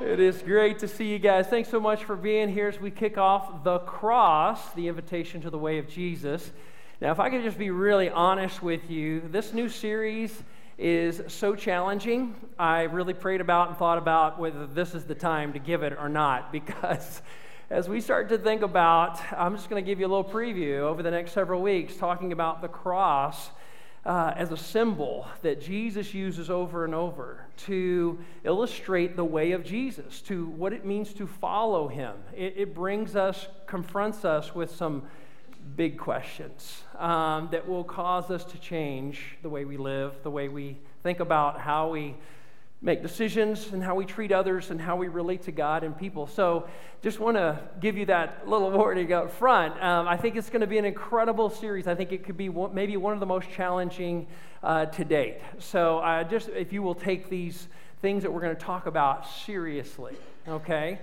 It 0.00 0.20
is 0.20 0.42
great 0.42 0.78
to 0.78 0.86
see 0.86 1.06
you 1.06 1.18
guys. 1.18 1.48
Thanks 1.48 1.68
so 1.68 1.80
much 1.80 2.04
for 2.04 2.14
being 2.14 2.48
here 2.48 2.68
as 2.68 2.78
we 2.78 2.88
kick 2.88 3.18
off 3.18 3.64
the 3.64 3.80
cross, 3.80 4.72
the 4.74 4.86
invitation 4.86 5.40
to 5.40 5.50
the 5.50 5.58
way 5.58 5.78
of 5.78 5.88
Jesus. 5.88 6.52
Now, 7.00 7.10
if 7.10 7.18
I 7.18 7.30
could 7.30 7.42
just 7.42 7.58
be 7.58 7.70
really 7.70 8.08
honest 8.08 8.62
with 8.62 8.88
you, 8.88 9.20
this 9.32 9.52
new 9.52 9.68
series 9.68 10.44
is 10.78 11.20
so 11.26 11.56
challenging. 11.56 12.36
I 12.60 12.82
really 12.82 13.12
prayed 13.12 13.40
about 13.40 13.70
and 13.70 13.76
thought 13.76 13.98
about 13.98 14.38
whether 14.38 14.68
this 14.68 14.94
is 14.94 15.02
the 15.02 15.16
time 15.16 15.52
to 15.54 15.58
give 15.58 15.82
it 15.82 15.96
or 15.98 16.08
not 16.08 16.52
because 16.52 17.20
as 17.68 17.88
we 17.88 18.00
start 18.00 18.28
to 18.28 18.38
think 18.38 18.62
about, 18.62 19.20
I'm 19.32 19.56
just 19.56 19.68
going 19.68 19.84
to 19.84 19.86
give 19.86 19.98
you 19.98 20.06
a 20.06 20.12
little 20.14 20.22
preview 20.22 20.78
over 20.82 21.02
the 21.02 21.10
next 21.10 21.32
several 21.32 21.60
weeks 21.60 21.96
talking 21.96 22.30
about 22.30 22.62
the 22.62 22.68
cross. 22.68 23.50
Uh, 24.06 24.32
as 24.36 24.52
a 24.52 24.56
symbol 24.56 25.26
that 25.42 25.60
Jesus 25.60 26.14
uses 26.14 26.48
over 26.48 26.84
and 26.84 26.94
over 26.94 27.44
to 27.56 28.18
illustrate 28.44 29.16
the 29.16 29.24
way 29.24 29.52
of 29.52 29.64
Jesus, 29.64 30.22
to 30.22 30.46
what 30.46 30.72
it 30.72 30.86
means 30.86 31.12
to 31.14 31.26
follow 31.26 31.88
him. 31.88 32.14
It, 32.34 32.54
it 32.56 32.74
brings 32.74 33.16
us, 33.16 33.48
confronts 33.66 34.24
us 34.24 34.54
with 34.54 34.74
some 34.74 35.02
big 35.76 35.98
questions 35.98 36.82
um, 36.96 37.48
that 37.50 37.68
will 37.68 37.84
cause 37.84 38.30
us 38.30 38.44
to 38.44 38.58
change 38.58 39.36
the 39.42 39.48
way 39.48 39.64
we 39.64 39.76
live, 39.76 40.14
the 40.22 40.30
way 40.30 40.48
we 40.48 40.78
think 41.02 41.20
about 41.20 41.60
how 41.60 41.90
we 41.90 42.14
make 42.80 43.02
decisions 43.02 43.72
and 43.72 43.82
how 43.82 43.94
we 43.94 44.04
treat 44.04 44.30
others 44.30 44.70
and 44.70 44.80
how 44.80 44.96
we 44.96 45.08
relate 45.08 45.42
to 45.42 45.52
God 45.52 45.82
and 45.82 45.98
people. 45.98 46.26
So, 46.26 46.68
just 47.02 47.20
want 47.20 47.36
to 47.36 47.60
give 47.80 47.96
you 47.96 48.06
that 48.06 48.48
little 48.48 48.70
warning 48.78 49.12
up 49.12 49.32
front. 49.32 49.80
Um, 49.82 50.06
I 50.06 50.16
think 50.16 50.36
it's 50.36 50.50
going 50.50 50.60
to 50.60 50.66
be 50.66 50.78
an 50.78 50.84
incredible 50.84 51.50
series. 51.50 51.86
I 51.86 51.94
think 51.94 52.12
it 52.12 52.24
could 52.24 52.36
be 52.36 52.48
one, 52.48 52.74
maybe 52.74 52.96
one 52.96 53.14
of 53.14 53.20
the 53.20 53.26
most 53.26 53.50
challenging 53.50 54.26
uh, 54.62 54.86
to 54.86 55.04
date. 55.04 55.38
So, 55.58 55.98
uh, 55.98 56.24
just 56.24 56.48
if 56.50 56.72
you 56.72 56.82
will 56.82 56.94
take 56.94 57.28
these 57.28 57.68
things 58.00 58.22
that 58.22 58.32
we're 58.32 58.40
going 58.40 58.56
to 58.56 58.62
talk 58.62 58.86
about 58.86 59.28
seriously, 59.28 60.16
okay? 60.46 61.00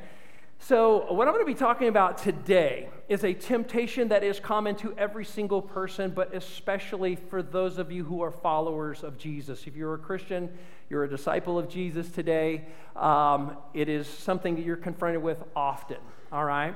So, 0.60 1.14
what 1.14 1.28
I'm 1.28 1.34
going 1.34 1.46
to 1.46 1.52
be 1.52 1.58
talking 1.58 1.90
about 1.90 2.18
today 2.18 2.90
is 3.08 3.24
a 3.24 3.34
temptation 3.34 4.08
that 4.08 4.24
is 4.24 4.40
common 4.40 4.76
to 4.78 4.96
every 4.98 5.24
single 5.24 5.62
person, 5.62 6.10
but 6.10 6.34
especially 6.34 7.16
for 7.16 7.44
those 7.44 7.78
of 7.78 7.92
you 7.92 8.04
who 8.04 8.24
are 8.24 8.32
followers 8.32 9.04
of 9.04 9.18
Jesus. 9.18 9.68
If 9.68 9.76
you're 9.76 9.94
a 9.94 10.00
Christian, 10.00 10.50
you're 10.90 11.04
a 11.04 11.10
disciple 11.10 11.60
of 11.60 11.70
Jesus 11.70 12.10
today, 12.10 12.66
um, 12.96 13.58
it 13.76 13.90
is 13.90 14.08
something 14.08 14.56
that 14.56 14.66
you're 14.66 14.76
confronted 14.76 15.22
with 15.22 15.44
often, 15.56 15.98
all 16.32 16.46
right? 16.46 16.74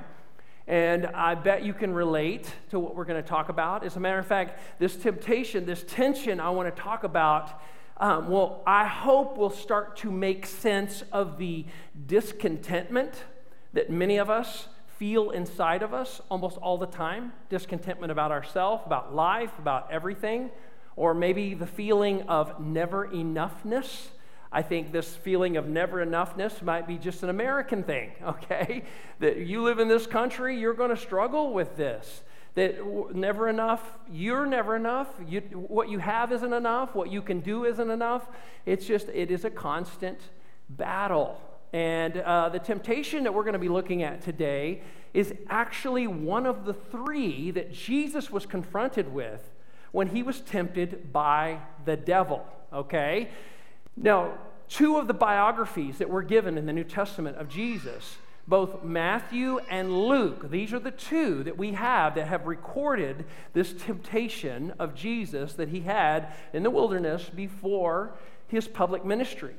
And 0.68 1.08
I 1.08 1.34
bet 1.34 1.64
you 1.64 1.74
can 1.74 1.92
relate 1.92 2.54
to 2.70 2.80
what 2.80 2.96
we're 2.96 3.06
going 3.06 3.22
to 3.22 3.28
talk 3.28 3.50
about. 3.50 3.84
As 3.84 3.96
a 3.96 4.00
matter 4.00 4.20
of 4.20 4.28
fact, 4.28 4.60
this 4.78 4.96
temptation, 4.96 5.66
this 5.66 5.84
tension 5.88 6.40
I 6.40 6.52
want 6.52 6.74
to 6.74 6.80
talk 6.80 7.04
about. 7.04 7.60
Um, 7.98 8.30
well, 8.30 8.62
I 8.68 8.86
hope 8.86 9.36
will 9.36 9.50
start 9.50 9.98
to 9.98 10.12
make 10.12 10.46
sense 10.46 11.04
of 11.12 11.40
the 11.40 11.66
discontentment 12.06 13.16
that 13.74 13.90
many 13.90 14.18
of 14.18 14.30
us 14.30 14.68
feel 14.98 15.30
inside 15.32 15.82
of 15.82 15.94
us 15.94 16.22
almost 16.30 16.58
all 16.58 16.78
the 16.78 16.86
time 16.86 17.32
discontentment 17.50 18.12
about 18.12 18.32
ourselves, 18.32 18.84
about 18.86 19.16
life, 19.16 19.52
about 19.58 19.90
everything, 19.92 20.52
or 20.96 21.14
maybe 21.14 21.54
the 21.54 21.66
feeling 21.66 22.22
of 22.24 22.60
never 22.60 23.08
enoughness. 23.08 24.08
I 24.52 24.62
think 24.62 24.92
this 24.92 25.16
feeling 25.16 25.56
of 25.56 25.68
never 25.68 26.06
enoughness 26.06 26.62
might 26.62 26.88
be 26.88 26.98
just 26.98 27.24
an 27.24 27.30
American 27.30 27.84
thing, 27.84 28.12
okay? 28.24 28.84
That 29.20 29.38
you 29.38 29.64
live 29.64 29.80
in 29.80 29.88
this 29.88 30.06
country, 30.06 30.60
you're 30.60 30.74
going 30.74 30.90
to 30.90 30.98
struggle 30.98 31.54
with 31.54 31.78
this. 31.78 32.24
That 32.56 33.16
never 33.16 33.48
enough, 33.48 33.98
you're 34.12 34.46
never 34.46 34.76
enough. 34.76 35.08
You, 35.26 35.40
what 35.40 35.88
you 35.88 36.00
have 36.00 36.34
isn't 36.34 36.52
enough. 36.52 36.96
What 36.96 37.10
you 37.10 37.22
can 37.22 37.40
do 37.40 37.64
isn't 37.64 37.90
enough. 37.90 38.28
It's 38.66 38.86
just, 38.86 39.08
it 39.10 39.32
is 39.32 39.46
a 39.46 39.50
constant 39.50 40.20
battle. 40.68 41.40
And 41.72 42.18
uh, 42.18 42.50
the 42.50 42.60
temptation 42.60 43.24
that 43.24 43.34
we're 43.34 43.44
going 43.44 43.54
to 43.54 43.60
be 43.60 43.70
looking 43.70 44.04
at 44.04 44.22
today 44.22 44.82
is 45.14 45.34
actually 45.50 46.08
one 46.08 46.46
of 46.46 46.66
the 46.66 46.74
three 46.74 47.52
that 47.52 47.72
Jesus 47.72 48.32
was 48.32 48.46
confronted 48.46 49.14
with 49.14 49.50
when 49.92 50.08
he 50.08 50.24
was 50.24 50.42
tempted 50.42 51.12
by 51.12 51.60
the 51.86 51.96
devil. 51.96 52.46
Okay? 52.74 53.30
Now, 53.96 54.38
two 54.68 54.98
of 54.98 55.08
the 55.08 55.14
biographies 55.14 55.98
that 55.98 56.10
were 56.10 56.24
given 56.24 56.58
in 56.58 56.66
the 56.66 56.74
New 56.74 56.84
Testament 56.84 57.38
of 57.38 57.50
Jesus, 57.50 58.18
both 58.48 58.84
Matthew 58.84 59.60
and 59.70 60.08
Luke, 60.08 60.50
these 60.50 60.74
are 60.74 60.80
the 60.80 60.92
two 60.92 61.44
that 61.44 61.58
we 61.58 61.74
have 61.74 62.16
that 62.16 62.28
have 62.28 62.48
recorded 62.48 63.26
this 63.54 63.74
temptation 63.74 64.74
of 64.80 64.96
Jesus 64.96 65.54
that 65.54 65.70
he 65.70 65.82
had 65.82 66.34
in 66.54 66.64
the 66.64 66.72
wilderness 66.72 67.30
before 67.30 68.14
his 68.48 68.68
public 68.68 69.06
ministry. 69.06 69.56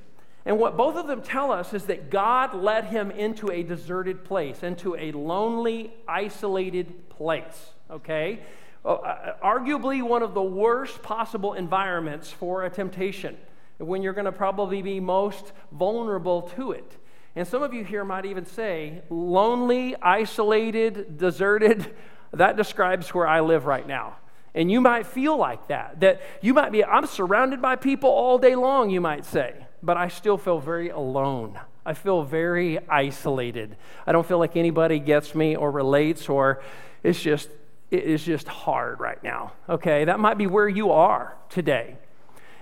And 0.47 0.59
what 0.59 0.77
both 0.77 0.97
of 0.97 1.07
them 1.07 1.23
tell 1.23 1.53
us 1.53 1.75
is 1.75 1.85
that 1.85 2.11
God 2.11 2.55
led 2.55 2.85
him 2.85 3.11
into 3.11 3.51
a 3.51 3.63
deserted 3.63 4.25
place, 4.25 4.63
into 4.63 4.97
a 4.97 5.13
lonely, 5.13 5.93
isolated 6.09 7.11
place, 7.11 7.73
okay? 7.91 8.41
Uh, 8.85 8.95
uh, 8.95 9.37
arguably 9.45 10.03
one 10.03 10.23
of 10.23 10.33
the 10.33 10.43
worst 10.43 11.03
possible 11.03 11.53
environments 11.53 12.31
for 12.31 12.65
a 12.65 12.71
temptation, 12.71 13.37
when 13.77 14.03
you're 14.03 14.15
going 14.15 14.25
to 14.25 14.33
probably 14.33 14.81
be 14.81 14.99
most 14.99 15.53
vulnerable 15.73 16.43
to 16.43 16.73
it. 16.73 16.97
And 17.37 17.47
some 17.47 17.63
of 17.63 17.75
you 17.75 17.85
here 17.85 18.05
might 18.05 18.25
even 18.25 18.47
say, 18.47 19.03
lonely, 19.11 19.95
isolated, 19.97 21.19
deserted, 21.19 21.95
that 22.33 22.57
describes 22.57 23.13
where 23.15 23.27
I 23.27 23.41
live 23.41 23.67
right 23.67 23.87
now. 23.87 24.17
And 24.55 24.71
you 24.71 24.81
might 24.81 25.07
feel 25.07 25.37
like 25.37 25.69
that, 25.69 26.01
that 26.01 26.23
you 26.41 26.55
might 26.55 26.73
be, 26.73 26.83
I'm 26.83 27.07
surrounded 27.07 27.61
by 27.61 27.77
people 27.77 28.11
all 28.11 28.39
day 28.39 28.57
long, 28.57 28.89
you 28.91 29.01
might 29.01 29.27
say 29.27 29.67
but 29.83 29.97
I 29.97 30.09
still 30.09 30.37
feel 30.37 30.59
very 30.59 30.91
alone. 30.91 31.59
I 31.85 31.95
feel 31.95 32.23
very 32.23 32.79
isolated. 32.89 33.77
I 34.07 34.13
don't 34.13 34.27
feel 34.27 34.39
like 34.39 34.57
anybody 34.57 34.99
gets 34.99 35.35
me 35.35 35.57
or 35.57 35.71
relates, 35.71 36.29
or 36.29 36.63
it's 37.03 37.21
just, 37.21 37.49
it 37.91 38.05
is 38.05 38.23
just 38.23 38.47
hard 38.47 39.01
right 39.01 39.23
now. 39.23 39.53
Okay, 39.69 40.05
that 40.05 40.21
might 40.21 40.39
be 40.39 40.47
where 40.47 40.69
you 40.69 40.91
are 40.93 41.37
today. 41.49 41.97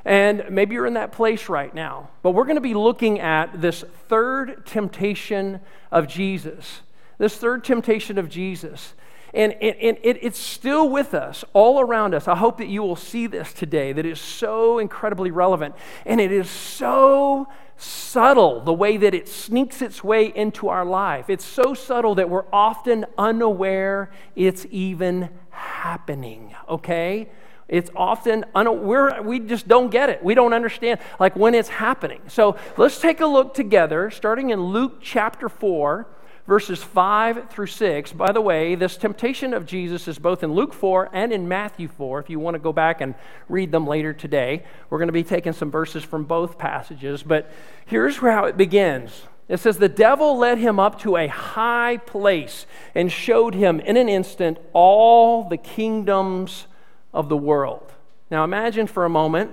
And 0.05 0.45
maybe 0.51 0.75
you're 0.75 0.87
in 0.87 0.95
that 0.95 1.13
place 1.13 1.49
right 1.49 1.75
now. 1.75 2.09
But 2.23 2.31
we're 2.31 2.45
going 2.45 2.57
to 2.57 2.63
be 2.63 2.75
looking 2.75 3.21
at 3.21 3.61
this 3.61 3.85
third 4.09 4.65
temptation 4.65 5.61
of 5.91 6.07
Jesus. 6.07 6.81
This 7.19 7.37
third 7.37 7.65
temptation 7.65 8.17
of 8.17 8.29
Jesus. 8.29 8.95
And, 9.35 9.53
and, 9.55 9.99
it, 10.03 10.19
it's 10.23 10.39
still 10.39 10.89
with 10.89 11.15
us, 11.15 11.45
all 11.53 11.81
around 11.81 12.15
us. 12.15 12.29
I 12.29 12.37
hope 12.37 12.59
that 12.59 12.69
you 12.69 12.83
will 12.83 12.97
see 12.97 13.27
this 13.27 13.53
today, 13.53 13.93
that 13.93 14.07
is 14.07 14.21
so 14.21 14.79
incredibly 14.79 15.31
relevant. 15.31 15.75
And 16.07 16.21
it 16.21 16.33
is 16.33 16.49
so 16.49 17.47
subtle 17.77 18.61
the 18.61 18.73
way 18.73 18.97
that 18.97 19.15
it 19.15 19.29
sneaks 19.29 19.81
its 19.81 20.03
way 20.03 20.27
into 20.35 20.69
our 20.69 20.85
life. 20.85 21.31
It's 21.31 21.45
so 21.45 21.75
subtle 21.75 22.17
that 22.17 22.29
we're 22.29 22.47
often 22.53 23.07
unaware 23.17 24.11
it's 24.35 24.67
even 24.71 25.31
happening, 25.51 26.55
okay? 26.69 27.29
It's 27.69 27.91
often, 27.95 28.47
unaware, 28.55 29.23
we 29.23 29.41
just 29.41 29.69
don't 29.69 29.91
get 29.91 30.09
it. 30.09 30.25
We 30.25 30.35
don't 30.35 30.55
understand, 30.55 31.01
like, 31.21 31.37
when 31.37 31.55
it's 31.55 31.69
happening. 31.69 32.23
So 32.27 32.57
let's 32.79 32.99
take 32.99 33.21
a 33.21 33.27
look 33.27 33.55
together, 33.55 34.11
starting 34.11 34.51
in 34.51 34.61
Luke 34.61 35.01
chapter 35.03 35.49
4 35.49 36.07
verses 36.49 36.83
5 36.83 37.51
through 37.51 37.67
6. 37.67 38.13
By 38.13 38.33
the 38.33 38.41
way, 38.41 38.75
this 38.75 38.97
temptation 38.97 39.53
of 39.53 39.67
Jesus 39.67 40.09
is 40.09 40.19
both 40.19 40.43
in 40.43 40.55
Luke 40.55 40.73
4 40.73 41.11
and 41.13 41.31
in 41.31 41.47
Matthew 41.47 41.89
4. 41.89 42.21
If 42.21 42.31
you 42.31 42.41
want 42.41 42.55
to 42.55 42.59
go 42.59 42.73
back 42.73 43.03
and 43.03 43.15
read 43.51 43.71
them 43.71 43.87
later 43.87 44.15
today, 44.15 44.65
we're 44.89 44.97
going 44.97 45.09
to 45.09 45.13
be 45.13 45.23
taking 45.23 45.53
some 45.53 45.71
verses 45.71 46.03
from 46.03 46.25
both 46.25 46.57
passages. 46.57 47.23
But 47.23 47.53
here's 47.85 48.17
how 48.17 48.47
it 48.47 48.57
begins. 48.57 49.25
It 49.47 49.61
says, 49.61 49.77
The 49.77 49.91
devil 49.91 50.39
led 50.39 50.57
him 50.57 50.81
up 50.81 50.99
to 51.03 51.19
a 51.19 51.27
high 51.27 51.99
place 51.99 52.65
and 52.95 53.13
showed 53.13 53.55
him 53.55 53.79
in 53.81 53.99
an 53.99 54.09
instant 54.09 54.57
all 54.73 55.47
the 55.47 55.59
kingdoms 55.59 56.67
of 57.13 57.29
the 57.29 57.37
world. 57.37 57.93
Now 58.31 58.43
imagine 58.43 58.87
for 58.87 59.05
a 59.05 59.11
moment 59.11 59.51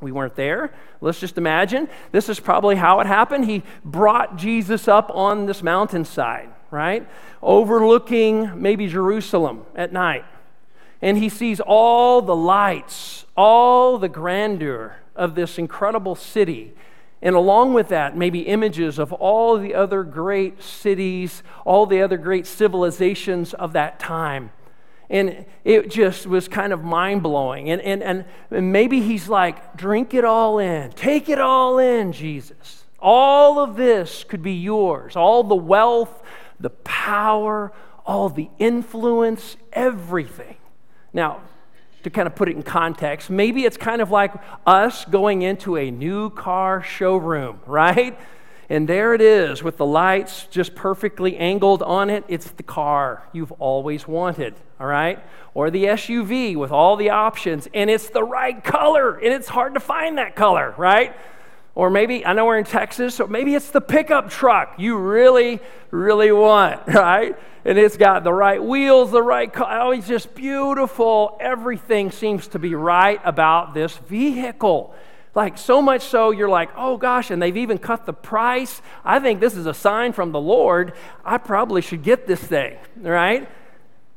we 0.00 0.12
weren't 0.12 0.36
there. 0.36 0.72
Let's 1.00 1.18
just 1.18 1.38
imagine 1.38 1.88
this 2.12 2.28
is 2.28 2.38
probably 2.38 2.76
how 2.76 3.00
it 3.00 3.06
happened. 3.06 3.46
He 3.46 3.62
brought 3.84 4.36
Jesus 4.36 4.86
up 4.86 5.10
on 5.12 5.46
this 5.46 5.62
mountainside, 5.62 6.50
right? 6.70 7.08
Overlooking 7.42 8.60
maybe 8.60 8.86
Jerusalem 8.86 9.64
at 9.74 9.92
night. 9.92 10.24
And 11.02 11.18
he 11.18 11.28
sees 11.28 11.60
all 11.60 12.22
the 12.22 12.36
lights, 12.36 13.24
all 13.36 13.98
the 13.98 14.08
grandeur 14.08 14.96
of 15.14 15.34
this 15.34 15.58
incredible 15.58 16.14
city. 16.14 16.74
And 17.20 17.34
along 17.34 17.74
with 17.74 17.88
that, 17.88 18.16
maybe 18.16 18.40
images 18.42 18.98
of 18.98 19.12
all 19.12 19.58
the 19.58 19.74
other 19.74 20.04
great 20.04 20.62
cities, 20.62 21.42
all 21.64 21.86
the 21.86 22.02
other 22.02 22.16
great 22.16 22.46
civilizations 22.46 23.54
of 23.54 23.72
that 23.72 23.98
time. 23.98 24.52
And 25.10 25.46
it 25.64 25.90
just 25.90 26.26
was 26.26 26.48
kind 26.48 26.72
of 26.72 26.84
mind 26.84 27.22
blowing. 27.22 27.70
And, 27.70 27.80
and, 27.80 28.24
and 28.50 28.72
maybe 28.72 29.00
he's 29.00 29.28
like, 29.28 29.76
drink 29.76 30.12
it 30.12 30.24
all 30.24 30.58
in, 30.58 30.90
take 30.92 31.28
it 31.28 31.40
all 31.40 31.78
in, 31.78 32.12
Jesus. 32.12 32.84
All 33.00 33.58
of 33.58 33.76
this 33.76 34.24
could 34.24 34.42
be 34.42 34.52
yours. 34.52 35.16
All 35.16 35.44
the 35.44 35.54
wealth, 35.54 36.22
the 36.60 36.70
power, 36.70 37.72
all 38.04 38.28
the 38.28 38.48
influence, 38.58 39.56
everything. 39.72 40.56
Now, 41.12 41.42
to 42.02 42.10
kind 42.10 42.26
of 42.26 42.34
put 42.34 42.48
it 42.48 42.56
in 42.56 42.62
context, 42.62 43.30
maybe 43.30 43.64
it's 43.64 43.76
kind 43.76 44.00
of 44.00 44.10
like 44.10 44.32
us 44.66 45.04
going 45.04 45.42
into 45.42 45.76
a 45.76 45.90
new 45.90 46.30
car 46.30 46.82
showroom, 46.82 47.60
right? 47.66 48.18
And 48.70 48.86
there 48.86 49.14
it 49.14 49.22
is 49.22 49.62
with 49.62 49.78
the 49.78 49.86
lights 49.86 50.46
just 50.50 50.74
perfectly 50.74 51.36
angled 51.38 51.82
on 51.82 52.10
it. 52.10 52.24
It's 52.28 52.50
the 52.50 52.62
car 52.62 53.26
you've 53.32 53.52
always 53.52 54.06
wanted, 54.06 54.54
all 54.78 54.86
right? 54.86 55.24
Or 55.54 55.70
the 55.70 55.84
SUV 55.84 56.54
with 56.54 56.70
all 56.70 56.96
the 56.96 57.10
options, 57.10 57.66
and 57.72 57.88
it's 57.88 58.10
the 58.10 58.22
right 58.22 58.62
color, 58.62 59.16
and 59.16 59.32
it's 59.32 59.48
hard 59.48 59.74
to 59.74 59.80
find 59.80 60.18
that 60.18 60.36
color, 60.36 60.74
right? 60.76 61.16
Or 61.74 61.88
maybe, 61.88 62.26
I 62.26 62.34
know 62.34 62.44
we're 62.44 62.58
in 62.58 62.64
Texas, 62.64 63.14
so 63.14 63.26
maybe 63.26 63.54
it's 63.54 63.70
the 63.70 63.80
pickup 63.80 64.28
truck 64.28 64.74
you 64.78 64.98
really, 64.98 65.60
really 65.90 66.32
want, 66.32 66.84
right? 66.88 67.38
And 67.64 67.78
it's 67.78 67.96
got 67.96 68.22
the 68.22 68.32
right 68.32 68.62
wheels, 68.62 69.12
the 69.12 69.22
right 69.22 69.50
color. 69.50 69.70
Oh, 69.70 69.90
it's 69.92 70.08
just 70.08 70.34
beautiful. 70.34 71.38
Everything 71.40 72.10
seems 72.10 72.48
to 72.48 72.58
be 72.58 72.74
right 72.74 73.20
about 73.24 73.74
this 73.74 73.96
vehicle. 73.96 74.94
Like, 75.34 75.58
so 75.58 75.80
much 75.82 76.02
so, 76.02 76.30
you're 76.30 76.48
like, 76.48 76.70
oh 76.76 76.96
gosh, 76.96 77.30
and 77.30 77.40
they've 77.40 77.56
even 77.56 77.78
cut 77.78 78.06
the 78.06 78.12
price. 78.12 78.82
I 79.04 79.20
think 79.20 79.40
this 79.40 79.54
is 79.54 79.66
a 79.66 79.74
sign 79.74 80.12
from 80.12 80.32
the 80.32 80.40
Lord. 80.40 80.94
I 81.24 81.38
probably 81.38 81.82
should 81.82 82.02
get 82.02 82.26
this 82.26 82.40
thing, 82.40 82.78
right? 82.96 83.48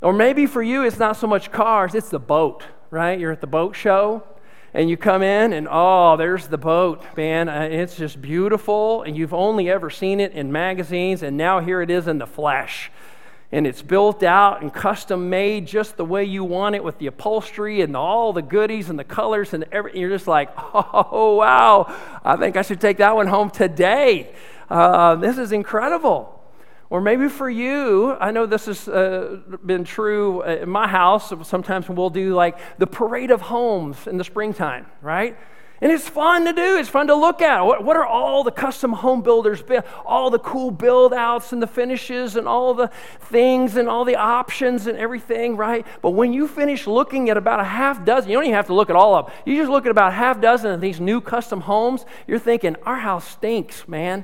Or 0.02 0.14
maybe 0.14 0.46
for 0.46 0.64
you, 0.64 0.84
it's 0.84 0.98
not 0.98 1.18
so 1.18 1.28
much 1.28 1.52
cars, 1.52 1.94
it's 1.94 2.10
the 2.10 2.20
boat, 2.20 2.64
right? 2.90 3.20
You're 3.20 3.32
at 3.32 3.42
the 3.42 3.48
boat 3.48 3.76
show 3.76 4.24
and 4.74 4.90
you 4.90 4.98
come 4.98 5.22
in 5.22 5.54
and 5.54 5.68
oh 5.70 6.16
there's 6.18 6.48
the 6.48 6.58
boat 6.58 7.04
man 7.18 7.50
uh, 7.50 7.68
it's 7.70 7.96
just 7.96 8.22
beautiful 8.22 9.04
and 9.04 9.18
you've 9.18 9.34
only 9.34 9.70
ever 9.70 9.90
seen 9.90 10.20
it 10.20 10.32
in 10.32 10.52
magazines 10.52 11.24
and 11.24 11.36
now 11.36 11.60
here 11.60 11.82
it 11.82 11.90
is 11.90 12.08
in 12.08 12.18
the 12.18 12.28
flesh 12.28 12.92
and 13.52 13.68
it's 13.68 13.82
built 13.82 14.24
out 14.24 14.62
and 14.62 14.74
custom 14.74 15.30
made 15.30 15.68
just 15.68 15.98
the 15.98 16.06
way 16.06 16.24
you 16.24 16.44
want 16.44 16.76
it 16.76 16.84
with 16.84 16.98
the 17.00 17.08
upholstery 17.08 17.82
and 17.82 17.98
all 17.98 18.32
the 18.32 18.42
goodies 18.42 18.90
and 18.90 18.98
the 18.98 19.04
colors 19.04 19.54
and 19.54 19.66
everything. 19.72 20.00
You're 20.00 20.10
just 20.10 20.28
like, 20.28 20.50
oh, 20.58 21.36
wow, 21.36 21.94
I 22.24 22.38
think 22.38 22.56
I 22.56 22.62
should 22.62 22.80
take 22.80 22.98
that 22.98 23.16
one 23.16 23.28
home 23.28 23.50
today. 23.50 24.34
Uh, 24.70 25.16
this 25.16 25.38
is 25.38 25.52
incredible. 25.52 26.38
Or 26.90 27.00
maybe 27.00 27.30
for 27.30 27.50
you, 27.50 28.14
I 28.20 28.32
know 28.32 28.46
this 28.46 28.66
has 28.66 28.88
uh, 28.88 29.40
been 29.66 29.86
true 29.86 30.44
in 30.44 30.70
my 30.70 30.88
house. 30.88 31.34
Sometimes 31.48 31.88
we'll 31.88 32.10
do 32.10 32.34
like 32.34 32.58
the 32.80 32.88
parade 32.88 33.32
of 33.32 33.42
homes 33.42 34.08
in 34.08 34.18
the 34.18 34.26
springtime, 34.26 34.86
right? 35.02 35.38
And 35.82 35.92
it's 35.92 36.08
fun 36.08 36.46
to 36.46 36.54
do. 36.54 36.78
It's 36.78 36.90
fun 36.90 37.08
to 37.08 37.16
look 37.16 37.42
at. 37.42 37.62
What, 37.62 37.84
what 37.84 37.98
are 37.98 38.06
all 38.06 38.44
the 38.44 38.52
custom 38.52 38.94
home 38.94 39.24
builders, 39.24 39.64
all 40.06 40.30
the 40.30 40.38
cool 40.38 40.70
build 40.70 41.12
outs 41.12 41.54
and 41.54 41.62
the 41.62 41.66
finishes 41.68 42.36
and 42.36 42.48
all 42.48 42.76
the 42.76 42.92
things 43.20 43.78
and 43.78 43.90
all 43.90 44.06
the 44.06 44.16
options 44.16 44.86
and 44.86 44.96
everything, 44.96 45.58
right? 45.58 45.86
But 46.04 46.12
when 46.12 46.34
you 46.34 46.48
finish 46.48 46.86
looking 46.86 47.32
at 47.32 47.38
about 47.38 47.60
a 47.60 47.64
half 47.64 48.06
dozen, 48.06 48.30
you 48.30 48.38
don't 48.38 48.44
even 48.44 48.54
have 48.54 48.68
to 48.68 48.76
look 48.76 48.92
at 48.92 48.96
all 48.96 49.16
of 49.16 49.26
them. 49.26 49.36
You 49.44 49.58
just 49.58 49.72
look 49.72 49.86
at 49.86 49.92
about 49.92 50.14
half 50.14 50.40
dozen 50.40 50.70
of 50.70 50.82
these 50.82 51.00
new 51.00 51.20
custom 51.20 51.62
homes, 51.62 52.06
you're 52.28 52.38
thinking, 52.38 52.76
our 52.86 52.98
house 52.98 53.28
stinks, 53.28 53.88
man. 53.88 54.24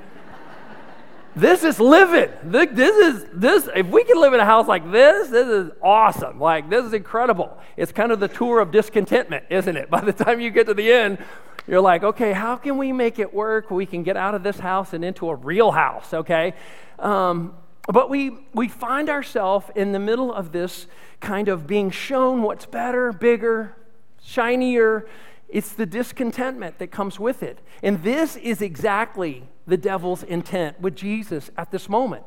This 1.38 1.64
is 1.64 1.80
living. 1.80 2.32
This 2.44 2.80
is 2.80 3.26
this. 3.34 3.70
If 3.76 3.88
we 3.88 4.04
can 4.04 4.20
live 4.20 4.34
in 4.34 4.40
a 4.40 4.46
house 4.46 4.68
like 4.68 4.92
this, 4.92 5.30
this 5.30 5.48
is 5.48 5.72
awesome. 5.82 6.40
Like 6.40 6.70
this 6.70 6.86
is 6.86 6.94
incredible. 6.94 7.58
It's 7.76 7.92
kind 7.92 8.12
of 8.12 8.20
the 8.20 8.28
tour 8.28 8.60
of 8.60 8.72
discontentment, 8.72 9.46
isn't 9.50 9.78
it? 9.78 9.90
By 9.92 10.02
the 10.02 10.14
time 10.14 10.42
you 10.42 10.50
get 10.50 10.68
to 10.68 10.74
the 10.74 10.92
end, 10.92 11.20
you're 11.68 11.82
like, 11.82 12.04
okay, 12.04 12.34
how 12.34 12.56
can 12.56 12.78
we 12.78 12.92
make 12.92 13.20
it 13.20 13.34
work? 13.34 13.70
We 13.70 13.86
can 13.86 14.04
get 14.04 14.18
out 14.18 14.36
of 14.36 14.44
this 14.44 14.58
house 14.58 14.94
and 14.94 15.06
into 15.06 15.30
a 15.30 15.36
real 15.36 15.72
house, 15.72 16.14
okay? 16.14 16.54
Um, 16.98 17.54
but 17.88 18.10
we, 18.10 18.38
we 18.54 18.68
find 18.68 19.10
ourselves 19.10 19.68
in 19.76 19.92
the 19.92 20.00
middle 20.00 20.34
of 20.34 20.52
this 20.52 20.88
kind 21.20 21.50
of 21.50 21.68
being 21.68 21.92
shown 21.92 22.42
what's 22.42 22.66
better, 22.66 23.12
bigger, 23.12 23.76
shinier. 24.24 25.08
It's 25.50 25.74
the 25.74 25.86
discontentment 25.86 26.80
that 26.80 26.92
comes 26.92 27.20
with 27.20 27.42
it. 27.42 27.60
And 27.82 28.04
this 28.04 28.36
is 28.36 28.62
exactly 28.62 29.44
the 29.66 29.78
devil's 29.78 30.24
intent 30.24 30.80
with 30.82 30.96
Jesus 30.96 31.50
at 31.58 31.72
this 31.72 31.88
moment. 31.88 32.24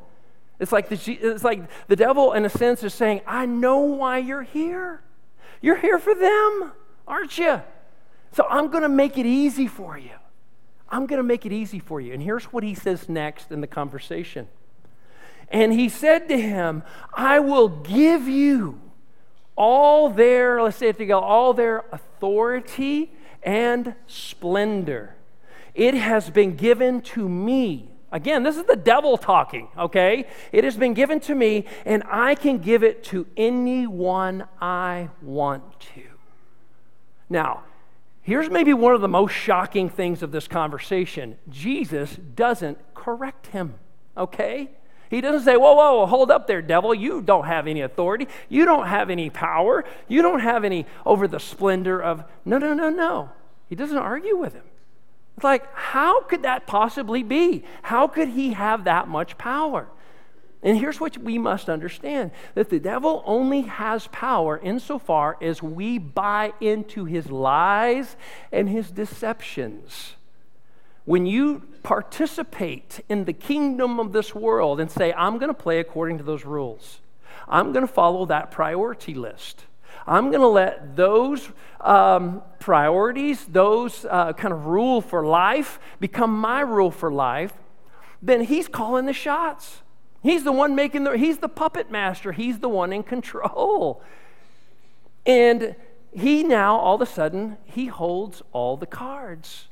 It's 0.59 0.73
like 0.73 0.89
the, 0.89 1.13
it's 1.13 1.45
like 1.45 1.63
the 1.89 1.97
devil, 1.97 2.33
in 2.33 2.45
a 2.45 2.51
sense, 2.51 2.83
is 2.83 2.95
saying, 2.95 3.23
I 3.27 3.47
know 3.47 3.79
why 3.79 4.19
you're 4.19 4.43
here. 4.43 5.03
You're 5.63 5.77
here 5.77 5.99
for 5.99 6.15
them, 6.15 6.73
aren't 7.07 7.37
you? 7.39 7.63
So 8.33 8.47
I'm 8.49 8.69
going 8.69 8.83
to 8.83 8.89
make 8.89 9.19
it 9.19 9.27
easy 9.27 9.67
for 9.67 9.99
you. 9.99 10.13
I'm 10.89 11.07
going 11.07 11.19
to 11.19 11.27
make 11.27 11.47
it 11.47 11.53
easy 11.53 11.79
for 11.79 12.01
you. 12.01 12.13
And 12.13 12.23
here's 12.23 12.45
what 12.47 12.65
he 12.65 12.75
says 12.75 13.09
next 13.09 13.51
in 13.53 13.61
the 13.61 13.67
conversation. 13.67 14.49
And 15.49 15.73
he 15.73 15.89
said 15.89 16.29
to 16.29 16.41
him, 16.41 16.83
I 17.15 17.41
will 17.41 17.69
give 17.69 18.29
you 18.29 18.81
all 19.61 20.09
their, 20.09 20.63
let's 20.63 20.79
say 20.79 20.89
it 20.89 20.97
together, 20.97 21.21
all 21.21 21.53
their 21.53 21.85
authority 21.93 23.13
and 23.43 23.95
splendor. 24.07 25.15
It 25.75 25.93
has 25.93 26.31
been 26.31 26.57
given 26.57 27.03
to 27.03 27.29
me. 27.29 27.91
Again, 28.11 28.43
this 28.43 28.57
is 28.57 28.65
the 28.65 28.75
devil 28.75 29.19
talking, 29.19 29.69
okay? 29.77 30.27
It 30.51 30.65
has 30.65 30.79
been 30.79 30.95
given 30.95 31.21
to 31.21 31.35
me, 31.35 31.67
and 31.85 32.03
I 32.11 32.37
can 32.37 32.57
give 32.57 32.83
it 32.83 33.05
to 33.05 33.27
anyone 33.37 34.49
I 34.63 35.11
want 35.21 35.79
to. 35.95 36.05
Now, 37.29 37.65
Here's 38.23 38.51
maybe 38.51 38.75
one 38.75 38.95
of 38.95 39.01
the 39.01 39.09
most 39.09 39.33
shocking 39.33 39.89
things 39.89 40.23
of 40.23 40.31
this 40.31 40.47
conversation 40.47 41.37
Jesus 41.49 42.17
doesn't 42.37 42.79
correct 42.95 43.49
him, 43.49 43.75
okay? 44.17 44.71
He 45.11 45.21
doesn't 45.21 45.45
say, 45.45 45.57
Whoa, 45.57 45.75
whoa, 45.75 46.07
hold 46.07 46.31
up 46.31 46.47
there, 46.47 46.63
devil. 46.63 46.95
You 46.95 47.21
don't 47.21 47.47
have 47.47 47.67
any 47.67 47.81
authority. 47.81 48.29
You 48.49 48.65
don't 48.65 48.87
have 48.87 49.11
any 49.11 49.29
power. 49.29 49.85
You 50.07 50.23
don't 50.23 50.41
have 50.41 50.65
any 50.65 50.87
over 51.05 51.27
the 51.27 51.41
splendor 51.41 52.01
of. 52.01 52.25
No, 52.45 52.59
no, 52.59 52.73
no, 52.73 52.89
no. 52.89 53.31
He 53.69 53.75
doesn't 53.75 53.99
argue 53.99 54.37
with 54.37 54.55
him. 54.55 54.65
It's 55.37 55.45
like, 55.45 55.75
how 55.75 56.23
could 56.23 56.43
that 56.43 56.67
possibly 56.67 57.25
be? 57.25 57.65
How 57.83 58.07
could 58.07 58.29
he 58.29 58.53
have 58.53 58.85
that 58.85 59.09
much 59.09 59.37
power? 59.37 59.89
And 60.63 60.79
here's 60.79 61.01
what 61.01 61.17
we 61.19 61.39
must 61.39 61.69
understand 61.69 62.31
that 62.55 62.69
the 62.69 62.79
devil 62.79 63.23
only 63.27 63.63
has 63.63 64.07
power 64.09 64.59
insofar 64.63 65.39
as 65.41 65.63
we 65.63 65.99
buy 65.99 66.53
into 66.61 67.07
his 67.07 67.31
lies 67.31 68.17
and 68.53 68.69
his 68.69 68.91
deceptions. 68.91 70.15
When 71.05 71.27
you 71.27 71.63
participate 71.83 73.01
in 73.09 73.25
the 73.25 73.33
kingdom 73.33 73.99
of 73.99 74.13
this 74.13 74.35
world 74.35 74.81
and 74.81 74.91
say, 74.91 75.13
I'm 75.15 75.39
going 75.39 75.49
to 75.49 75.55
play 75.55 75.81
according 75.81 76.19
to 76.19 76.25
those 76.25 76.45
rules, 76.45 77.01
I'm 77.49 77.73
going 77.73 77.87
to 77.87 77.93
follow 77.93 78.27
that 78.27 78.51
priority 78.51 79.15
list. 79.15 79.65
I'm 80.07 80.31
going 80.31 80.41
to 80.41 80.49
let 80.49 80.97
those 80.97 81.51
um, 81.81 82.43
priorities, 82.59 83.45
those 83.47 84.05
uh, 84.09 84.33
kind 84.33 84.53
of 84.53 84.67
rule 84.67 85.01
for 85.01 85.27
life, 85.27 85.79
become 85.99 86.39
my 86.39 86.61
rule 86.61 86.91
for 86.91 87.13
life. 87.13 87.53
Then 88.23 88.43
he's 88.43 88.69
calling 88.69 89.07
the 89.07 89.13
shots. 89.13 89.83
He's 90.23 90.45
the 90.45 90.53
one 90.53 90.75
making 90.75 91.05
the, 91.05 91.17
he's 91.17 91.39
the 91.39 91.49
puppet 91.49 91.91
master. 91.91 92.33
He's 92.33 92.59
the 92.59 92.69
one 92.69 92.93
in 92.93 93.03
control. 93.03 94.03
And 95.25 95.75
he 96.13 96.43
now, 96.43 96.77
all 96.77 96.97
of 96.97 97.01
a 97.01 97.07
sudden, 97.07 97.57
he 97.65 97.87
holds 97.87 98.43
all 98.53 98.77
the 98.77 98.87
cards. 98.87 99.69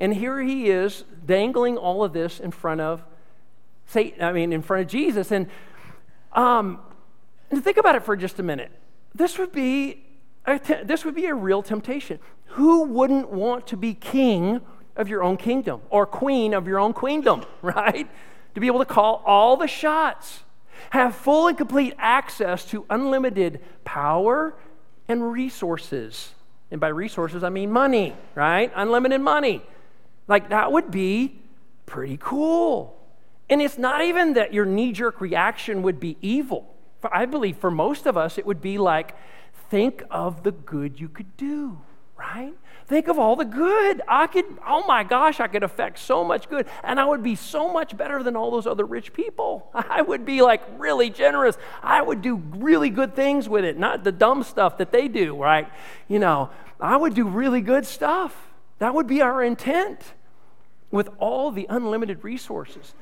And 0.00 0.14
here 0.14 0.40
he 0.40 0.68
is 0.68 1.04
dangling 1.24 1.76
all 1.76 2.02
of 2.02 2.12
this 2.12 2.40
in 2.40 2.50
front 2.50 2.80
of 2.80 3.04
Satan, 3.86 4.22
I 4.22 4.32
mean, 4.32 4.52
in 4.52 4.62
front 4.62 4.82
of 4.82 4.88
Jesus. 4.88 5.30
And, 5.30 5.46
um, 6.32 6.80
and 7.50 7.62
think 7.62 7.76
about 7.76 7.94
it 7.94 8.02
for 8.02 8.16
just 8.16 8.40
a 8.40 8.42
minute. 8.42 8.72
This 9.14 9.38
would 9.38 9.52
be 9.52 10.04
a, 10.46 10.58
this 10.84 11.04
would 11.04 11.14
be 11.14 11.26
a 11.26 11.34
real 11.34 11.62
temptation. 11.62 12.18
Who 12.46 12.84
wouldn't 12.84 13.30
want 13.30 13.68
to 13.68 13.76
be 13.76 13.94
king 13.94 14.60
of 14.96 15.08
your 15.08 15.22
own 15.22 15.36
kingdom 15.36 15.82
or 15.90 16.06
queen 16.06 16.54
of 16.54 16.66
your 16.66 16.80
own 16.80 16.92
queendom, 16.92 17.44
right? 17.62 18.08
to 18.54 18.60
be 18.60 18.66
able 18.66 18.78
to 18.80 18.84
call 18.84 19.22
all 19.24 19.56
the 19.56 19.66
shots, 19.66 20.40
have 20.90 21.14
full 21.14 21.46
and 21.46 21.56
complete 21.56 21.94
access 21.98 22.64
to 22.66 22.84
unlimited 22.90 23.60
power 23.84 24.54
and 25.08 25.30
resources. 25.32 26.32
And 26.70 26.80
by 26.80 26.88
resources, 26.88 27.44
I 27.44 27.48
mean 27.48 27.70
money, 27.70 28.14
right? 28.34 28.72
Unlimited 28.74 29.20
money. 29.20 29.62
Like 30.30 30.50
that 30.50 30.70
would 30.70 30.92
be 30.92 31.40
pretty 31.86 32.16
cool. 32.20 32.96
And 33.50 33.60
it's 33.60 33.76
not 33.76 34.02
even 34.02 34.34
that 34.34 34.54
your 34.54 34.64
knee 34.64 34.92
jerk 34.92 35.20
reaction 35.20 35.82
would 35.82 35.98
be 35.98 36.16
evil. 36.22 36.72
I 37.02 37.26
believe 37.26 37.56
for 37.56 37.70
most 37.70 38.06
of 38.06 38.16
us, 38.16 38.38
it 38.38 38.46
would 38.46 38.60
be 38.60 38.78
like, 38.78 39.16
think 39.70 40.04
of 40.08 40.44
the 40.44 40.52
good 40.52 41.00
you 41.00 41.08
could 41.08 41.36
do, 41.36 41.80
right? 42.16 42.36
right? 42.36 42.54
Think 42.86 43.08
of 43.08 43.18
all 43.18 43.34
the 43.34 43.44
good. 43.44 44.02
I 44.06 44.28
could, 44.28 44.44
oh 44.64 44.86
my 44.86 45.02
gosh, 45.02 45.40
I 45.40 45.48
could 45.48 45.64
affect 45.64 45.98
so 45.98 46.22
much 46.22 46.48
good. 46.48 46.66
And 46.84 47.00
I 47.00 47.04
would 47.04 47.24
be 47.24 47.34
so 47.34 47.72
much 47.72 47.96
better 47.96 48.22
than 48.22 48.36
all 48.36 48.52
those 48.52 48.68
other 48.68 48.84
rich 48.84 49.12
people. 49.12 49.68
I 49.74 50.02
would 50.02 50.24
be 50.24 50.42
like 50.42 50.62
really 50.78 51.10
generous. 51.10 51.56
I 51.82 52.02
would 52.02 52.22
do 52.22 52.36
really 52.36 52.90
good 52.90 53.16
things 53.16 53.48
with 53.48 53.64
it, 53.64 53.78
not 53.78 54.04
the 54.04 54.12
dumb 54.12 54.44
stuff 54.44 54.78
that 54.78 54.92
they 54.92 55.08
do, 55.08 55.34
right? 55.36 55.68
You 56.06 56.20
know, 56.20 56.50
I 56.78 56.96
would 56.96 57.14
do 57.14 57.26
really 57.26 57.62
good 57.62 57.84
stuff. 57.84 58.36
That 58.78 58.94
would 58.94 59.08
be 59.08 59.22
our 59.22 59.42
intent 59.42 60.00
with 60.90 61.08
all 61.18 61.50
the 61.50 61.66
unlimited 61.68 62.24
resources. 62.24 62.94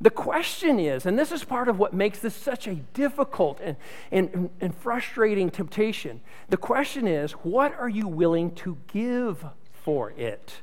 The 0.00 0.10
question 0.10 0.80
is, 0.80 1.06
and 1.06 1.16
this 1.16 1.30
is 1.30 1.44
part 1.44 1.68
of 1.68 1.78
what 1.78 1.94
makes 1.94 2.18
this 2.18 2.34
such 2.34 2.66
a 2.66 2.74
difficult 2.74 3.60
and, 3.60 3.76
and, 4.10 4.50
and 4.60 4.74
frustrating 4.74 5.48
temptation. 5.48 6.20
The 6.48 6.56
question 6.56 7.06
is, 7.06 7.32
what 7.32 7.72
are 7.78 7.88
you 7.88 8.08
willing 8.08 8.52
to 8.56 8.78
give 8.92 9.44
for 9.72 10.10
it? 10.10 10.62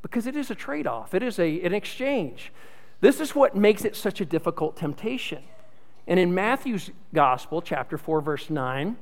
Because 0.00 0.26
it 0.26 0.34
is 0.34 0.50
a 0.50 0.54
trade 0.54 0.86
off, 0.86 1.12
it 1.12 1.22
is 1.22 1.38
a, 1.38 1.60
an 1.60 1.74
exchange. 1.74 2.52
This 3.00 3.20
is 3.20 3.34
what 3.34 3.54
makes 3.54 3.84
it 3.84 3.96
such 3.96 4.22
a 4.22 4.24
difficult 4.24 4.76
temptation. 4.76 5.42
And 6.06 6.18
in 6.18 6.34
Matthew's 6.34 6.90
Gospel, 7.12 7.60
chapter 7.60 7.98
4, 7.98 8.22
verse 8.22 8.48
9, 8.48 8.96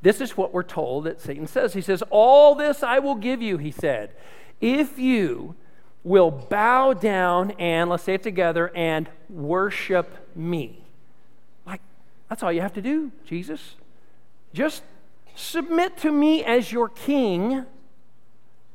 this 0.00 0.20
is 0.20 0.36
what 0.36 0.54
we're 0.54 0.62
told 0.62 1.04
that 1.04 1.20
Satan 1.20 1.46
says. 1.46 1.74
He 1.74 1.80
says, 1.80 2.02
All 2.10 2.54
this 2.54 2.82
I 2.82 3.00
will 3.00 3.14
give 3.16 3.42
you, 3.42 3.58
he 3.58 3.70
said, 3.70 4.14
if 4.60 4.98
you 4.98 5.56
will 6.06 6.30
bow 6.30 6.92
down 6.92 7.50
and, 7.58 7.90
let's 7.90 8.04
say 8.04 8.14
it 8.14 8.22
together, 8.22 8.70
and 8.76 9.08
worship 9.28 10.30
me. 10.36 10.84
Like, 11.66 11.80
that's 12.28 12.44
all 12.44 12.52
you 12.52 12.60
have 12.60 12.74
to 12.74 12.80
do, 12.80 13.10
Jesus. 13.26 13.74
Just 14.54 14.84
submit 15.34 15.96
to 15.98 16.12
me 16.12 16.44
as 16.44 16.70
your 16.70 16.88
king. 16.88 17.66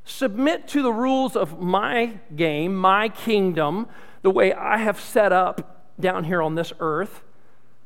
Submit 0.03 0.67
to 0.67 0.81
the 0.81 0.91
rules 0.91 1.37
of 1.37 1.61
my 1.61 2.19
game, 2.35 2.75
my 2.75 3.07
kingdom, 3.07 3.87
the 4.23 4.29
way 4.29 4.51
I 4.53 4.77
have 4.77 4.99
set 4.99 5.31
up 5.31 5.85
down 5.97 6.25
here 6.25 6.41
on 6.41 6.55
this 6.55 6.73
earth. 6.81 7.23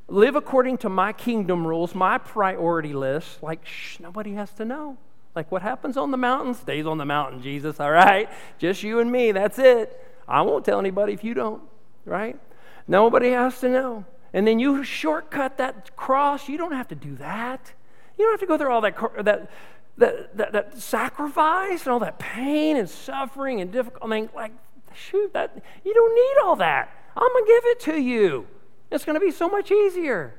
Live 0.07 0.35
according 0.35 0.79
to 0.79 0.89
my 0.89 1.13
kingdom 1.13 1.67
rules, 1.67 1.93
my 1.93 2.17
priority 2.17 2.93
list. 2.93 3.43
Like, 3.43 3.63
shh, 3.63 3.99
nobody 3.99 4.33
has 4.33 4.51
to 4.53 4.65
know. 4.65 4.97
Like 5.35 5.51
what 5.51 5.61
happens 5.61 5.97
on 5.97 6.11
the 6.11 6.17
mountain 6.17 6.53
stays 6.53 6.85
on 6.85 6.97
the 6.97 7.05
mountain, 7.05 7.41
Jesus, 7.41 7.79
all 7.79 7.91
right? 7.91 8.29
Just 8.57 8.83
you 8.83 8.99
and 8.99 9.11
me, 9.11 9.31
that's 9.31 9.59
it. 9.59 10.01
I 10.27 10.41
won't 10.41 10.63
tell 10.65 10.79
anybody 10.79 11.13
if 11.13 11.23
you 11.23 11.33
don't, 11.33 11.61
right? 12.05 12.39
Nobody 12.87 13.31
has 13.31 13.59
to 13.59 13.69
know. 13.69 14.05
And 14.33 14.47
then 14.47 14.59
you 14.59 14.83
shortcut 14.83 15.57
that 15.57 15.95
cross. 15.95 16.49
You 16.49 16.57
don't 16.57 16.73
have 16.73 16.87
to 16.89 16.95
do 16.95 17.15
that. 17.17 17.73
You 18.17 18.25
don't 18.25 18.33
have 18.33 18.39
to 18.39 18.45
go 18.45 18.57
through 18.57 18.71
all 18.71 18.81
that, 18.81 18.97
that, 19.23 19.49
that, 19.97 20.37
that, 20.37 20.51
that 20.53 20.77
sacrifice 20.77 21.83
and 21.83 21.91
all 21.91 21.99
that 21.99 22.19
pain 22.19 22.77
and 22.77 22.89
suffering 22.89 23.61
and 23.61 23.71
difficult. 23.71 24.03
I 24.03 24.07
mean, 24.07 24.29
like, 24.35 24.51
shoot, 24.93 25.33
that 25.33 25.61
you 25.83 25.93
don't 25.93 26.15
need 26.15 26.43
all 26.43 26.55
that. 26.57 26.89
I'm 27.15 27.29
gonna 27.33 27.45
give 27.45 27.65
it 27.65 27.79
to 27.81 28.01
you. 28.01 28.47
It's 28.91 29.05
gonna 29.05 29.19
be 29.19 29.31
so 29.31 29.49
much 29.49 29.71
easier. 29.71 30.35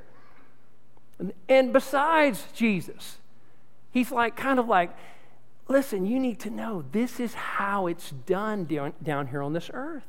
And, 1.18 1.32
and 1.48 1.72
besides 1.72 2.44
Jesus, 2.54 3.18
He's 3.96 4.12
like, 4.12 4.36
kind 4.36 4.58
of 4.58 4.68
like, 4.68 4.90
listen, 5.68 6.04
you 6.04 6.20
need 6.20 6.38
to 6.40 6.50
know 6.50 6.84
this 6.92 7.18
is 7.18 7.32
how 7.32 7.86
it's 7.86 8.10
done 8.10 8.66
down, 8.66 8.92
down 9.02 9.28
here 9.28 9.40
on 9.40 9.54
this 9.54 9.70
earth. 9.72 10.04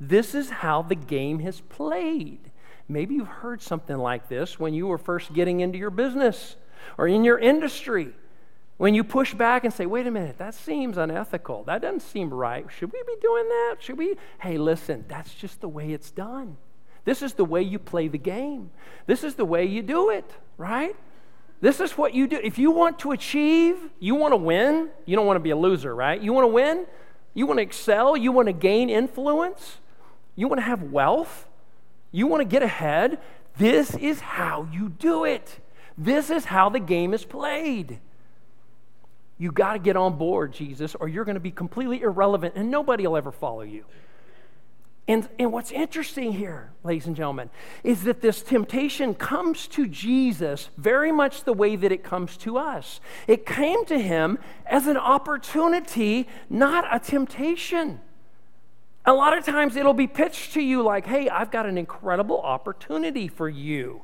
This 0.00 0.34
is 0.34 0.48
how 0.48 0.80
the 0.80 0.94
game 0.94 1.40
has 1.40 1.60
played. 1.60 2.50
Maybe 2.88 3.16
you've 3.16 3.28
heard 3.28 3.60
something 3.60 3.98
like 3.98 4.30
this 4.30 4.58
when 4.58 4.72
you 4.72 4.86
were 4.86 4.96
first 4.96 5.34
getting 5.34 5.60
into 5.60 5.76
your 5.76 5.90
business 5.90 6.56
or 6.96 7.06
in 7.08 7.24
your 7.24 7.38
industry. 7.38 8.14
When 8.78 8.94
you 8.94 9.04
push 9.04 9.34
back 9.34 9.64
and 9.64 9.74
say, 9.74 9.84
wait 9.84 10.06
a 10.06 10.10
minute, 10.10 10.38
that 10.38 10.54
seems 10.54 10.96
unethical. 10.96 11.64
That 11.64 11.82
doesn't 11.82 12.00
seem 12.00 12.32
right. 12.32 12.64
Should 12.70 12.90
we 12.90 13.02
be 13.06 13.16
doing 13.20 13.48
that? 13.48 13.76
Should 13.80 13.98
we? 13.98 14.16
Hey, 14.40 14.56
listen, 14.56 15.04
that's 15.08 15.34
just 15.34 15.60
the 15.60 15.68
way 15.68 15.92
it's 15.92 16.10
done. 16.10 16.56
This 17.04 17.20
is 17.20 17.34
the 17.34 17.44
way 17.44 17.60
you 17.60 17.78
play 17.78 18.08
the 18.08 18.16
game. 18.16 18.70
This 19.04 19.22
is 19.22 19.34
the 19.34 19.44
way 19.44 19.66
you 19.66 19.82
do 19.82 20.08
it, 20.08 20.24
right? 20.56 20.96
This 21.60 21.80
is 21.80 21.92
what 21.92 22.14
you 22.14 22.26
do. 22.26 22.38
If 22.42 22.58
you 22.58 22.70
want 22.70 22.98
to 23.00 23.12
achieve, 23.12 23.76
you 23.98 24.14
want 24.14 24.32
to 24.32 24.36
win, 24.36 24.90
you 25.06 25.16
don't 25.16 25.26
want 25.26 25.36
to 25.36 25.42
be 25.42 25.50
a 25.50 25.56
loser, 25.56 25.94
right? 25.94 26.20
You 26.20 26.32
want 26.32 26.44
to 26.44 26.52
win, 26.52 26.86
you 27.34 27.46
want 27.46 27.58
to 27.58 27.62
excel, 27.62 28.16
you 28.16 28.30
want 28.32 28.46
to 28.46 28.52
gain 28.52 28.90
influence, 28.90 29.78
you 30.34 30.48
want 30.48 30.58
to 30.58 30.64
have 30.64 30.82
wealth, 30.82 31.46
you 32.12 32.26
want 32.26 32.42
to 32.42 32.44
get 32.44 32.62
ahead. 32.62 33.18
This 33.56 33.94
is 33.94 34.20
how 34.20 34.68
you 34.70 34.90
do 34.90 35.24
it. 35.24 35.60
This 35.96 36.28
is 36.28 36.46
how 36.46 36.68
the 36.68 36.80
game 36.80 37.14
is 37.14 37.24
played. 37.24 38.00
You 39.38 39.52
got 39.52 39.74
to 39.74 39.78
get 39.78 39.96
on 39.96 40.16
board, 40.16 40.52
Jesus, 40.52 40.94
or 40.94 41.08
you're 41.08 41.24
going 41.24 41.34
to 41.34 41.40
be 41.40 41.50
completely 41.50 42.02
irrelevant 42.02 42.54
and 42.56 42.70
nobody 42.70 43.06
will 43.06 43.16
ever 43.16 43.32
follow 43.32 43.62
you. 43.62 43.84
And, 45.08 45.28
and 45.38 45.52
what's 45.52 45.70
interesting 45.70 46.32
here, 46.32 46.72
ladies 46.82 47.06
and 47.06 47.14
gentlemen, 47.14 47.48
is 47.84 48.02
that 48.04 48.22
this 48.22 48.42
temptation 48.42 49.14
comes 49.14 49.68
to 49.68 49.86
Jesus 49.86 50.70
very 50.76 51.12
much 51.12 51.44
the 51.44 51.52
way 51.52 51.76
that 51.76 51.92
it 51.92 52.02
comes 52.02 52.36
to 52.38 52.58
us. 52.58 53.00
It 53.28 53.46
came 53.46 53.84
to 53.86 53.98
him 54.00 54.38
as 54.66 54.88
an 54.88 54.96
opportunity, 54.96 56.26
not 56.50 56.86
a 56.90 56.98
temptation. 56.98 58.00
A 59.04 59.14
lot 59.14 59.38
of 59.38 59.44
times 59.44 59.76
it'll 59.76 59.94
be 59.94 60.08
pitched 60.08 60.54
to 60.54 60.60
you 60.60 60.82
like, 60.82 61.06
hey, 61.06 61.28
I've 61.28 61.52
got 61.52 61.66
an 61.66 61.78
incredible 61.78 62.40
opportunity 62.40 63.28
for 63.28 63.48
you. 63.48 64.02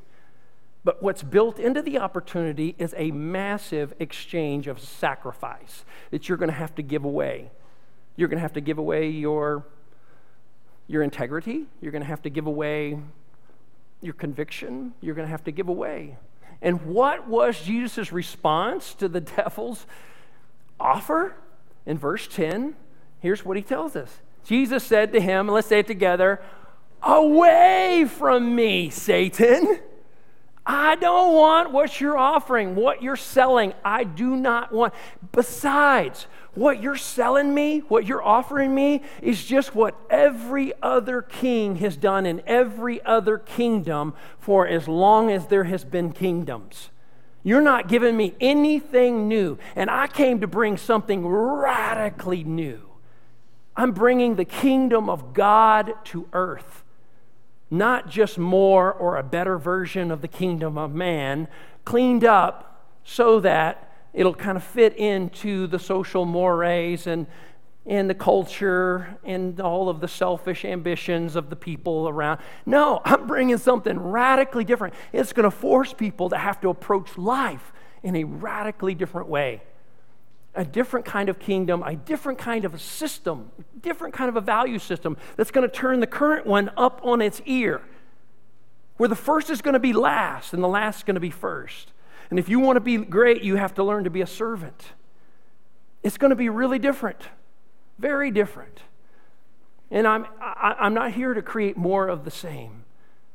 But 0.84 1.02
what's 1.02 1.24
built 1.24 1.58
into 1.58 1.82
the 1.82 1.98
opportunity 1.98 2.76
is 2.78 2.94
a 2.96 3.10
massive 3.10 3.92
exchange 3.98 4.68
of 4.68 4.78
sacrifice 4.80 5.84
that 6.12 6.28
you're 6.28 6.38
going 6.38 6.50
to 6.50 6.56
have 6.56 6.76
to 6.76 6.82
give 6.82 7.04
away. 7.04 7.50
You're 8.14 8.28
going 8.28 8.38
to 8.38 8.42
have 8.42 8.52
to 8.52 8.60
give 8.60 8.78
away 8.78 9.08
your 9.08 9.64
your 10.92 11.02
integrity, 11.02 11.66
you're 11.80 11.92
going 11.92 12.02
to 12.02 12.08
have 12.08 12.22
to 12.22 12.30
give 12.30 12.46
away 12.46 12.98
your 14.02 14.14
conviction, 14.14 14.92
you're 15.00 15.14
going 15.14 15.26
to 15.26 15.30
have 15.30 15.44
to 15.44 15.52
give 15.52 15.68
away. 15.68 16.16
And 16.60 16.82
what 16.82 17.26
was 17.26 17.62
Jesus' 17.62 18.12
response 18.12 18.94
to 18.94 19.08
the 19.08 19.20
devil's 19.36 19.86
offer? 20.78 21.34
In 21.86 21.98
verse 21.98 22.28
10, 22.28 22.74
here's 23.20 23.44
what 23.44 23.56
he 23.56 23.62
tells 23.62 23.96
us 23.96 24.20
Jesus 24.44 24.84
said 24.84 25.12
to 25.12 25.20
him, 25.20 25.48
let's 25.48 25.68
say 25.68 25.80
it 25.80 25.86
together, 25.86 26.40
Away 27.02 28.06
from 28.08 28.54
me, 28.54 28.90
Satan. 28.90 29.80
I 30.64 30.94
don't 30.94 31.34
want 31.34 31.72
what 31.72 32.00
you're 32.00 32.16
offering, 32.16 32.76
what 32.76 33.02
you're 33.02 33.16
selling. 33.16 33.74
I 33.84 34.04
do 34.04 34.36
not 34.36 34.72
want. 34.72 34.94
Besides, 35.32 36.28
what 36.54 36.82
you're 36.82 36.96
selling 36.96 37.54
me, 37.54 37.80
what 37.80 38.06
you're 38.06 38.22
offering 38.22 38.74
me, 38.74 39.02
is 39.20 39.44
just 39.44 39.74
what 39.74 39.94
every 40.10 40.72
other 40.82 41.22
king 41.22 41.76
has 41.76 41.96
done 41.96 42.26
in 42.26 42.42
every 42.46 43.02
other 43.04 43.38
kingdom 43.38 44.14
for 44.38 44.66
as 44.66 44.86
long 44.86 45.30
as 45.30 45.46
there 45.46 45.64
has 45.64 45.84
been 45.84 46.12
kingdoms. 46.12 46.90
You're 47.42 47.60
not 47.62 47.88
giving 47.88 48.16
me 48.16 48.34
anything 48.40 49.28
new, 49.28 49.58
and 49.74 49.90
I 49.90 50.06
came 50.06 50.40
to 50.40 50.46
bring 50.46 50.76
something 50.76 51.26
radically 51.26 52.44
new. 52.44 52.82
I'm 53.74 53.92
bringing 53.92 54.36
the 54.36 54.44
kingdom 54.44 55.08
of 55.08 55.32
God 55.32 55.94
to 56.04 56.28
earth 56.32 56.82
not 57.72 58.06
just 58.06 58.36
more 58.36 58.92
or 58.92 59.16
a 59.16 59.22
better 59.22 59.56
version 59.56 60.10
of 60.10 60.20
the 60.20 60.28
kingdom 60.28 60.76
of 60.76 60.94
man, 60.94 61.48
cleaned 61.86 62.22
up 62.22 62.86
so 63.02 63.40
that 63.40 63.90
it'll 64.12 64.34
kind 64.34 64.56
of 64.56 64.64
fit 64.64 64.96
into 64.96 65.66
the 65.66 65.78
social 65.78 66.24
mores 66.24 67.06
and, 67.06 67.26
and 67.86 68.08
the 68.08 68.14
culture 68.14 69.18
and 69.24 69.60
all 69.60 69.88
of 69.88 70.00
the 70.00 70.08
selfish 70.08 70.64
ambitions 70.64 71.36
of 71.36 71.50
the 71.50 71.56
people 71.56 72.08
around. 72.08 72.40
No, 72.66 73.00
I'm 73.04 73.26
bringing 73.26 73.58
something 73.58 73.98
radically 73.98 74.64
different. 74.64 74.94
It's 75.12 75.32
going 75.32 75.44
to 75.44 75.50
force 75.50 75.92
people 75.92 76.28
to 76.30 76.36
have 76.36 76.60
to 76.60 76.68
approach 76.68 77.16
life 77.16 77.72
in 78.02 78.16
a 78.16 78.24
radically 78.24 78.94
different 78.94 79.28
way 79.28 79.62
a 80.54 80.64
different 80.64 81.06
kind 81.06 81.28
of 81.28 81.38
kingdom, 81.38 81.82
a 81.82 81.96
different 81.96 82.38
kind 82.38 82.64
of 82.64 82.74
a 82.74 82.78
system, 82.78 83.50
different 83.80 84.12
kind 84.14 84.28
of 84.28 84.36
a 84.36 84.40
value 84.40 84.78
system 84.78 85.16
that's 85.36 85.50
going 85.50 85.68
to 85.68 85.74
turn 85.74 86.00
the 86.00 86.06
current 86.06 86.46
one 86.46 86.70
up 86.76 87.00
on 87.02 87.22
its 87.22 87.40
ear. 87.46 87.80
Where 88.98 89.08
the 89.08 89.16
first 89.16 89.48
is 89.48 89.62
going 89.62 89.72
to 89.74 89.80
be 89.80 89.92
last 89.92 90.52
and 90.52 90.62
the 90.62 90.68
last 90.68 90.98
is 90.98 91.02
going 91.04 91.14
to 91.14 91.20
be 91.20 91.30
first. 91.30 91.92
And 92.32 92.38
if 92.38 92.48
you 92.48 92.60
want 92.60 92.76
to 92.76 92.80
be 92.80 92.96
great, 92.96 93.42
you 93.42 93.56
have 93.56 93.74
to 93.74 93.84
learn 93.84 94.04
to 94.04 94.10
be 94.10 94.22
a 94.22 94.26
servant. 94.26 94.92
It's 96.02 96.16
going 96.16 96.30
to 96.30 96.34
be 96.34 96.48
really 96.48 96.78
different, 96.78 97.20
very 97.98 98.30
different. 98.30 98.80
And 99.90 100.06
I'm, 100.08 100.24
I, 100.40 100.70
am 100.70 100.76
i 100.80 100.86
am 100.86 100.94
not 100.94 101.12
here 101.12 101.34
to 101.34 101.42
create 101.42 101.76
more 101.76 102.08
of 102.08 102.24
the 102.24 102.30
same. 102.30 102.84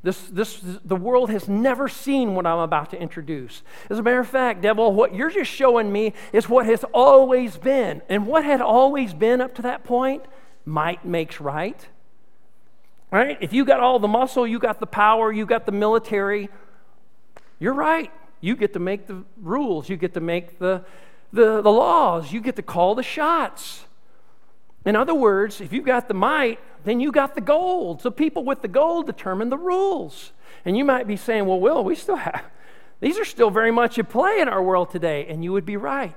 This, 0.01 0.19
this, 0.29 0.63
the 0.83 0.95
world 0.95 1.29
has 1.29 1.47
never 1.47 1.87
seen 1.87 2.33
what 2.33 2.47
I'm 2.47 2.57
about 2.57 2.89
to 2.89 2.99
introduce. 2.99 3.61
As 3.87 3.99
a 3.99 4.01
matter 4.01 4.19
of 4.19 4.27
fact, 4.27 4.63
devil, 4.63 4.91
what 4.91 5.13
you're 5.13 5.29
just 5.29 5.51
showing 5.51 5.91
me 5.91 6.13
is 6.33 6.49
what 6.49 6.65
has 6.65 6.83
always 6.91 7.55
been. 7.55 8.01
And 8.09 8.25
what 8.25 8.45
had 8.45 8.61
always 8.61 9.13
been 9.13 9.41
up 9.41 9.53
to 9.57 9.61
that 9.61 9.83
point? 9.83 10.23
Might 10.65 11.05
makes 11.05 11.39
right. 11.39 11.87
Right? 13.11 13.37
If 13.41 13.53
you 13.53 13.63
got 13.63 13.79
all 13.79 13.99
the 13.99 14.07
muscle, 14.07 14.47
you 14.47 14.57
got 14.57 14.79
the 14.79 14.87
power, 14.87 15.31
you 15.31 15.45
got 15.45 15.67
the 15.67 15.71
military, 15.71 16.49
you're 17.59 17.75
right. 17.75 18.11
You 18.41 18.55
get 18.55 18.73
to 18.73 18.79
make 18.79 19.07
the 19.07 19.23
rules, 19.37 19.89
you 19.89 19.97
get 19.97 20.13
to 20.13 20.19
make 20.19 20.59
the, 20.59 20.83
the, 21.33 21.61
the 21.61 21.71
laws, 21.71 22.31
you 22.31 22.41
get 22.41 22.55
to 22.57 22.61
call 22.61 22.95
the 22.95 23.03
shots. 23.03 23.85
In 24.85 24.95
other 24.95 25.13
words, 25.13 25.59
if 25.59 25.73
you've 25.73 25.85
got 25.85 26.07
the 26.07 26.13
might, 26.13 26.59
then 26.85 26.99
you 26.99 27.11
got 27.11 27.35
the 27.35 27.41
gold. 27.41 28.01
So 28.01 28.09
people 28.09 28.45
with 28.45 28.61
the 28.61 28.67
gold 28.69 29.05
determine 29.05 29.49
the 29.49 29.57
rules. 29.57 30.31
And 30.63 30.77
you 30.77 30.85
might 30.85 31.07
be 31.07 31.17
saying, 31.17 31.45
well, 31.45 31.59
Will, 31.59 31.83
we 31.83 31.95
still 31.95 32.15
have, 32.15 32.45
these 33.01 33.19
are 33.19 33.25
still 33.25 33.49
very 33.49 33.71
much 33.71 33.99
at 33.99 34.09
play 34.09 34.39
in 34.39 34.47
our 34.47 34.63
world 34.63 34.91
today. 34.91 35.25
And 35.27 35.43
you 35.43 35.51
would 35.51 35.65
be 35.65 35.75
right. 35.77 36.15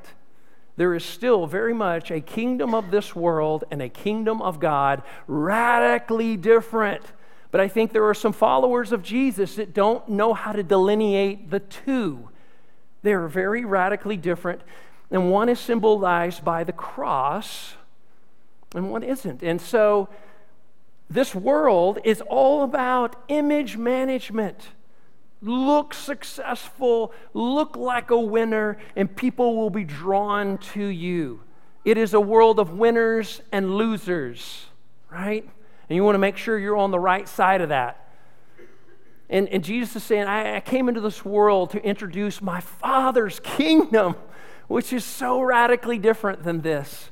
There 0.76 0.94
is 0.94 1.04
still 1.04 1.46
very 1.46 1.74
much 1.74 2.10
a 2.10 2.20
kingdom 2.20 2.74
of 2.74 2.90
this 2.90 3.14
world 3.14 3.64
and 3.70 3.82
a 3.82 3.88
kingdom 3.88 4.40
of 4.40 4.60
God 4.60 5.02
radically 5.26 6.36
different. 6.36 7.02
But 7.50 7.60
I 7.60 7.68
think 7.68 7.92
there 7.92 8.08
are 8.08 8.14
some 8.14 8.32
followers 8.32 8.92
of 8.92 9.02
Jesus 9.02 9.56
that 9.56 9.74
don't 9.74 10.08
know 10.08 10.34
how 10.34 10.52
to 10.52 10.62
delineate 10.62 11.50
the 11.50 11.60
two. 11.60 12.28
They 13.02 13.12
are 13.12 13.28
very 13.28 13.64
radically 13.64 14.16
different. 14.16 14.60
And 15.10 15.30
one 15.30 15.48
is 15.48 15.58
symbolized 15.58 16.44
by 16.44 16.62
the 16.62 16.72
cross, 16.72 17.74
and 18.74 18.90
one 18.90 19.02
isn't. 19.02 19.42
And 19.42 19.60
so 19.60 20.08
this 21.08 21.34
world 21.34 21.98
is 22.04 22.20
all 22.20 22.62
about 22.62 23.16
image 23.26 23.76
management. 23.76 24.68
Look 25.42 25.94
successful, 25.94 27.12
look 27.34 27.76
like 27.76 28.10
a 28.10 28.20
winner, 28.20 28.78
and 28.94 29.14
people 29.14 29.56
will 29.56 29.70
be 29.70 29.82
drawn 29.82 30.58
to 30.74 30.84
you. 30.84 31.40
It 31.84 31.98
is 31.98 32.14
a 32.14 32.20
world 32.20 32.60
of 32.60 32.74
winners 32.74 33.40
and 33.50 33.74
losers, 33.74 34.66
right? 35.10 35.48
And 35.90 35.96
you 35.96 36.04
want 36.04 36.14
to 36.14 36.20
make 36.20 36.36
sure 36.36 36.56
you're 36.56 36.76
on 36.76 36.92
the 36.92 37.00
right 37.00 37.28
side 37.28 37.60
of 37.60 37.70
that. 37.70 38.08
And, 39.28 39.48
and 39.48 39.64
Jesus 39.64 39.96
is 39.96 40.04
saying, 40.04 40.24
I, 40.24 40.56
I 40.56 40.60
came 40.60 40.88
into 40.88 41.00
this 41.00 41.24
world 41.24 41.70
to 41.70 41.82
introduce 41.84 42.40
my 42.40 42.60
Father's 42.60 43.40
kingdom, 43.40 44.14
which 44.68 44.92
is 44.92 45.04
so 45.04 45.40
radically 45.40 45.98
different 45.98 46.44
than 46.44 46.60
this. 46.60 47.10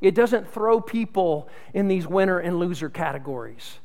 It 0.00 0.14
doesn't 0.14 0.50
throw 0.50 0.80
people 0.80 1.48
in 1.74 1.88
these 1.88 2.06
winner 2.06 2.38
and 2.38 2.58
loser 2.58 2.88
categories. 2.88 3.80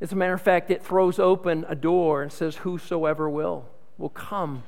As 0.00 0.12
a 0.12 0.16
matter 0.16 0.32
of 0.34 0.42
fact, 0.42 0.70
it 0.70 0.84
throws 0.84 1.18
open 1.18 1.66
a 1.68 1.74
door 1.74 2.22
and 2.22 2.32
says, 2.32 2.56
Whosoever 2.56 3.28
will, 3.28 3.68
will 3.98 4.10
come 4.10 4.62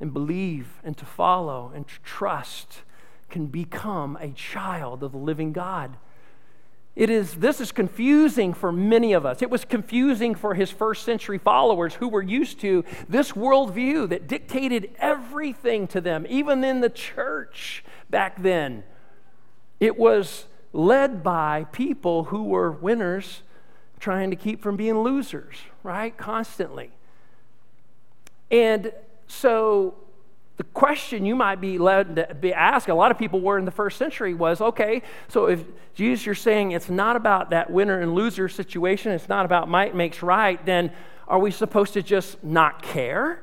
and 0.00 0.12
believe 0.12 0.80
and 0.82 0.96
to 0.96 1.04
follow 1.04 1.70
and 1.72 1.86
to 1.86 1.94
trust 2.02 2.82
can 3.30 3.46
become 3.46 4.18
a 4.20 4.30
child 4.30 5.04
of 5.04 5.12
the 5.12 5.18
living 5.18 5.52
God. 5.52 5.96
It 6.94 7.08
is, 7.08 7.34
this 7.36 7.60
is 7.60 7.72
confusing 7.72 8.52
for 8.52 8.70
many 8.70 9.14
of 9.14 9.24
us. 9.24 9.40
It 9.40 9.48
was 9.48 9.64
confusing 9.64 10.34
for 10.34 10.54
his 10.54 10.70
first 10.70 11.04
century 11.04 11.38
followers 11.38 11.94
who 11.94 12.08
were 12.08 12.22
used 12.22 12.60
to 12.60 12.84
this 13.08 13.32
worldview 13.32 14.10
that 14.10 14.28
dictated 14.28 14.94
everything 14.98 15.86
to 15.88 16.02
them, 16.02 16.26
even 16.28 16.62
in 16.64 16.80
the 16.80 16.90
church 16.90 17.82
back 18.10 18.42
then. 18.42 18.84
It 19.80 19.98
was 19.98 20.46
led 20.74 21.22
by 21.22 21.64
people 21.72 22.24
who 22.24 22.44
were 22.44 22.70
winners 22.70 23.42
trying 23.98 24.28
to 24.30 24.36
keep 24.36 24.62
from 24.62 24.76
being 24.76 24.98
losers, 24.98 25.56
right? 25.82 26.14
Constantly. 26.16 26.90
And 28.50 28.92
so 29.26 29.94
the 30.56 30.64
question 30.64 31.24
you 31.24 31.34
might 31.34 31.60
be 31.60 31.78
led 31.78 32.16
to 32.16 32.34
be 32.34 32.52
asked, 32.52 32.88
a 32.88 32.94
lot 32.94 33.10
of 33.10 33.18
people 33.18 33.40
were 33.40 33.58
in 33.58 33.64
the 33.64 33.70
first 33.70 33.98
century, 33.98 34.34
was 34.34 34.60
okay, 34.60 35.02
so 35.28 35.46
if 35.46 35.64
Jesus, 35.94 36.26
you're 36.26 36.34
saying 36.34 36.72
it's 36.72 36.90
not 36.90 37.16
about 37.16 37.50
that 37.50 37.70
winner 37.70 38.00
and 38.00 38.14
loser 38.14 38.48
situation, 38.48 39.12
it's 39.12 39.28
not 39.28 39.44
about 39.44 39.68
might 39.68 39.94
makes 39.94 40.22
right, 40.22 40.64
then 40.64 40.92
are 41.26 41.38
we 41.38 41.50
supposed 41.50 41.94
to 41.94 42.02
just 42.02 42.42
not 42.44 42.82
care? 42.82 43.42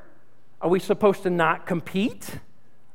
Are 0.60 0.68
we 0.68 0.78
supposed 0.78 1.22
to 1.24 1.30
not 1.30 1.66
compete? 1.66 2.38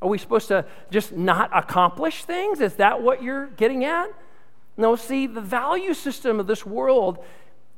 Are 0.02 0.08
we 0.08 0.18
supposed 0.18 0.50
to 0.50 0.66
just 0.92 1.14
not 1.14 1.50
accomplish 1.54 2.24
things? 2.26 2.62
Is 2.62 2.76
that 2.76 3.02
what 3.02 3.24
you're 3.24 3.48
getting 3.48 3.86
at? 3.86 4.10
No, 4.78 4.96
see, 4.96 5.26
the 5.26 5.42
value 5.42 5.94
system 5.94 6.40
of 6.40 6.48
this 6.48 6.66
world 6.66 7.24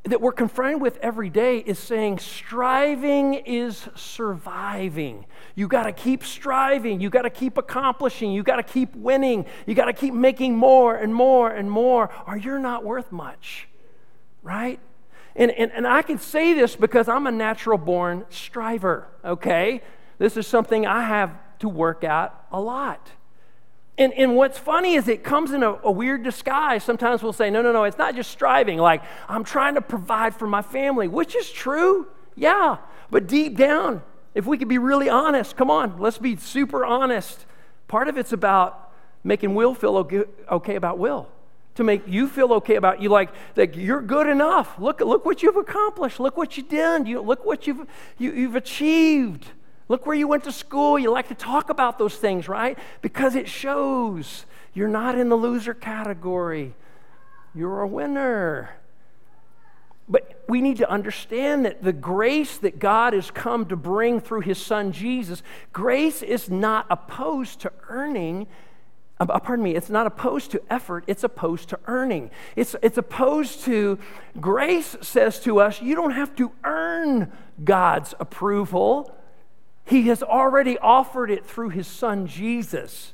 that 0.07 0.21
we're 0.21 0.31
confronted 0.31 0.81
with 0.81 0.97
every 0.97 1.29
day 1.29 1.59
is 1.59 1.77
saying 1.77 2.19
striving 2.19 3.35
is 3.35 3.87
surviving. 3.95 5.25
You 5.55 5.67
got 5.67 5.83
to 5.83 5.91
keep 5.91 6.23
striving. 6.23 7.01
You 7.01 7.09
got 7.09 7.23
to 7.23 7.29
keep 7.29 7.57
accomplishing. 7.57 8.31
You 8.31 8.43
got 8.43 8.55
to 8.57 8.63
keep 8.63 8.95
winning. 8.95 9.45
You 9.65 9.75
got 9.75 9.85
to 9.85 9.93
keep 9.93 10.13
making 10.13 10.55
more 10.55 10.95
and 10.95 11.13
more 11.13 11.49
and 11.49 11.69
more, 11.69 12.09
or 12.25 12.37
you're 12.37 12.59
not 12.59 12.83
worth 12.83 13.11
much, 13.11 13.67
right? 14.43 14.79
And, 15.35 15.51
and, 15.51 15.71
and 15.71 15.85
I 15.85 16.01
can 16.01 16.17
say 16.17 16.53
this 16.53 16.75
because 16.75 17.07
I'm 17.07 17.27
a 17.27 17.31
natural 17.31 17.77
born 17.77 18.25
striver, 18.29 19.07
okay? 19.23 19.81
This 20.17 20.35
is 20.37 20.47
something 20.47 20.87
I 20.87 21.03
have 21.03 21.31
to 21.59 21.69
work 21.69 22.03
out 22.03 22.45
a 22.51 22.59
lot. 22.59 23.11
And, 23.97 24.13
and 24.13 24.35
what's 24.35 24.59
funny 24.59 24.93
is 24.93 25.07
it 25.07 25.23
comes 25.23 25.51
in 25.51 25.63
a, 25.63 25.73
a, 25.83 25.91
weird 25.91 26.23
disguise. 26.23 26.83
Sometimes 26.83 27.23
we'll 27.23 27.33
say, 27.33 27.49
no, 27.49 27.63
no, 27.63 27.71
no, 27.71 27.83
it's 27.83 27.97
not 27.97 28.15
just 28.15 28.29
striving. 28.29 28.77
Like, 28.77 29.01
I'm 29.27 29.43
trying 29.43 29.73
to 29.73 29.81
provide 29.81 30.35
for 30.35 30.45
my 30.45 30.61
family, 30.61 31.07
which 31.07 31.35
is 31.35 31.49
true. 31.49 32.07
Yeah. 32.35 32.77
But 33.09 33.27
deep 33.27 33.57
down, 33.57 34.03
if 34.35 34.45
we 34.45 34.59
could 34.59 34.67
be 34.67 34.77
really 34.77 35.09
honest, 35.09 35.57
come 35.57 35.71
on, 35.71 35.97
let's 35.97 36.19
be 36.19 36.35
super 36.35 36.85
honest. 36.85 37.45
Part 37.87 38.07
of 38.07 38.17
it's 38.17 38.33
about 38.33 38.91
making 39.23 39.55
Will 39.55 39.73
feel 39.73 39.97
okay, 39.97 40.23
okay 40.51 40.75
about 40.75 40.99
Will. 40.99 41.27
To 41.75 41.83
make 41.83 42.07
you 42.07 42.27
feel 42.27 42.53
okay 42.53 42.75
about 42.75 43.01
you, 43.01 43.09
like 43.09 43.29
that 43.55 43.75
you're 43.75 44.01
good 44.01 44.27
enough. 44.27 44.79
Look, 44.79 44.99
look 44.99 45.25
what 45.25 45.41
you've 45.43 45.57
accomplished. 45.57 46.19
Look 46.19 46.37
what 46.37 46.57
you've 46.57 46.69
done. 46.69 47.05
You, 47.05 47.21
look 47.21 47.45
what 47.45 47.67
you've, 47.67 47.87
you, 48.17 48.31
you've 48.31 48.55
achieved. 48.55 49.51
Look 49.89 50.05
where 50.05 50.15
you 50.15 50.27
went 50.27 50.43
to 50.43 50.51
school. 50.51 50.99
You 50.99 51.11
like 51.11 51.29
to 51.29 51.35
talk 51.35 51.69
about 51.69 51.97
those 51.97 52.15
things, 52.15 52.47
right? 52.47 52.77
Because 53.01 53.35
it 53.35 53.47
shows 53.47 54.45
you're 54.73 54.87
not 54.87 55.17
in 55.17 55.29
the 55.29 55.35
loser 55.35 55.73
category, 55.73 56.75
you're 57.55 57.81
a 57.81 57.87
winner. 57.87 58.69
But 60.09 60.43
we 60.47 60.61
need 60.61 60.77
to 60.77 60.89
understand 60.89 61.65
that 61.65 61.83
the 61.83 61.91
grace 61.91 62.57
that 62.59 62.79
God 62.79 63.13
has 63.13 63.29
come 63.29 63.65
to 63.65 63.75
bring 63.75 64.21
through 64.21 64.41
his 64.41 64.57
son 64.57 64.91
Jesus, 64.91 65.43
grace 65.73 66.21
is 66.21 66.49
not 66.49 66.85
opposed 66.89 67.59
to 67.61 67.73
earning. 67.89 68.47
Uh, 69.19 69.39
pardon 69.39 69.63
me, 69.63 69.75
it's 69.75 69.89
not 69.89 70.07
opposed 70.07 70.51
to 70.51 70.61
effort, 70.69 71.03
it's 71.07 71.23
opposed 71.23 71.69
to 71.69 71.79
earning. 71.87 72.29
It's, 72.55 72.75
it's 72.81 72.97
opposed 72.97 73.61
to, 73.65 73.99
grace 74.39 74.95
says 75.01 75.39
to 75.41 75.59
us, 75.59 75.81
you 75.81 75.95
don't 75.95 76.11
have 76.11 76.35
to 76.35 76.51
earn 76.63 77.31
God's 77.63 78.13
approval. 78.19 79.13
He 79.87 80.03
has 80.09 80.21
already 80.21 80.77
offered 80.77 81.31
it 81.31 81.45
through 81.45 81.69
his 81.69 81.87
son 81.87 82.27
Jesus. 82.27 83.13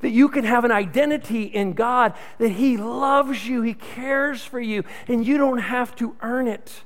That 0.00 0.10
you 0.10 0.28
can 0.28 0.44
have 0.44 0.64
an 0.64 0.70
identity 0.72 1.44
in 1.44 1.72
God, 1.72 2.14
that 2.38 2.50
He 2.50 2.76
loves 2.76 3.48
you, 3.48 3.62
He 3.62 3.74
cares 3.74 4.44
for 4.44 4.60
you, 4.60 4.84
and 5.08 5.26
you 5.26 5.38
don't 5.38 5.58
have 5.58 5.96
to 5.96 6.14
earn 6.22 6.46
it. 6.46 6.82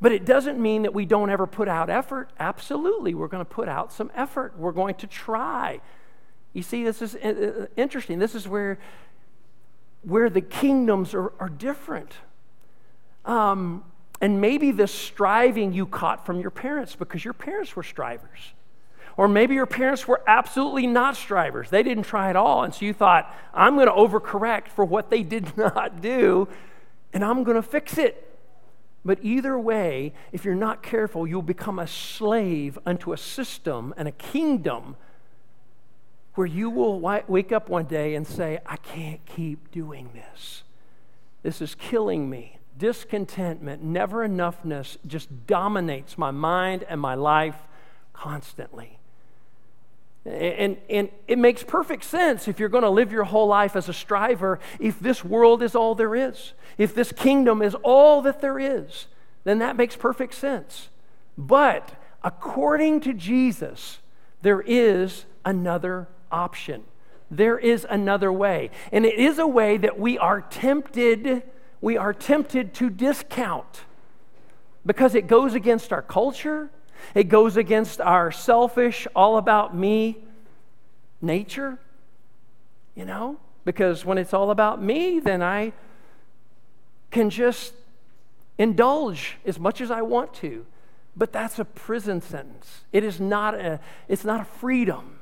But 0.00 0.10
it 0.10 0.24
doesn't 0.24 0.58
mean 0.58 0.82
that 0.82 0.92
we 0.92 1.06
don't 1.06 1.30
ever 1.30 1.46
put 1.46 1.68
out 1.68 1.88
effort. 1.88 2.30
Absolutely, 2.40 3.14
we're 3.14 3.28
going 3.28 3.44
to 3.44 3.48
put 3.50 3.68
out 3.68 3.92
some 3.92 4.10
effort. 4.16 4.58
We're 4.58 4.72
going 4.72 4.96
to 4.96 5.06
try. 5.06 5.80
You 6.52 6.62
see, 6.62 6.82
this 6.82 7.02
is 7.02 7.14
uh, 7.14 7.62
uh, 7.62 7.66
interesting. 7.76 8.18
This 8.18 8.34
is 8.34 8.48
where, 8.48 8.80
where 10.02 10.28
the 10.28 10.40
kingdoms 10.40 11.14
are, 11.14 11.32
are 11.38 11.48
different. 11.48 12.14
Um, 13.24 13.84
and 14.22 14.40
maybe 14.40 14.70
the 14.70 14.86
striving 14.86 15.72
you 15.72 15.84
caught 15.84 16.24
from 16.24 16.40
your 16.40 16.52
parents 16.52 16.94
because 16.94 17.24
your 17.24 17.34
parents 17.34 17.74
were 17.74 17.82
strivers. 17.82 18.52
Or 19.16 19.26
maybe 19.26 19.54
your 19.56 19.66
parents 19.66 20.06
were 20.06 20.22
absolutely 20.28 20.86
not 20.86 21.16
strivers. 21.16 21.68
They 21.68 21.82
didn't 21.82 22.04
try 22.04 22.30
at 22.30 22.36
all. 22.36 22.62
And 22.62 22.72
so 22.72 22.84
you 22.84 22.94
thought, 22.94 23.34
I'm 23.52 23.74
going 23.74 23.88
to 23.88 23.92
overcorrect 23.92 24.68
for 24.68 24.84
what 24.84 25.10
they 25.10 25.24
did 25.24 25.54
not 25.56 26.00
do, 26.00 26.48
and 27.12 27.24
I'm 27.24 27.42
going 27.42 27.56
to 27.56 27.62
fix 27.62 27.98
it. 27.98 28.28
But 29.04 29.18
either 29.22 29.58
way, 29.58 30.14
if 30.30 30.44
you're 30.44 30.54
not 30.54 30.84
careful, 30.84 31.26
you'll 31.26 31.42
become 31.42 31.80
a 31.80 31.88
slave 31.88 32.78
unto 32.86 33.12
a 33.12 33.16
system 33.16 33.92
and 33.96 34.06
a 34.06 34.12
kingdom 34.12 34.94
where 36.36 36.46
you 36.46 36.70
will 36.70 37.00
wake 37.26 37.50
up 37.50 37.68
one 37.68 37.86
day 37.86 38.14
and 38.14 38.24
say, 38.24 38.60
I 38.64 38.76
can't 38.76 39.26
keep 39.26 39.72
doing 39.72 40.10
this. 40.14 40.62
This 41.42 41.60
is 41.60 41.74
killing 41.74 42.30
me 42.30 42.60
discontentment, 42.82 43.80
never 43.80 44.26
enoughness 44.26 44.96
just 45.06 45.46
dominates 45.46 46.18
my 46.18 46.32
mind 46.32 46.84
and 46.88 47.00
my 47.00 47.14
life 47.14 47.54
constantly. 48.12 48.98
And, 50.24 50.76
and 50.90 51.08
it 51.28 51.38
makes 51.38 51.62
perfect 51.62 52.02
sense 52.02 52.48
if 52.48 52.58
you're 52.58 52.68
going 52.68 52.82
to 52.82 52.90
live 52.90 53.12
your 53.12 53.22
whole 53.22 53.46
life 53.46 53.76
as 53.76 53.88
a 53.88 53.92
striver, 53.92 54.58
if 54.80 54.98
this 54.98 55.24
world 55.24 55.62
is 55.62 55.76
all 55.76 55.94
there 55.94 56.16
is, 56.16 56.54
if 56.76 56.92
this 56.92 57.12
kingdom 57.12 57.62
is 57.62 57.76
all 57.84 58.20
that 58.22 58.40
there 58.40 58.58
is, 58.58 59.06
then 59.44 59.60
that 59.60 59.76
makes 59.76 59.94
perfect 59.94 60.34
sense. 60.34 60.88
But 61.38 61.92
according 62.24 63.02
to 63.02 63.12
Jesus, 63.12 64.00
there 64.42 64.60
is 64.60 65.24
another 65.44 66.08
option. 66.32 66.82
There 67.30 67.60
is 67.60 67.86
another 67.88 68.32
way. 68.32 68.70
And 68.90 69.06
it 69.06 69.20
is 69.20 69.38
a 69.38 69.46
way 69.46 69.76
that 69.76 70.00
we 70.00 70.18
are 70.18 70.40
tempted 70.40 71.44
we 71.82 71.98
are 71.98 72.14
tempted 72.14 72.72
to 72.74 72.88
discount 72.88 73.82
because 74.86 75.14
it 75.14 75.26
goes 75.26 75.54
against 75.54 75.92
our 75.92 76.00
culture, 76.00 76.70
it 77.14 77.24
goes 77.24 77.56
against 77.56 78.00
our 78.00 78.30
selfish, 78.30 79.06
all 79.14 79.36
about 79.36 79.76
me 79.76 80.16
nature, 81.20 81.78
you 82.94 83.04
know? 83.04 83.36
Because 83.64 84.04
when 84.04 84.16
it's 84.16 84.32
all 84.32 84.50
about 84.50 84.82
me, 84.82 85.20
then 85.20 85.42
I 85.42 85.72
can 87.10 87.30
just 87.30 87.74
indulge 88.58 89.36
as 89.44 89.58
much 89.58 89.80
as 89.80 89.90
I 89.90 90.02
want 90.02 90.34
to. 90.34 90.64
But 91.16 91.32
that's 91.32 91.58
a 91.58 91.64
prison 91.64 92.22
sentence. 92.22 92.82
It 92.92 93.04
is 93.04 93.20
not 93.20 93.54
a, 93.54 93.80
it's 94.08 94.24
not 94.24 94.40
a 94.40 94.44
freedom. 94.44 95.18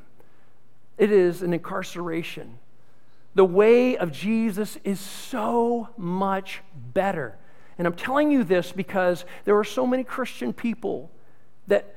It 0.98 1.10
is 1.10 1.42
an 1.42 1.52
incarceration. 1.52 2.58
The 3.34 3.44
way 3.44 3.96
of 3.96 4.12
Jesus 4.12 4.76
is 4.84 4.98
so 4.98 5.88
much 5.96 6.62
better. 6.74 7.36
And 7.78 7.86
I'm 7.86 7.94
telling 7.94 8.30
you 8.30 8.44
this 8.44 8.72
because 8.72 9.24
there 9.44 9.56
are 9.56 9.64
so 9.64 9.86
many 9.86 10.04
Christian 10.04 10.52
people 10.52 11.10
that 11.68 11.94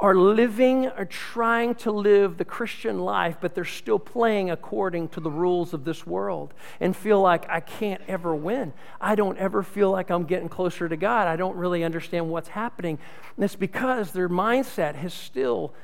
are 0.00 0.14
living 0.14 0.86
or 0.86 1.04
trying 1.04 1.74
to 1.74 1.92
live 1.92 2.38
the 2.38 2.44
Christian 2.44 3.00
life, 3.00 3.36
but 3.40 3.54
they're 3.54 3.64
still 3.66 3.98
playing 3.98 4.50
according 4.50 5.08
to 5.10 5.20
the 5.20 5.30
rules 5.30 5.74
of 5.74 5.84
this 5.84 6.06
world 6.06 6.54
and 6.80 6.96
feel 6.96 7.20
like 7.20 7.48
I 7.50 7.60
can't 7.60 8.00
ever 8.08 8.34
win. 8.34 8.72
I 9.00 9.14
don't 9.14 9.36
ever 9.36 9.62
feel 9.62 9.90
like 9.90 10.10
I'm 10.10 10.24
getting 10.24 10.48
closer 10.48 10.88
to 10.88 10.96
God. 10.96 11.28
I 11.28 11.36
don't 11.36 11.56
really 11.56 11.84
understand 11.84 12.30
what's 12.30 12.48
happening. 12.48 12.98
And 13.36 13.44
it's 13.44 13.56
because 13.56 14.12
their 14.12 14.30
mindset 14.30 15.04
is 15.04 15.12
still 15.12 15.74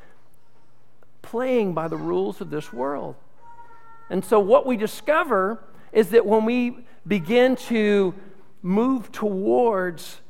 playing 1.20 1.74
by 1.74 1.88
the 1.88 1.98
rules 1.98 2.40
of 2.40 2.48
this 2.48 2.72
world. 2.72 3.16
And 4.10 4.24
so, 4.24 4.38
what 4.40 4.66
we 4.66 4.76
discover 4.76 5.62
is 5.92 6.10
that 6.10 6.26
when 6.26 6.44
we 6.44 6.78
begin 7.06 7.56
to 7.56 8.14
move 8.62 9.12
towards 9.12 10.20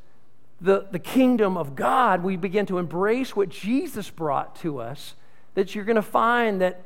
the, 0.59 0.87
the 0.91 0.99
kingdom 0.99 1.57
of 1.57 1.75
God, 1.75 2.23
we 2.23 2.35
begin 2.35 2.65
to 2.67 2.77
embrace 2.77 3.35
what 3.35 3.49
Jesus 3.49 4.09
brought 4.09 4.55
to 4.57 4.79
us, 4.79 5.15
that 5.53 5.75
you're 5.75 5.85
going 5.85 5.95
to 5.95 6.01
find 6.01 6.61
that 6.61 6.81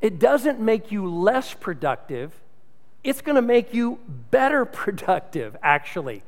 it 0.00 0.18
doesn't 0.18 0.60
make 0.60 0.92
you 0.92 1.10
less 1.10 1.54
productive, 1.54 2.32
it's 3.02 3.20
going 3.20 3.36
to 3.36 3.42
make 3.42 3.72
you 3.72 3.98
better 4.30 4.64
productive, 4.64 5.56
actually. 5.62 6.22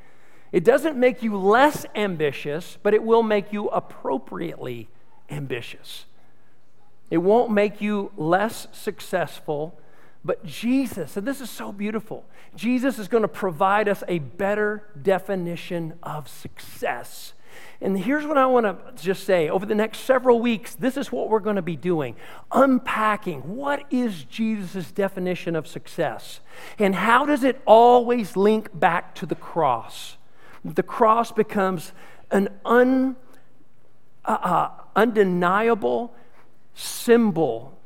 It 0.50 0.64
doesn't 0.64 0.96
make 0.96 1.22
you 1.22 1.36
less 1.36 1.84
ambitious, 1.94 2.78
but 2.82 2.94
it 2.94 3.02
will 3.02 3.22
make 3.22 3.52
you 3.52 3.68
appropriately 3.68 4.88
ambitious. 5.28 6.06
It 7.10 7.18
won't 7.18 7.50
make 7.50 7.80
you 7.82 8.12
less 8.16 8.66
successful, 8.72 9.78
but 10.24 10.44
Jesus, 10.44 11.16
and 11.16 11.26
this 11.26 11.40
is 11.40 11.50
so 11.50 11.72
beautiful, 11.72 12.24
Jesus 12.56 12.98
is 12.98 13.08
going 13.08 13.22
to 13.22 13.28
provide 13.28 13.88
us 13.88 14.02
a 14.08 14.18
better 14.18 14.84
definition 15.00 15.94
of 16.02 16.28
success. 16.28 17.34
And 17.80 17.98
here's 17.98 18.26
what 18.26 18.36
I 18.36 18.46
want 18.46 18.66
to 18.66 19.02
just 19.02 19.24
say 19.24 19.48
over 19.48 19.64
the 19.64 19.74
next 19.74 20.00
several 20.00 20.40
weeks, 20.40 20.74
this 20.74 20.96
is 20.96 21.12
what 21.12 21.28
we're 21.28 21.40
going 21.40 21.56
to 21.56 21.62
be 21.62 21.76
doing 21.76 22.16
unpacking 22.50 23.56
what 23.56 23.84
is 23.90 24.24
Jesus' 24.24 24.90
definition 24.90 25.54
of 25.54 25.66
success? 25.66 26.40
And 26.78 26.94
how 26.94 27.24
does 27.24 27.44
it 27.44 27.60
always 27.66 28.36
link 28.36 28.68
back 28.78 29.14
to 29.16 29.26
the 29.26 29.36
cross? 29.36 30.16
The 30.64 30.82
cross 30.82 31.30
becomes 31.30 31.92
an 32.30 32.48
un, 32.64 33.16
uh, 34.24 34.38
uh, 34.42 34.70
undeniable 34.96 36.14
symbol 36.74 37.77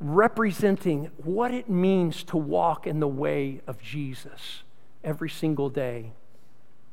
representing 0.00 1.10
what 1.16 1.52
it 1.52 1.68
means 1.68 2.22
to 2.24 2.36
walk 2.36 2.86
in 2.86 3.00
the 3.00 3.08
way 3.08 3.60
of 3.66 3.80
Jesus 3.80 4.62
every 5.02 5.30
single 5.30 5.68
day. 5.68 6.12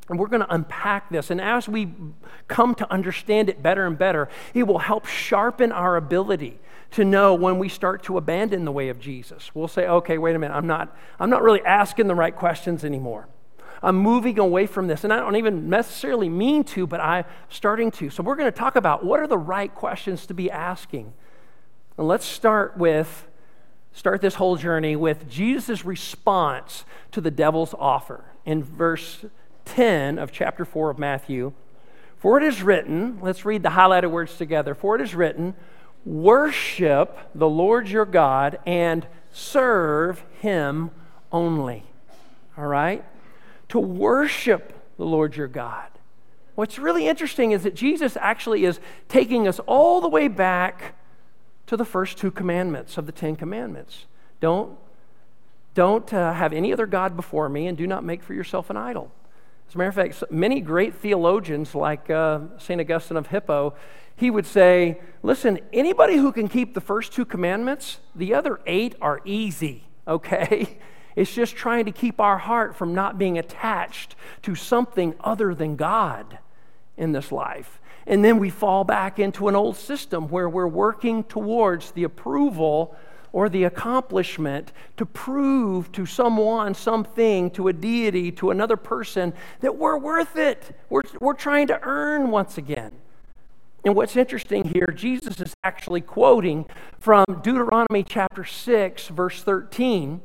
And 0.10 0.20
we're 0.20 0.28
going 0.28 0.42
to 0.42 0.54
unpack 0.54 1.10
this. 1.10 1.32
And 1.32 1.42
as 1.42 1.68
we 1.68 1.92
come 2.48 2.76
to 2.76 2.92
understand 2.92 3.50
it 3.50 3.64
better 3.64 3.88
and 3.88 3.98
better, 3.98 4.30
it 4.54 4.64
will 4.64 4.80
help 4.80 5.06
sharpen 5.06 5.72
our 5.72 5.96
ability 5.96 6.60
to 6.92 7.04
know 7.04 7.34
when 7.34 7.58
we 7.58 7.70
start 7.70 8.04
to 8.04 8.18
abandon 8.18 8.66
the 8.66 8.72
way 8.72 8.90
of 8.90 9.00
Jesus. 9.00 9.54
We'll 9.56 9.68
say, 9.68 9.88
okay, 9.88 10.18
wait 10.18 10.36
a 10.36 10.40
minute, 10.40 10.54
I'm 10.54 10.68
not, 10.68 10.96
I'm 11.20 11.30
not 11.30 11.42
really 11.42 11.62
asking 11.64 12.08
the 12.08 12.16
right 12.16 12.36
questions 12.36 12.86
anymore. 12.86 13.28
I'm 13.82 13.98
moving 13.98 14.40
away 14.40 14.68
from 14.68 14.88
this. 14.88 15.04
And 15.04 15.12
I 15.12 15.18
don't 15.18 15.36
even 15.36 15.70
necessarily 15.70 16.30
mean 16.30 16.64
to, 16.66 16.88
but 16.88 17.00
I'm 17.00 17.26
starting 17.50 17.92
to. 17.92 18.10
So 18.10 18.24
we're 18.24 18.36
going 18.36 18.52
to 18.52 18.58
talk 18.58 18.76
about 18.76 19.04
what 19.04 19.20
are 19.20 19.28
the 19.28 19.38
right 19.38 19.74
questions 19.74 20.26
to 20.28 20.34
be 20.34 20.50
asking 20.50 21.14
and 21.98 22.08
let's 22.08 22.26
start 22.26 22.78
with 22.78 23.28
start 23.94 24.22
this 24.22 24.36
whole 24.36 24.58
journey 24.58 24.96
with 24.96 25.30
Jesus' 25.30 25.86
response 25.86 26.84
to 27.12 27.22
the 27.22 27.32
devil's 27.32 27.74
offer 27.80 28.26
in 28.46 28.62
verse 28.62 29.26
10 29.64 30.20
of 30.20 30.32
chapter 30.32 30.66
4 30.66 30.90
of 30.90 31.00
Matthew. 31.00 31.54
For 32.18 32.38
it 32.38 32.44
is 32.44 32.62
written, 32.62 33.20
let's 33.22 33.46
read 33.46 33.64
the 33.64 33.70
highlighted 33.70 34.12
words 34.12 34.38
together. 34.38 34.76
For 34.76 34.96
it 34.96 35.02
is 35.02 35.16
written, 35.16 35.54
worship 36.04 37.18
the 37.34 37.48
Lord 37.48 37.88
your 37.88 38.06
God 38.06 38.60
and 38.66 39.08
serve 39.32 40.24
him 40.40 40.92
only. 41.32 41.84
All 42.58 42.68
right? 42.68 43.04
To 43.70 43.80
worship 43.80 44.74
the 44.98 45.06
Lord 45.06 45.36
your 45.36 45.48
God. 45.48 45.88
What's 46.56 46.80
really 46.80 47.08
interesting 47.08 47.52
is 47.52 47.64
that 47.64 47.76
Jesus 47.76 48.18
actually 48.20 48.66
is 48.66 48.80
taking 49.10 49.48
us 49.48 49.60
all 49.66 50.02
the 50.02 50.10
way 50.10 50.28
back 50.28 50.96
to 51.68 51.78
the 51.78 51.86
first 51.86 52.18
two 52.18 52.32
commandments 52.32 52.98
of 52.98 53.06
the 53.06 53.12
Ten 53.12 53.36
Commandments. 53.36 54.06
Don't, 54.40 54.78
don't 55.74 56.14
uh, 56.14 56.34
have 56.34 56.54
any 56.54 56.72
other 56.72 56.86
God 56.86 57.16
before 57.16 57.50
me, 57.50 57.68
and 57.68 57.78
do 57.78 57.88
not 57.88 58.04
make 58.04 58.24
for 58.24 58.34
yourself 58.34 58.70
an 58.70 58.78
idol. 58.78 59.12
As 59.68 59.76
a 59.76 59.78
matter 59.78 59.90
of 59.90 59.96
fact, 59.96 60.32
many 60.32 60.62
great 60.62 60.96
theologians, 60.96 61.74
like 61.74 62.10
uh, 62.10 62.40
St. 62.60 62.80
Augustine 62.80 63.18
of 63.18 63.28
Hippo, 63.28 63.74
he 64.16 64.30
would 64.30 64.46
say, 64.46 65.00
Listen, 65.24 65.60
anybody 65.74 66.18
who 66.18 66.32
can 66.32 66.48
keep 66.48 66.74
the 66.74 66.82
first 66.82 67.12
two 67.12 67.26
commandments, 67.26 68.00
the 68.16 68.34
other 68.34 68.60
eight 68.66 68.96
are 69.02 69.22
easy, 69.26 69.84
okay? 70.08 70.78
It's 71.16 71.34
just 71.34 71.56
trying 71.56 71.86
to 71.86 71.92
keep 71.92 72.20
our 72.20 72.38
heart 72.38 72.76
from 72.76 72.94
not 72.94 73.18
being 73.18 73.38
attached 73.38 74.16
to 74.44 74.54
something 74.54 75.16
other 75.22 75.56
than 75.56 75.78
God 75.78 76.40
in 76.98 77.14
this 77.14 77.32
life. 77.32 77.80
And 78.08 78.24
then 78.24 78.38
we 78.40 78.50
fall 78.50 78.84
back 78.84 79.20
into 79.20 79.48
an 79.48 79.56
old 79.56 79.78
system 79.78 80.28
where 80.28 80.48
we're 80.48 80.68
working 80.68 81.24
towards 81.24 81.92
the 81.92 82.04
approval 82.04 82.96
or 83.34 83.50
the 83.50 83.64
accomplishment 83.64 84.72
to 84.96 85.06
prove 85.06 85.92
to 85.92 86.06
someone, 86.06 86.74
something, 86.74 87.52
to 87.52 87.68
a 87.68 87.74
deity, 87.74 88.32
to 88.32 88.52
another 88.52 88.78
person 88.78 89.34
that 89.60 89.76
we're 89.76 89.98
worth 89.98 90.38
it. 90.38 90.78
We're, 90.90 91.02
we're 91.20 91.34
trying 91.34 91.68
to 91.68 91.80
earn 91.82 92.32
once 92.32 92.58
again. 92.58 92.94
And 93.84 93.96
what's 93.96 94.16
interesting 94.16 94.64
here, 94.64 94.88
Jesus 94.88 95.42
is 95.42 95.54
actually 95.64 96.02
quoting 96.02 96.66
from 96.98 97.26
Deuteronomy 97.44 98.04
chapter 98.04 98.46
6, 98.46 99.08
verse 99.10 99.44
13, 99.44 100.22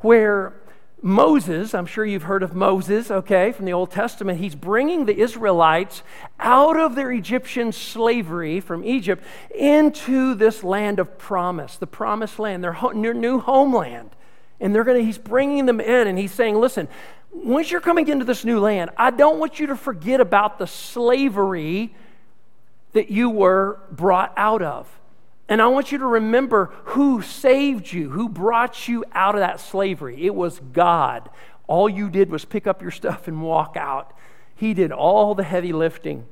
where 0.00 0.54
Moses, 1.00 1.74
I'm 1.74 1.86
sure 1.86 2.04
you've 2.04 2.24
heard 2.24 2.42
of 2.42 2.54
Moses, 2.54 3.10
okay, 3.10 3.52
from 3.52 3.66
the 3.66 3.72
Old 3.72 3.90
Testament. 3.90 4.40
He's 4.40 4.56
bringing 4.56 5.04
the 5.04 5.16
Israelites 5.16 6.02
out 6.40 6.76
of 6.76 6.96
their 6.96 7.12
Egyptian 7.12 7.70
slavery 7.70 8.60
from 8.60 8.84
Egypt 8.84 9.22
into 9.54 10.34
this 10.34 10.64
land 10.64 10.98
of 10.98 11.16
promise, 11.16 11.76
the 11.76 11.86
promised 11.86 12.40
land, 12.40 12.64
their, 12.64 12.76
their 12.94 13.14
new 13.14 13.38
homeland. 13.38 14.10
And 14.60 14.74
they're 14.74 14.82
going 14.82 14.98
to, 14.98 15.04
he's 15.04 15.18
bringing 15.18 15.66
them 15.66 15.80
in 15.80 16.08
and 16.08 16.18
he's 16.18 16.32
saying, 16.32 16.56
listen, 16.56 16.88
once 17.32 17.70
you're 17.70 17.80
coming 17.80 18.08
into 18.08 18.24
this 18.24 18.44
new 18.44 18.58
land, 18.58 18.90
I 18.96 19.10
don't 19.10 19.38
want 19.38 19.60
you 19.60 19.68
to 19.68 19.76
forget 19.76 20.20
about 20.20 20.58
the 20.58 20.66
slavery 20.66 21.94
that 22.92 23.08
you 23.08 23.30
were 23.30 23.78
brought 23.92 24.32
out 24.36 24.62
of. 24.62 24.97
And 25.48 25.62
I 25.62 25.66
want 25.68 25.92
you 25.92 25.98
to 25.98 26.06
remember 26.06 26.70
who 26.84 27.22
saved 27.22 27.92
you, 27.92 28.10
who 28.10 28.28
brought 28.28 28.86
you 28.86 29.04
out 29.12 29.34
of 29.34 29.40
that 29.40 29.60
slavery. 29.60 30.26
It 30.26 30.34
was 30.34 30.60
God. 30.72 31.30
All 31.66 31.88
you 31.88 32.10
did 32.10 32.30
was 32.30 32.44
pick 32.44 32.66
up 32.66 32.82
your 32.82 32.90
stuff 32.90 33.28
and 33.28 33.42
walk 33.42 33.76
out. 33.76 34.12
He 34.54 34.74
did 34.74 34.92
all 34.92 35.34
the 35.34 35.44
heavy 35.44 35.72
lifting. 35.72 36.26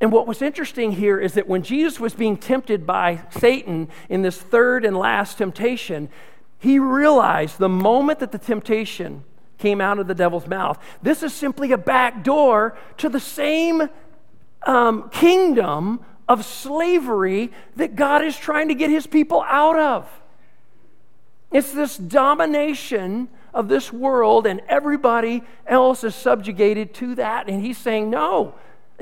And 0.00 0.10
what 0.10 0.26
was 0.26 0.42
interesting 0.42 0.92
here 0.92 1.20
is 1.20 1.34
that 1.34 1.46
when 1.46 1.62
Jesus 1.62 2.00
was 2.00 2.12
being 2.12 2.36
tempted 2.36 2.84
by 2.84 3.22
Satan 3.38 3.88
in 4.08 4.22
this 4.22 4.36
third 4.36 4.84
and 4.84 4.96
last 4.96 5.38
temptation, 5.38 6.08
he 6.58 6.80
realized 6.80 7.58
the 7.58 7.68
moment 7.68 8.18
that 8.18 8.32
the 8.32 8.38
temptation 8.38 9.22
came 9.58 9.80
out 9.80 10.00
of 10.00 10.08
the 10.08 10.14
devil's 10.14 10.48
mouth, 10.48 10.76
this 11.02 11.22
is 11.22 11.32
simply 11.32 11.70
a 11.70 11.78
back 11.78 12.24
door 12.24 12.76
to 12.96 13.08
the 13.08 13.20
same 13.20 13.88
um, 14.66 15.08
kingdom 15.10 16.00
of 16.32 16.46
slavery 16.46 17.52
that 17.76 17.94
God 17.94 18.24
is 18.24 18.34
trying 18.38 18.68
to 18.68 18.74
get 18.74 18.88
his 18.88 19.06
people 19.06 19.44
out 19.46 19.78
of. 19.78 20.08
It's 21.50 21.72
this 21.72 21.98
domination 21.98 23.28
of 23.52 23.68
this 23.68 23.92
world, 23.92 24.46
and 24.46 24.62
everybody 24.66 25.42
else 25.66 26.02
is 26.04 26.14
subjugated 26.14 26.94
to 26.94 27.16
that. 27.16 27.50
And 27.50 27.62
he's 27.62 27.76
saying, 27.76 28.08
No. 28.08 28.54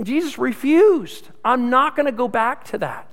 Jesus 0.02 0.38
refused. 0.38 1.28
I'm 1.44 1.70
not 1.70 1.94
going 1.94 2.06
to 2.06 2.12
go 2.12 2.26
back 2.26 2.64
to 2.66 2.78
that. 2.78 3.06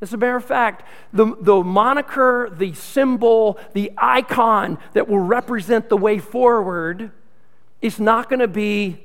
As 0.00 0.12
a 0.12 0.16
matter 0.16 0.36
of 0.36 0.44
fact, 0.44 0.82
the, 1.12 1.36
the 1.40 1.62
moniker, 1.62 2.50
the 2.52 2.74
symbol, 2.74 3.58
the 3.74 3.92
icon 3.96 4.78
that 4.92 5.08
will 5.08 5.20
represent 5.20 5.88
the 5.88 5.96
way 5.96 6.18
forward 6.18 7.12
is 7.80 8.00
not 8.00 8.28
going 8.28 8.40
to 8.40 8.48
be 8.48 8.98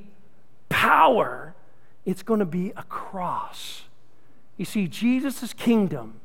power, 0.67 1.53
it's 2.05 2.23
going 2.23 2.39
to 2.39 2.45
be 2.45 2.73
a 2.75 2.83
cross. 2.83 3.83
You 4.62 4.65
see, 4.65 4.88
Jesus' 4.88 5.54
kingdom 5.54 6.21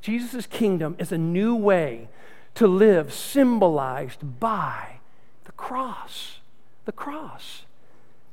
Jesus' 0.00 0.46
kingdom 0.46 0.96
is 0.98 1.12
a 1.12 1.18
new 1.18 1.54
way 1.54 2.08
to 2.54 2.66
live 2.66 3.12
symbolized 3.12 4.40
by 4.40 5.00
the 5.44 5.52
cross. 5.52 6.40
The 6.84 6.92
cross. 6.92 7.64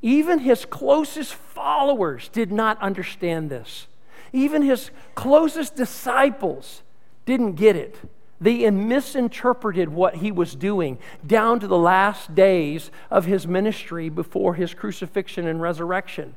Even 0.02 0.40
his 0.40 0.66
closest 0.66 1.34
followers 1.34 2.30
did 2.30 2.52
not 2.52 2.82
understand 2.82 3.50
this. 3.50 3.88
Even 4.32 4.62
his 4.62 4.92
closest 5.16 5.76
disciples 5.76 6.84
didn't 7.26 7.54
get 7.54 7.76
it. 7.76 7.98
They 8.40 8.70
misinterpreted 8.70 9.90
what 9.90 10.16
he 10.16 10.32
was 10.32 10.54
doing 10.54 11.00
down 11.26 11.60
to 11.60 11.68
the 11.68 11.78
last 11.78 12.36
days 12.36 12.92
of 13.10 13.26
his 13.26 13.48
ministry 13.48 14.10
before 14.10 14.54
his 14.54 14.74
crucifixion 14.74 15.48
and 15.48 15.62
resurrection. 15.62 16.36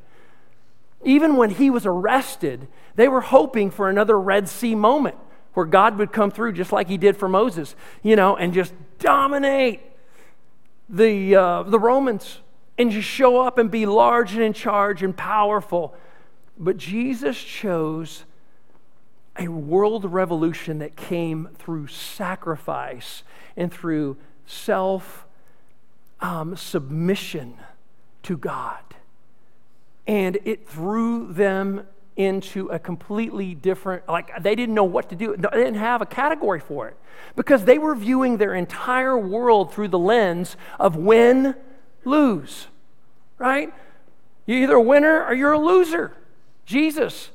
Even 1.03 1.37
when 1.37 1.51
he 1.51 1.71
was 1.71 1.87
arrested, 1.87 2.69
they 2.95 3.09
were 3.09 3.23
hoping 3.23 3.71
for 3.71 3.89
another 3.89 4.19
Red 4.19 4.49
Sea 4.49 4.75
moment 4.75 5.17
where 5.55 5.67
God 5.67 5.99
would 5.99 6.13
come 6.13 6.31
through 6.31 6.53
just 6.53 6.73
like 6.73 6.89
he 6.89 6.99
did 6.99 7.17
for 7.17 7.29
Moses, 7.29 7.75
you 8.03 8.17
know, 8.17 8.37
and 8.37 8.53
just 8.53 8.73
dominate 8.99 9.81
the, 10.89 11.35
uh, 11.35 11.63
the 11.65 11.79
Romans 11.79 12.41
and 12.79 12.91
just 12.91 13.09
show 13.09 13.41
up 13.41 13.59
and 13.59 13.71
be 13.71 13.87
large 13.87 14.33
and 14.33 14.43
in 14.43 14.53
charge 14.53 15.03
and 15.03 15.17
powerful. 15.17 15.95
But 16.59 16.77
Jesus 16.77 17.43
chose 17.43 18.25
a 19.39 19.49
world 19.49 20.05
revolution 20.05 20.79
that 20.79 20.97
came 20.97 21.49
through 21.59 21.87
sacrifice 21.87 23.23
and 23.57 23.73
through 23.73 24.17
self 24.47 25.27
um, 26.21 26.57
submission 26.57 27.55
to 28.23 28.37
God. 28.37 28.83
And 30.07 30.39
it 30.45 30.69
threw 30.69 31.33
them 31.33 31.87
into 32.17 32.69
a 32.69 32.79
completely 32.79 33.55
different, 33.55 34.07
like 34.09 34.43
they 34.43 34.55
didn't 34.55 34.75
know 34.75 34.85
what 34.85 35.09
to 35.09 35.17
do. 35.17 35.37
They 35.37 35.49
didn't 35.51 35.77
have 35.77 36.03
a 36.03 36.07
category 36.07 36.61
for 36.61 36.89
it 36.89 36.97
because 37.35 37.65
they 37.65 37.79
were 37.79 37.95
viewing 37.95 38.37
their 38.37 38.55
entire 38.55 39.17
world 39.17 39.73
through 39.73 39.89
the 39.89 39.99
lens 39.99 40.57
of 40.79 40.97
win, 40.97 41.55
lose, 42.05 42.67
right? 43.39 43.73
You're 44.45 44.59
either 44.59 44.77
a 44.77 44.83
winner 44.83 45.25
or 45.25 45.35
you're 45.35 45.53
a 45.53 45.59
loser. 45.59 46.15
Jesus 46.67 47.31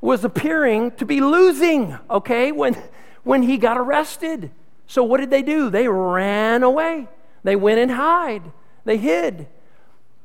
was 0.00 0.24
appearing 0.24 0.92
to 0.92 1.04
be 1.04 1.20
losing, 1.20 1.98
okay, 2.10 2.50
when, 2.52 2.76
when 3.22 3.42
he 3.42 3.56
got 3.56 3.76
arrested. 3.76 4.50
So 4.86 5.04
what 5.04 5.20
did 5.20 5.30
they 5.30 5.42
do? 5.42 5.70
They 5.70 5.88
ran 5.88 6.62
away. 6.62 7.08
They 7.44 7.56
went 7.56 7.78
and 7.78 7.90
hide. 7.90 8.42
They 8.84 8.96
hid. 8.96 9.46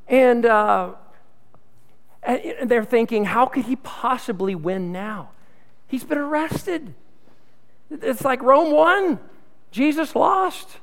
And, 0.08 0.46
uh, 0.46 0.94
and 2.24 2.70
they're 2.70 2.84
thinking, 2.84 3.24
how 3.24 3.46
could 3.46 3.64
he 3.64 3.76
possibly 3.76 4.54
win 4.54 4.92
now? 4.92 5.30
He's 5.86 6.04
been 6.04 6.18
arrested. 6.18 6.94
It's 7.90 8.22
like 8.22 8.42
Rome 8.42 8.72
won, 8.72 9.20
Jesus 9.70 10.16
lost. 10.16 10.78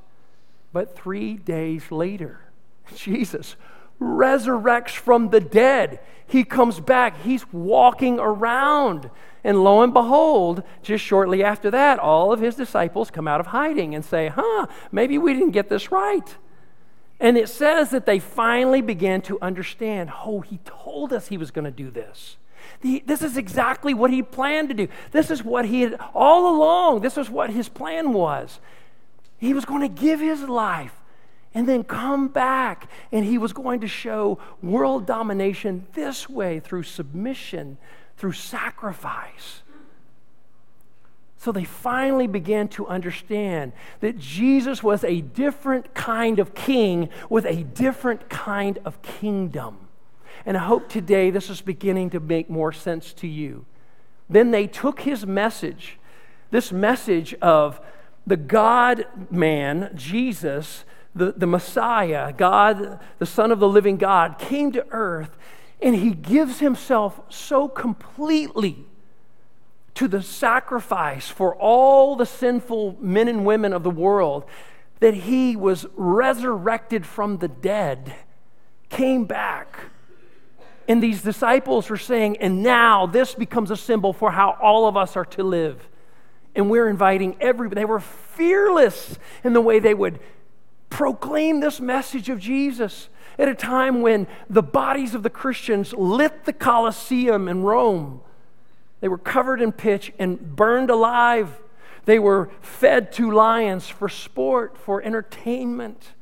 But 0.74 0.96
three 0.96 1.34
days 1.34 1.92
later, 1.92 2.42
Jesus 2.96 3.56
resurrects 4.00 4.96
from 4.96 5.30
the 5.30 5.40
dead. 5.40 6.00
He 6.26 6.44
comes 6.44 6.80
back. 6.80 7.22
He's 7.22 7.52
walking 7.52 8.20
around. 8.20 9.10
And 9.44 9.64
lo 9.64 9.82
and 9.82 9.94
behold, 9.94 10.64
just 10.82 11.04
shortly 11.04 11.44
after 11.44 11.70
that, 11.72 12.00
all 12.00 12.32
of 12.32 12.40
his 12.40 12.56
disciples 12.56 13.12
come 13.12 13.28
out 13.28 13.40
of 13.40 13.48
hiding 13.48 13.94
and 13.96 14.06
say, 14.06 14.30
huh, 14.30 14.68
maybe 14.92 15.18
we 15.18 15.34
didn't 15.34 15.52
get 15.52 15.70
this 15.70 15.92
right. 15.92 16.38
And 17.22 17.38
it 17.38 17.50
says 17.50 17.92
that 17.92 18.08
they 18.08 18.18
finally 18.18 18.82
began 18.82 19.22
to 19.22 19.38
understand 19.42 20.12
oh, 20.26 20.42
he 20.42 20.60
told 20.66 21.14
us 21.14 21.28
he 21.28 21.38
was 21.38 21.52
going 21.52 21.66
to 21.66 21.72
do 21.72 21.92
this. 21.92 22.38
this 22.82 23.22
is 23.22 23.38
exactly 23.38 23.94
what 23.94 24.10
he 24.10 24.24
planned 24.24 24.70
to 24.70 24.74
do. 24.74 24.88
This 25.12 25.30
is 25.30 25.44
what 25.44 25.66
he 25.66 25.82
had 25.82 26.00
all 26.16 26.54
along, 26.54 27.02
this 27.02 27.18
is 27.18 27.30
what 27.30 27.52
his 27.52 27.70
plan 27.70 28.12
was. 28.12 28.60
He 29.38 29.54
was 29.54 29.66
going 29.66 29.82
to 29.82 30.02
give 30.02 30.20
his 30.20 30.42
life 30.42 30.96
and 31.54 31.68
then 31.70 31.84
come 31.84 32.28
back. 32.28 32.90
And 33.12 33.24
he 33.24 33.38
was 33.38 33.54
going 33.54 33.82
to 33.82 33.88
show 33.88 34.40
world 34.62 35.06
domination 35.06 35.86
this 35.94 36.28
way 36.28 36.60
through 36.60 36.84
submission, 36.84 37.78
through 38.18 38.34
sacrifice. 38.34 39.62
So 41.42 41.52
they 41.52 41.64
finally 41.64 42.28
began 42.28 42.68
to 42.68 42.86
understand 42.86 43.74
that 44.00 44.20
Jesus 44.20 44.84
was 44.84 45.04
a 45.04 45.22
different 45.22 45.96
kind 45.96 46.38
of 46.38 46.54
king 46.54 47.10
with 47.32 47.46
a 47.46 47.64
different 47.64 48.30
kind 48.30 48.78
of 48.86 49.02
kingdom. 49.02 49.88
And 50.46 50.56
I 50.56 50.60
hope 50.60 50.88
today 50.88 51.32
this 51.32 51.50
is 51.50 51.60
beginning 51.60 52.12
to 52.12 52.20
make 52.20 52.48
more 52.48 52.72
sense 52.72 53.12
to 53.14 53.28
you. 53.28 53.66
Then 54.30 54.52
they 54.52 54.68
took 54.68 55.02
his 55.02 55.26
message, 55.26 55.98
this 56.52 56.72
message 56.72 57.34
of 57.42 57.82
the 58.28 58.38
God 58.38 59.08
man, 59.32 59.94
Jesus, 59.96 60.86
the, 61.16 61.32
the 61.36 61.48
Messiah, 61.48 62.34
God, 62.34 63.00
the 63.18 63.26
Son 63.26 63.52
of 63.52 63.60
the 63.60 63.68
living 63.68 63.98
God, 63.98 64.38
came 64.38 64.72
to 64.74 64.86
earth 64.92 65.40
and 65.82 65.96
he 65.96 66.12
gives 66.12 66.60
himself 66.60 67.20
so 67.30 67.68
completely 67.68 68.86
to 69.96 70.08
the 70.08 70.22
sacrifice 70.22 71.28
for 71.30 71.56
all 71.56 72.16
the 72.16 72.26
sinful 72.26 72.98
men 73.00 73.28
and 73.28 73.46
women 73.46 73.74
of 73.74 73.84
the 73.84 73.90
world 73.90 74.46
that 75.00 75.14
he 75.14 75.56
was 75.56 75.86
resurrected 75.96 77.06
from 77.06 77.38
the 77.38 77.48
dead, 77.48 78.14
came 78.90 79.26
back. 79.26 79.80
And 80.88 81.02
these 81.02 81.22
disciples 81.22 81.90
were 81.90 81.98
saying, 81.98 82.38
and 82.38 82.62
now 82.62 83.06
this 83.06 83.34
becomes 83.34 83.72
a 83.72 83.78
symbol 83.78 84.14
for 84.14 84.32
how 84.32 84.58
all 84.62 84.88
of 84.88 84.96
us 84.96 85.16
are 85.16 85.26
to 85.26 85.44
live. 85.44 85.88
And 86.56 86.70
we're 86.70 86.88
inviting 86.88 87.36
everybody. 87.40 87.82
They 87.82 87.86
were 87.86 88.00
fearless 88.00 89.18
in 89.44 89.54
the 89.54 89.62
way 89.62 89.80
they 89.80 89.94
would 89.94 90.20
proclaim 90.90 91.62
this 91.62 91.80
message 91.80 92.30
of 92.30 92.40
Jesus 92.40 93.10
at 93.40 93.48
a 93.48 93.56
time 93.56 94.02
when 94.02 94.28
the 94.50 94.62
bodies 94.62 95.16
of 95.16 95.24
the 95.24 95.30
Christians 95.30 95.94
lit 95.94 96.46
the 96.46 96.54
Colosseum 96.54 97.48
in 97.48 97.64
Rome. 97.64 98.22
They 99.02 99.08
were 99.08 99.18
covered 99.18 99.62
in 99.62 99.72
pitch 99.72 100.14
and 100.18 100.56
burned 100.56 100.90
alive. 100.90 101.62
They 102.06 102.20
were 102.20 102.50
fed 102.62 103.12
to 103.14 103.32
lions 103.32 103.90
for 103.90 104.08
sport, 104.08 104.78
for 104.78 105.02
entertainment. 105.04 106.14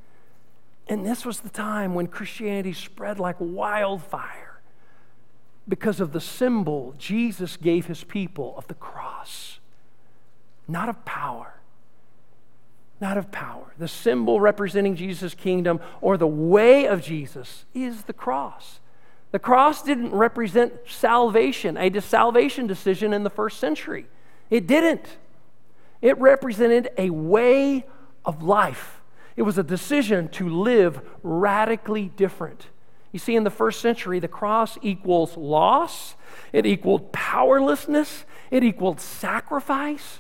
And 0.88 1.06
this 1.06 1.26
was 1.26 1.42
the 1.42 1.50
time 1.50 1.94
when 1.94 2.08
Christianity 2.08 2.74
spread 2.74 3.20
like 3.20 3.36
wildfire 3.40 4.60
because 5.68 6.00
of 6.00 6.14
the 6.14 6.22
symbol 6.22 6.96
Jesus 6.98 7.56
gave 7.56 7.86
his 7.86 8.04
people 8.04 8.56
of 8.58 8.68
the 8.68 8.74
cross, 8.74 9.60
not 10.68 10.90
of 10.90 11.06
power 11.06 11.60
not 13.02 13.18
of 13.18 13.32
power. 13.32 13.74
The 13.78 13.88
symbol 13.88 14.40
representing 14.40 14.96
Jesus' 14.96 15.34
kingdom 15.34 15.80
or 16.02 16.18
the 16.18 16.28
way 16.28 16.86
of 16.86 17.02
Jesus 17.02 17.66
is 17.74 18.04
the 18.04 18.14
cross. 18.14 18.80
The 19.32 19.40
cross 19.40 19.84
didn't 19.84 20.12
represent 20.12 20.74
salvation, 20.88 21.78
a 21.78 22.02
salvation 22.02 22.68
decision 22.68 23.14
in 23.14 23.24
the 23.24 23.30
first 23.30 23.60
century. 23.60 24.08
It 24.50 24.66
didn't. 24.66 25.18
It 26.02 26.18
represented 26.20 26.90
a 26.98 27.10
way 27.12 27.86
of 28.26 28.42
life. 28.42 29.02
It 29.36 29.44
was 29.44 29.58
a 29.58 29.64
decision 29.64 30.30
to 30.30 30.50
live 30.50 31.00
radically 31.24 32.12
different. 32.16 32.68
You 33.12 33.20
see, 33.20 33.36
in 33.36 33.44
the 33.44 33.50
first 33.50 33.82
century, 33.82 34.20
the 34.20 34.28
cross 34.28 34.78
equals 34.82 35.38
loss, 35.38 36.16
it 36.52 36.66
equaled 36.66 37.12
powerlessness, 37.12 38.26
it 38.52 38.64
equaled 38.64 39.00
sacrifice 39.00 40.20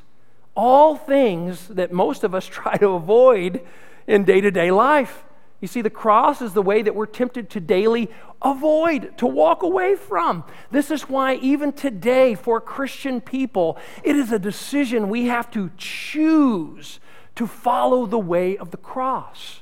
all 0.55 0.97
things 0.97 1.69
that 1.69 1.91
most 1.91 2.25
of 2.25 2.35
us 2.35 2.45
try 2.59 2.75
to 2.77 2.89
avoid 2.89 3.65
in 4.07 4.25
day 4.25 4.41
to 4.41 4.51
day 4.51 4.71
life. 4.71 5.23
You 5.61 5.67
see, 5.67 5.81
the 5.81 5.89
cross 5.89 6.41
is 6.41 6.53
the 6.53 6.61
way 6.61 6.81
that 6.81 6.95
we're 6.95 7.05
tempted 7.05 7.49
to 7.51 7.59
daily 7.59 8.09
avoid, 8.41 9.17
to 9.17 9.27
walk 9.27 9.61
away 9.61 9.95
from. 9.95 10.45
This 10.71 10.89
is 10.89 11.09
why, 11.09 11.35
even 11.35 11.73
today, 11.73 12.35
for 12.35 12.61
Christian 12.61 13.19
people, 13.19 13.77
it 14.03 14.15
is 14.15 14.31
a 14.31 14.39
decision 14.39 15.09
we 15.09 15.25
have 15.25 15.51
to 15.51 15.71
choose 15.77 16.99
to 17.35 17.45
follow 17.45 18.05
the 18.05 18.19
way 18.19 18.57
of 18.57 18.71
the 18.71 18.77
cross. 18.77 19.61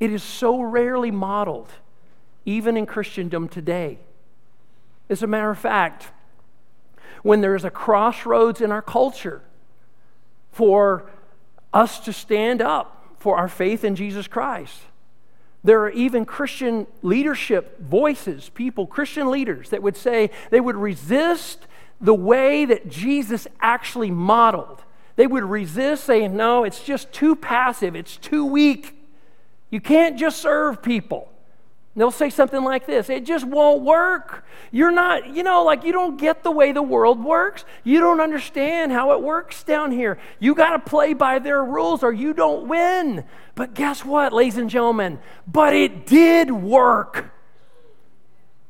It 0.00 0.10
is 0.10 0.22
so 0.22 0.60
rarely 0.60 1.10
modeled, 1.10 1.70
even 2.46 2.76
in 2.76 2.86
Christendom 2.86 3.48
today. 3.48 3.98
As 5.10 5.22
a 5.22 5.26
matter 5.26 5.50
of 5.50 5.58
fact, 5.58 6.10
when 7.22 7.42
there 7.42 7.54
is 7.54 7.64
a 7.64 7.70
crossroads 7.70 8.60
in 8.60 8.72
our 8.72 8.82
culture, 8.82 9.42
for 10.50 11.10
us 11.72 12.00
to 12.00 12.12
stand 12.12 12.60
up 12.60 13.01
for 13.22 13.36
our 13.36 13.48
faith 13.48 13.84
in 13.84 13.94
Jesus 13.96 14.26
Christ. 14.26 14.80
There 15.64 15.80
are 15.80 15.90
even 15.90 16.24
Christian 16.24 16.88
leadership 17.02 17.80
voices, 17.80 18.48
people, 18.48 18.86
Christian 18.86 19.30
leaders, 19.30 19.70
that 19.70 19.82
would 19.82 19.96
say 19.96 20.30
they 20.50 20.60
would 20.60 20.76
resist 20.76 21.66
the 22.00 22.14
way 22.14 22.64
that 22.64 22.88
Jesus 22.88 23.46
actually 23.60 24.10
modeled. 24.10 24.82
They 25.14 25.28
would 25.28 25.44
resist 25.44 26.04
saying, 26.04 26.36
no, 26.36 26.64
it's 26.64 26.82
just 26.82 27.12
too 27.12 27.36
passive, 27.36 27.94
it's 27.94 28.16
too 28.16 28.44
weak. 28.44 28.98
You 29.70 29.80
can't 29.80 30.18
just 30.18 30.42
serve 30.42 30.82
people. 30.82 31.31
They'll 31.94 32.10
say 32.10 32.30
something 32.30 32.64
like 32.64 32.86
this 32.86 33.10
It 33.10 33.24
just 33.24 33.44
won't 33.44 33.82
work. 33.82 34.44
You're 34.70 34.90
not, 34.90 35.34
you 35.34 35.42
know, 35.42 35.62
like 35.64 35.84
you 35.84 35.92
don't 35.92 36.18
get 36.18 36.42
the 36.42 36.50
way 36.50 36.72
the 36.72 36.82
world 36.82 37.22
works. 37.22 37.64
You 37.84 38.00
don't 38.00 38.20
understand 38.20 38.92
how 38.92 39.12
it 39.12 39.22
works 39.22 39.62
down 39.62 39.92
here. 39.92 40.18
You 40.38 40.54
got 40.54 40.70
to 40.70 40.78
play 40.78 41.12
by 41.12 41.38
their 41.38 41.62
rules 41.62 42.02
or 42.02 42.12
you 42.12 42.32
don't 42.32 42.66
win. 42.68 43.24
But 43.54 43.74
guess 43.74 44.04
what, 44.04 44.32
ladies 44.32 44.56
and 44.56 44.70
gentlemen? 44.70 45.18
But 45.46 45.74
it 45.74 46.06
did 46.06 46.50
work. 46.50 47.30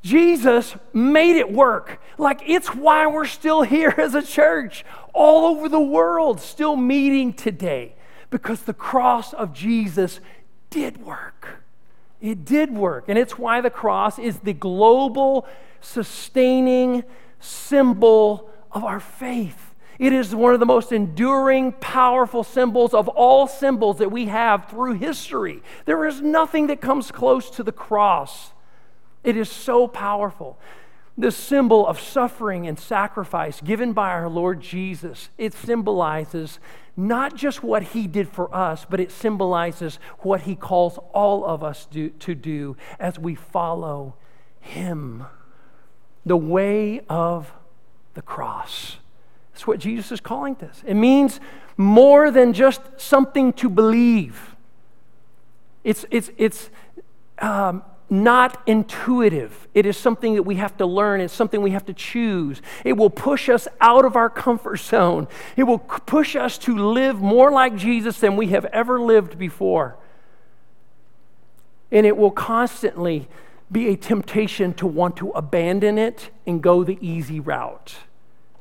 Jesus 0.03 0.75
made 0.93 1.37
it 1.37 1.53
work. 1.53 2.01
Like 2.19 2.43
it's 2.45 2.75
why 2.75 3.07
we're 3.07 3.27
still 3.27 3.63
here 3.63 3.95
as 3.97 4.17
a 4.17 4.23
church 4.23 4.85
all 5.15 5.47
over 5.47 5.69
the 5.69 5.81
world, 5.81 6.41
still 6.41 6.75
meeting 6.75 7.33
today, 7.33 7.95
because 8.31 8.63
the 8.63 8.75
cross 8.75 9.33
of 9.33 9.53
Jesus 9.53 10.19
did 10.71 11.05
work. 11.05 11.62
It 12.23 12.45
did 12.45 12.73
work. 12.73 13.07
And 13.09 13.19
it's 13.19 13.37
why 13.37 13.61
the 13.61 13.69
cross 13.69 14.19
is 14.19 14.39
the 14.41 14.55
global, 14.55 15.47
sustaining 15.81 17.03
symbol 17.41 18.49
of 18.71 18.85
our 18.85 19.01
faith. 19.01 19.75
It 19.99 20.13
is 20.13 20.35
one 20.35 20.55
of 20.55 20.61
the 20.61 20.67
most 20.67 20.93
enduring, 20.93 21.73
powerful 21.73 22.45
symbols 22.45 22.95
of 22.95 23.09
all 23.09 23.47
symbols 23.47 23.99
that 23.99 24.11
we 24.11 24.27
have 24.27 24.69
through 24.69 24.95
history. 24.95 25.63
There 25.85 26.07
is 26.07 26.23
nothing 26.23 26.69
that 26.69 26.81
comes 26.81 27.11
close 27.11 27.51
to 27.51 27.63
the 27.63 27.73
cross. 27.73 28.53
It 29.25 29.37
is 29.37 29.51
so 29.51 29.87
powerful. 29.87 30.59
This 31.19 31.37
symbol 31.37 31.87
of 31.87 32.01
suffering 32.01 32.67
and 32.67 32.79
sacrifice 32.79 33.61
given 33.61 33.93
by 33.93 34.11
our 34.11 34.29
Lord 34.29 34.61
Jesus, 34.61 35.29
it 35.37 35.53
symbolizes 35.53 36.59
not 36.97 37.37
just 37.37 37.63
what 37.63 37.83
he 37.83 38.07
did 38.07 38.29
for 38.29 38.55
us, 38.55 38.87
but 38.89 39.01
it 39.01 39.11
symbolizes 39.11 39.99
what 40.21 40.43
he 40.43 40.55
calls 40.55 40.99
all 41.13 41.45
of 41.45 41.63
us 41.63 41.87
do, 41.91 42.11
to 42.11 42.35
do 42.35 42.77
as 42.99 43.19
we 43.19 43.35
follow 43.35 44.15
him. 44.61 45.25
The 46.25 46.37
way 46.37 47.01
of 47.09 47.53
the 48.15 48.23
cross. 48.23 48.99
That's 49.53 49.67
what 49.67 49.79
Jesus 49.79 50.13
is 50.13 50.21
calling 50.21 50.55
this. 50.57 50.83
It 50.87 50.95
means 50.95 51.41
more 51.77 52.31
than 52.31 52.53
just 52.53 52.83
something 52.99 53.53
to 53.55 53.69
believe. 53.69 54.55
It's, 55.85 56.05
it's, 56.11 56.31
it's 56.37 56.71
um, 57.39 57.83
not 58.13 58.63
intuitive. 58.67 59.67
It 59.73 59.87
is 59.87 59.97
something 59.97 60.35
that 60.35 60.43
we 60.43 60.57
have 60.57 60.77
to 60.77 60.85
learn. 60.85 61.23
It's 61.23 61.33
something 61.33 61.63
we 61.63 61.71
have 61.71 61.87
to 61.87 61.95
choose. 61.95 62.61
It 62.85 62.93
will 62.93 63.09
push 63.09 63.49
us 63.49 63.67
out 63.81 64.05
of 64.05 64.17
our 64.17 64.29
comfort 64.29 64.77
zone. 64.77 65.29
It 65.57 65.63
will 65.63 65.79
push 65.79 66.37
us 66.37 66.59
to 66.59 66.77
live 66.77 67.23
more 67.23 67.51
like 67.51 67.75
Jesus 67.75 68.21
than 68.21 68.37
we 68.37 68.49
have 68.49 68.67
ever 68.67 69.01
lived 69.01 69.39
before. 69.39 69.97
And 71.91 72.05
it 72.05 72.19
will 72.19 72.31
constantly 72.31 73.29
be 73.71 73.89
a 73.89 73.97
temptation 73.97 74.75
to 74.75 74.87
want 74.87 75.17
to 75.17 75.31
abandon 75.31 75.97
it 75.97 76.29
and 76.47 76.63
go 76.63 76.85
the 76.85 76.99
easy 77.01 77.41
route 77.41 77.95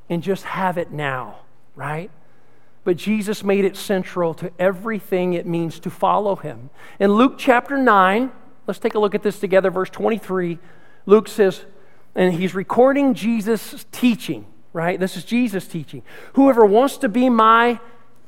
and 0.10 0.24
just 0.24 0.46
have 0.46 0.78
it 0.78 0.92
now, 0.92 1.40
right? 1.76 2.10
But 2.86 2.96
Jesus 2.96 3.44
made 3.44 3.66
it 3.66 3.76
central 3.76 4.34
to 4.36 4.50
everything 4.58 5.34
it 5.34 5.46
means 5.46 5.78
to 5.82 5.90
follow 5.90 6.38
him. 6.38 6.70
In 7.02 7.12
Luke 7.12 7.36
chapter 7.38 7.78
9, 7.78 8.32
Let's 8.68 8.80
take 8.80 8.96
a 8.96 9.00
look 9.00 9.16
at 9.16 9.24
this 9.24 9.40
together. 9.40 9.72
Verse 9.72 9.90
23, 9.90 10.60
Luke 11.06 11.28
says, 11.28 11.66
and 12.16 12.34
he's 12.34 12.54
recording 12.54 13.14
Jesus' 13.14 13.86
teaching, 13.92 14.46
right? 14.74 15.00
This 15.00 15.16
is 15.16 15.24
Jesus' 15.24 15.68
teaching. 15.68 16.04
Whoever 16.34 16.66
wants 16.66 16.98
to 16.98 17.10
be 17.10 17.30
my 17.30 17.80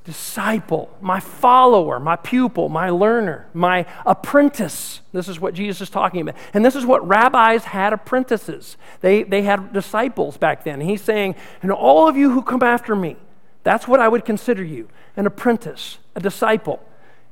disciple, 0.03 0.95
my 1.01 1.19
follower, 1.19 1.99
my 1.99 2.15
pupil, 2.15 2.67
my 2.67 2.89
learner, 2.89 3.47
my 3.53 3.85
apprentice. 4.05 5.01
This 5.13 5.29
is 5.29 5.39
what 5.39 5.53
Jesus 5.53 5.81
is 5.81 5.89
talking 5.89 6.21
about. 6.21 6.35
And 6.53 6.65
this 6.65 6.75
is 6.75 6.85
what 6.85 7.07
rabbis 7.07 7.65
had 7.65 7.93
apprentices. 7.93 8.75
They, 9.01 9.23
they 9.23 9.43
had 9.43 9.71
disciples 9.71 10.37
back 10.37 10.63
then. 10.63 10.81
And 10.81 10.89
he's 10.89 11.01
saying, 11.01 11.35
and 11.61 11.71
all 11.71 12.07
of 12.07 12.17
you 12.17 12.31
who 12.31 12.41
come 12.41 12.63
after 12.63 12.95
me, 12.95 13.15
that's 13.63 13.87
what 13.87 13.99
I 13.99 14.07
would 14.07 14.25
consider 14.25 14.63
you 14.63 14.89
an 15.15 15.25
apprentice, 15.25 15.99
a 16.15 16.19
disciple. 16.19 16.83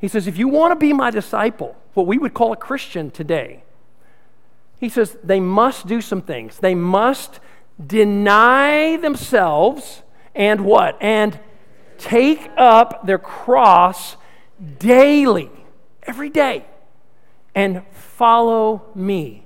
He 0.02 0.08
says, 0.08 0.26
if 0.26 0.38
you 0.38 0.48
want 0.48 0.72
to 0.72 0.76
be 0.76 0.94
my 0.94 1.12
disciple, 1.12 1.78
what 1.94 2.08
we 2.08 2.18
would 2.18 2.34
call 2.34 2.52
a 2.52 2.58
Christian 2.58 3.12
today, 3.12 3.64
he 4.80 4.90
says 4.90 5.16
they 5.24 5.40
must 5.40 5.86
do 5.86 6.02
some 6.02 6.24
things. 6.24 6.58
They 6.58 6.74
must 6.74 7.40
deny 7.86 8.98
themselves 8.98 10.02
and 10.34 10.66
what? 10.66 10.98
And 11.00 11.40
take 12.00 12.50
up 12.58 13.06
their 13.06 13.20
cross 13.20 14.18
daily, 14.80 15.52
every 16.04 16.30
day, 16.30 16.66
and 17.54 17.84
follow 17.92 18.82
me. 18.96 19.46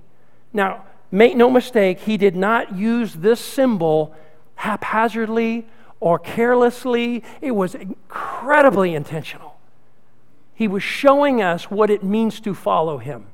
Now, 0.54 0.86
make 1.12 1.36
no 1.36 1.50
mistake, 1.50 2.00
he 2.00 2.16
did 2.16 2.36
not 2.36 2.74
use 2.76 3.14
this 3.14 3.42
symbol 3.42 4.16
haphazardly 4.56 5.68
or 6.00 6.18
carelessly. 6.18 7.24
It 7.42 7.52
was 7.52 7.76
incredibly 7.76 8.96
intentional. 8.96 9.55
He 10.56 10.68
was 10.68 10.82
showing 10.82 11.42
us 11.42 11.70
what 11.70 11.90
it 11.90 12.04
means 12.04 12.40
to 12.40 12.54
follow 12.54 12.98
Him. 12.98 13.28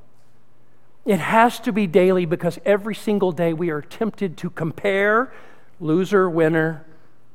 It 1.05 1.19
has 1.19 1.59
to 1.61 1.71
be 1.71 1.87
daily 1.87 2.25
because 2.25 2.59
every 2.65 2.95
single 2.95 3.31
day 3.31 3.53
we 3.53 3.69
are 3.69 3.81
tempted 3.81 4.37
to 4.37 4.49
compare 4.49 5.31
loser, 5.79 6.29
winner, 6.29 6.85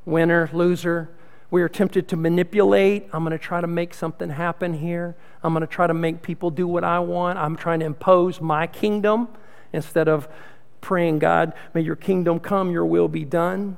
winner, 0.05 0.51
loser. 0.53 1.09
We 1.51 1.63
are 1.63 1.69
tempted 1.69 2.09
to 2.09 2.17
manipulate. 2.17 3.09
I'm 3.13 3.23
going 3.23 3.33
to 3.33 3.39
try 3.39 3.61
to 3.61 3.67
make 3.67 3.95
something 3.95 4.31
happen 4.31 4.75
here. 4.75 5.17
I'm 5.43 5.53
going 5.53 5.63
to 5.63 5.67
try 5.67 5.87
to 5.87 5.95
make 5.95 6.23
people 6.23 6.51
do 6.51 6.67
what 6.67 6.85
I 6.85 6.99
want. 6.99 7.39
I'm 7.39 7.57
trying 7.57 7.81
to 7.81 7.87
impose 7.87 8.41
my 8.41 8.67
kingdom 8.67 9.29
instead 9.73 10.09
of 10.09 10.29
praying, 10.81 11.21
God, 11.21 11.53
may 11.75 11.81
your 11.81 11.97
kingdom 11.97 12.39
come, 12.41 12.71
your 12.71 12.87
will 12.87 13.09
be 13.09 13.25
done. 13.25 13.77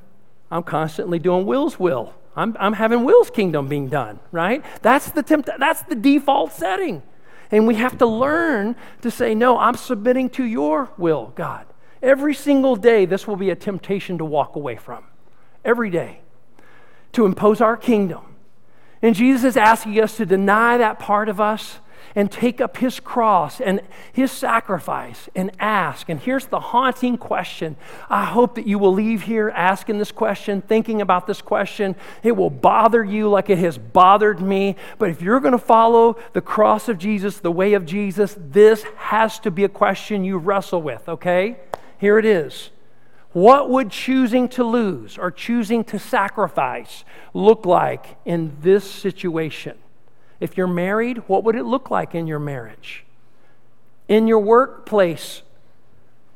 I'm 0.51 0.63
constantly 0.63 1.19
doing 1.19 1.45
Will's 1.45 1.79
will. 1.79 2.13
I'm, 2.35 2.55
I'm 2.59 2.73
having 2.73 3.03
Will's 3.03 3.29
kingdom 3.29 3.67
being 3.67 3.87
done, 3.87 4.19
right? 4.31 4.63
That's 4.81 5.11
the, 5.11 5.23
tempt- 5.23 5.49
that's 5.57 5.81
the 5.83 5.95
default 5.95 6.53
setting. 6.53 7.03
And 7.51 7.65
we 7.67 7.75
have 7.75 7.97
to 7.97 8.05
learn 8.05 8.75
to 9.01 9.09
say, 9.09 9.33
no, 9.33 9.57
I'm 9.57 9.75
submitting 9.75 10.29
to 10.31 10.43
your 10.43 10.91
will, 10.97 11.33
God. 11.35 11.65
Every 12.01 12.33
single 12.33 12.75
day, 12.75 13.05
this 13.05 13.27
will 13.27 13.35
be 13.35 13.49
a 13.49 13.55
temptation 13.55 14.17
to 14.19 14.25
walk 14.25 14.55
away 14.55 14.77
from. 14.77 15.03
Every 15.65 15.89
day. 15.89 16.21
To 17.13 17.25
impose 17.25 17.59
our 17.59 17.75
kingdom. 17.75 18.35
And 19.01 19.15
Jesus 19.15 19.43
is 19.43 19.57
asking 19.57 19.99
us 19.99 20.17
to 20.17 20.25
deny 20.25 20.77
that 20.77 20.99
part 20.99 21.29
of 21.29 21.41
us 21.41 21.79
and 22.15 22.31
take 22.31 22.59
up 22.59 22.77
his 22.77 22.99
cross 22.99 23.61
and 23.61 23.81
his 24.11 24.31
sacrifice 24.31 25.29
and 25.35 25.51
ask. 25.59 26.09
And 26.09 26.19
here's 26.19 26.47
the 26.47 26.59
haunting 26.59 27.17
question. 27.17 27.75
I 28.09 28.25
hope 28.25 28.55
that 28.55 28.67
you 28.67 28.79
will 28.79 28.93
leave 28.93 29.23
here 29.23 29.49
asking 29.49 29.99
this 29.99 30.11
question, 30.11 30.61
thinking 30.61 31.01
about 31.01 31.27
this 31.27 31.41
question. 31.41 31.95
It 32.23 32.33
will 32.33 32.49
bother 32.49 33.03
you 33.03 33.29
like 33.29 33.49
it 33.49 33.59
has 33.59 33.77
bothered 33.77 34.41
me. 34.41 34.75
But 34.97 35.09
if 35.09 35.21
you're 35.21 35.39
going 35.39 35.53
to 35.53 35.57
follow 35.57 36.17
the 36.33 36.41
cross 36.41 36.89
of 36.89 36.97
Jesus, 36.97 37.39
the 37.39 37.51
way 37.51 37.73
of 37.73 37.85
Jesus, 37.85 38.35
this 38.37 38.83
has 38.97 39.39
to 39.39 39.51
be 39.51 39.63
a 39.63 39.69
question 39.69 40.23
you 40.23 40.37
wrestle 40.37 40.81
with, 40.81 41.07
okay? 41.07 41.57
Here 41.99 42.17
it 42.17 42.25
is. 42.25 42.69
What 43.31 43.69
would 43.69 43.91
choosing 43.91 44.49
to 44.49 44.63
lose 44.63 45.17
or 45.17 45.29
choosing 45.29 45.83
to 45.85 45.99
sacrifice 45.99 47.03
look 47.33 47.65
like 47.65 48.17
in 48.25 48.57
this 48.61 48.89
situation? 48.89 49.77
If 50.39 50.57
you're 50.57 50.67
married, 50.67 51.17
what 51.27 51.43
would 51.43 51.55
it 51.55 51.63
look 51.63 51.91
like 51.91 52.15
in 52.15 52.27
your 52.27 52.39
marriage? 52.39 53.05
In 54.07 54.27
your 54.27 54.39
workplace 54.39 55.41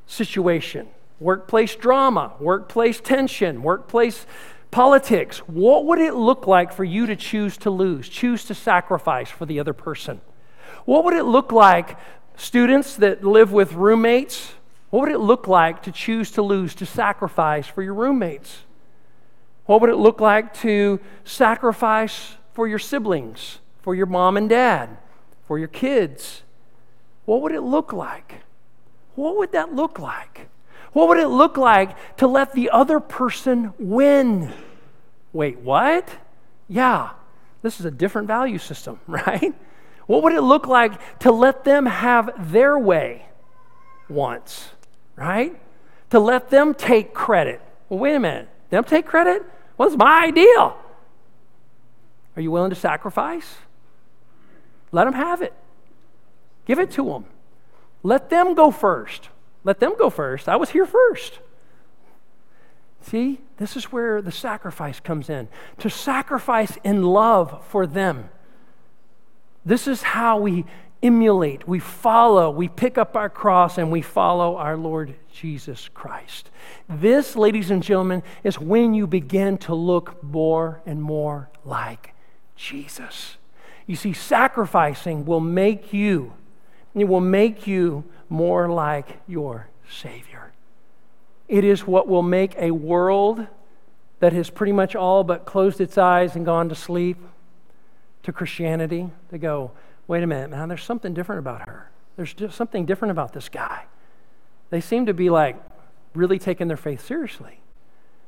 situation, 0.06 0.88
workplace 1.20 1.76
drama, 1.76 2.34
workplace 2.40 3.00
tension, 3.00 3.64
workplace 3.64 4.26
politics, 4.72 5.40
what 5.48 5.86
would 5.86 6.00
it 6.00 6.16
look 6.16 6.48
like 6.48 6.74
for 6.74 6.84
you 6.84 7.06
to 7.06 7.16
choose 7.16 7.58
to 7.58 7.70
lose, 7.70 8.10
choose 8.10 8.44
to 8.46 8.54
sacrifice 8.54 9.30
for 9.30 9.46
the 9.46 9.60
other 9.60 9.74
person? 9.74 10.20
What 10.86 11.06
would 11.06 11.14
it 11.14 11.24
look 11.24 11.52
like, 11.52 11.98
students 12.36 12.96
that 12.98 13.24
live 13.24 13.52
with 13.54 13.74
roommates? 13.74 14.54
What 14.90 15.02
would 15.02 15.12
it 15.12 15.20
look 15.20 15.48
like 15.48 15.84
to 15.84 15.92
choose 15.92 16.32
to 16.32 16.42
lose, 16.42 16.76
to 16.76 16.86
sacrifice 16.86 17.68
for 17.68 17.82
your 17.82 17.94
roommates? 17.94 18.64
What 19.66 19.80
would 19.82 19.90
it 19.90 19.96
look 19.96 20.20
like 20.20 20.54
to 20.56 21.00
sacrifice 21.24 22.36
for 22.54 22.68
your 22.68 22.80
siblings? 22.80 23.60
For 23.84 23.94
your 23.94 24.06
mom 24.08 24.38
and 24.38 24.50
dad, 24.50 24.98
for 25.46 25.60
your 25.60 25.68
kids, 25.68 26.42
what 27.26 27.42
would 27.42 27.52
it 27.52 27.62
look 27.62 27.94
like? 27.94 28.42
What 29.16 29.38
would 29.38 29.52
that 29.52 29.76
look 29.76 30.00
like? 30.00 30.48
What 30.94 31.10
would 31.10 31.20
it 31.20 31.28
look 31.28 31.58
like 31.58 32.18
to 32.18 32.28
let 32.28 32.54
the 32.54 32.70
other 32.70 33.00
person 33.00 33.74
win? 33.78 34.52
Wait, 35.34 35.60
what? 35.60 36.10
Yeah, 36.68 37.12
this 37.62 37.80
is 37.80 37.86
a 37.86 37.92
different 37.92 38.28
value 38.28 38.58
system, 38.58 39.00
right? 39.08 39.54
What 40.08 40.24
would 40.24 40.34
it 40.34 40.42
look 40.42 40.66
like 40.66 41.20
to 41.20 41.32
let 41.32 41.64
them 41.64 41.86
have 41.86 42.52
their 42.52 42.80
way 42.80 43.26
once, 44.10 44.70
right? 45.16 45.56
To 46.12 46.20
let 46.20 46.50
them 46.50 46.74
take 46.74 47.14
credit. 47.14 47.62
Well, 47.90 48.00
wait 48.00 48.16
a 48.16 48.20
minute. 48.20 48.48
Them 48.70 48.84
take 48.84 49.06
credit? 49.06 49.44
It's 49.80 49.98
my 49.98 50.26
idea. 50.26 50.74
Are 52.36 52.42
you 52.42 52.52
willing 52.52 52.70
to 52.70 52.76
sacrifice? 52.76 53.56
Let 54.94 55.06
them 55.06 55.14
have 55.14 55.42
it. 55.42 55.54
Give 56.66 56.80
it 56.80 56.92
to 56.92 57.06
them. 57.06 57.26
Let 58.04 58.30
them 58.30 58.54
go 58.54 58.72
first. 58.72 59.28
Let 59.66 59.80
them 59.80 59.96
go 59.98 60.10
first. 60.10 60.48
I 60.48 60.56
was 60.56 60.70
here 60.70 60.86
first. 60.86 61.40
See, 63.02 63.42
this 63.58 63.76
is 63.76 63.92
where 63.92 64.22
the 64.22 64.32
sacrifice 64.32 65.02
comes 65.02 65.30
in 65.30 65.50
to 65.80 65.90
sacrifice 65.90 66.78
in 66.84 67.04
love 67.04 67.66
for 67.68 67.86
them. 67.86 68.30
This 69.66 69.88
is 69.88 70.04
how 70.04 70.38
we 70.38 70.66
emulate, 71.02 71.68
we 71.68 71.80
follow, 71.80 72.50
we 72.50 72.70
pick 72.70 72.98
up 72.98 73.18
our 73.18 73.30
cross, 73.30 73.78
and 73.78 73.92
we 73.92 74.02
follow 74.02 74.56
our 74.56 74.78
Lord 74.78 75.16
Jesus 75.34 75.90
Christ. 75.90 76.50
This, 76.88 77.36
ladies 77.36 77.72
and 77.72 77.84
gentlemen, 77.84 78.24
is 78.44 78.58
when 78.58 78.94
you 78.94 79.06
begin 79.06 79.58
to 79.60 79.76
look 79.76 80.24
more 80.24 80.82
and 80.86 81.02
more 81.02 81.50
like 81.66 82.14
Jesus. 82.56 83.36
You 83.86 83.96
see, 83.96 84.14
sacrificing 84.14 85.26
will 85.26 85.40
make 85.40 85.94
you, 85.94 86.34
it 86.96 87.06
will 87.06 87.22
make 87.22 87.68
you 87.68 88.06
more 88.30 88.70
like 88.70 89.20
your 89.28 89.70
Savior. 89.90 90.54
It 91.48 91.64
is 91.64 91.86
what 91.86 92.08
will 92.08 92.24
make 92.24 92.56
a 92.58 92.72
world 92.72 93.48
that 94.20 94.34
has 94.34 94.50
pretty 94.50 94.72
much 94.72 94.96
all 94.96 95.24
but 95.24 95.46
closed 95.46 95.82
its 95.82 95.98
eyes 95.98 96.36
and 96.36 96.46
gone 96.46 96.70
to 96.70 96.76
sleep 96.76 97.18
to 98.24 98.32
Christianity 98.32 99.10
to 99.30 99.38
go, 99.38 99.72
wait 100.08 100.24
a 100.24 100.28
minute, 100.28 100.50
man, 100.50 100.70
there's 100.70 100.84
something 100.84 101.14
different 101.14 101.40
about 101.40 101.68
her. 101.68 101.92
There's 102.16 102.34
just 102.34 102.56
something 102.56 102.86
different 102.86 103.12
about 103.12 103.34
this 103.34 103.50
guy. 103.50 103.86
They 104.70 104.80
seem 104.80 105.06
to 105.08 105.14
be 105.14 105.30
like 105.30 105.62
really 106.16 106.40
taking 106.40 106.68
their 106.68 106.78
faith 106.78 107.06
seriously. 107.06 107.60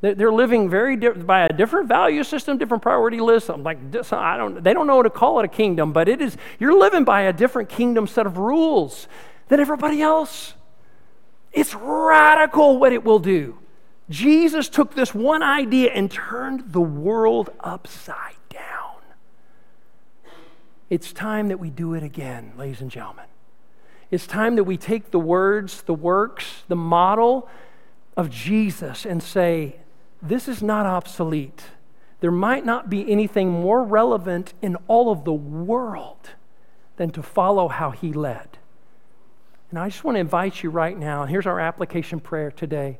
They're 0.02 0.32
living 0.32 0.70
very 0.70 0.98
di- 0.98 1.10
by 1.10 1.46
a 1.46 1.54
different 1.54 1.88
value 1.88 2.24
system, 2.24 2.58
different 2.58 2.84
priority 2.84 3.20
list. 3.20 3.50
I'm 3.50 3.64
like, 3.64 3.80
I 4.12 4.38
don't, 4.38 4.64
they 4.64 4.74
don't 4.74 4.88
know 4.88 4.98
what 4.98 5.04
to 5.04 5.10
call 5.10 5.39
it 5.39 5.46
a 5.46 5.50
kingdom, 5.50 5.93
but 5.93 6.08
it 6.08 6.22
is, 6.22 6.38
you're 6.60 6.78
living 6.78 7.06
by 7.06 7.22
a 7.22 7.34
different 7.34 7.70
kingdom 7.70 8.06
set 8.06 8.26
of 8.28 8.38
rules 8.38 9.08
than 9.48 9.60
everybody 9.60 10.02
else. 10.02 10.54
It's 11.54 11.74
radical 11.74 12.78
what 12.78 12.91
it 12.93 13.04
will 13.04 13.20
do. 13.20 13.58
Jesus 14.10 14.70
took 14.70 14.93
this 14.93 15.16
one 15.16 15.41
idea 15.41 15.91
and 15.91 16.12
turned 16.12 16.74
the 16.74 16.82
world 16.82 17.50
upside 17.62 18.36
down. 18.50 19.02
It's 20.89 21.12
time 21.12 21.48
that 21.48 21.60
we 21.60 21.70
do 21.70 21.93
it 21.93 22.04
again, 22.04 22.54
ladies 22.58 22.82
and 22.82 22.91
gentlemen. 22.91 23.26
It's 24.12 24.28
time 24.28 24.56
that 24.58 24.66
we 24.66 24.78
take 24.78 25.10
the 25.10 25.20
words, 25.20 25.82
the 25.82 25.93
works, 25.96 26.64
the 26.68 26.76
model 26.76 27.50
of 28.16 28.30
Jesus 28.30 29.06
and 29.06 29.24
say, 29.24 29.78
this 30.28 30.47
is 30.47 30.61
not 30.61 30.86
obsolete. 30.86 31.63
There 32.19 32.32
might 32.32 32.65
not 32.65 32.89
be 32.89 33.09
anything 33.11 33.49
more 33.49 33.84
relevant 33.84 34.53
in 34.61 34.78
all 34.88 35.11
of 35.11 35.26
the 35.26 35.34
world 35.34 36.32
than 36.97 37.11
to 37.11 37.21
follow 37.21 37.67
how 37.67 37.91
he 37.91 38.13
led. 38.13 38.57
And 39.69 39.80
I 39.80 39.89
just 39.89 40.03
want 40.03 40.15
to 40.15 40.19
invite 40.19 40.63
you 40.63 40.69
right 40.69 40.97
now, 40.97 41.21
and 41.21 41.30
here's 41.30 41.45
our 41.45 41.59
application 41.59 42.19
prayer 42.19 42.51
today, 42.51 42.97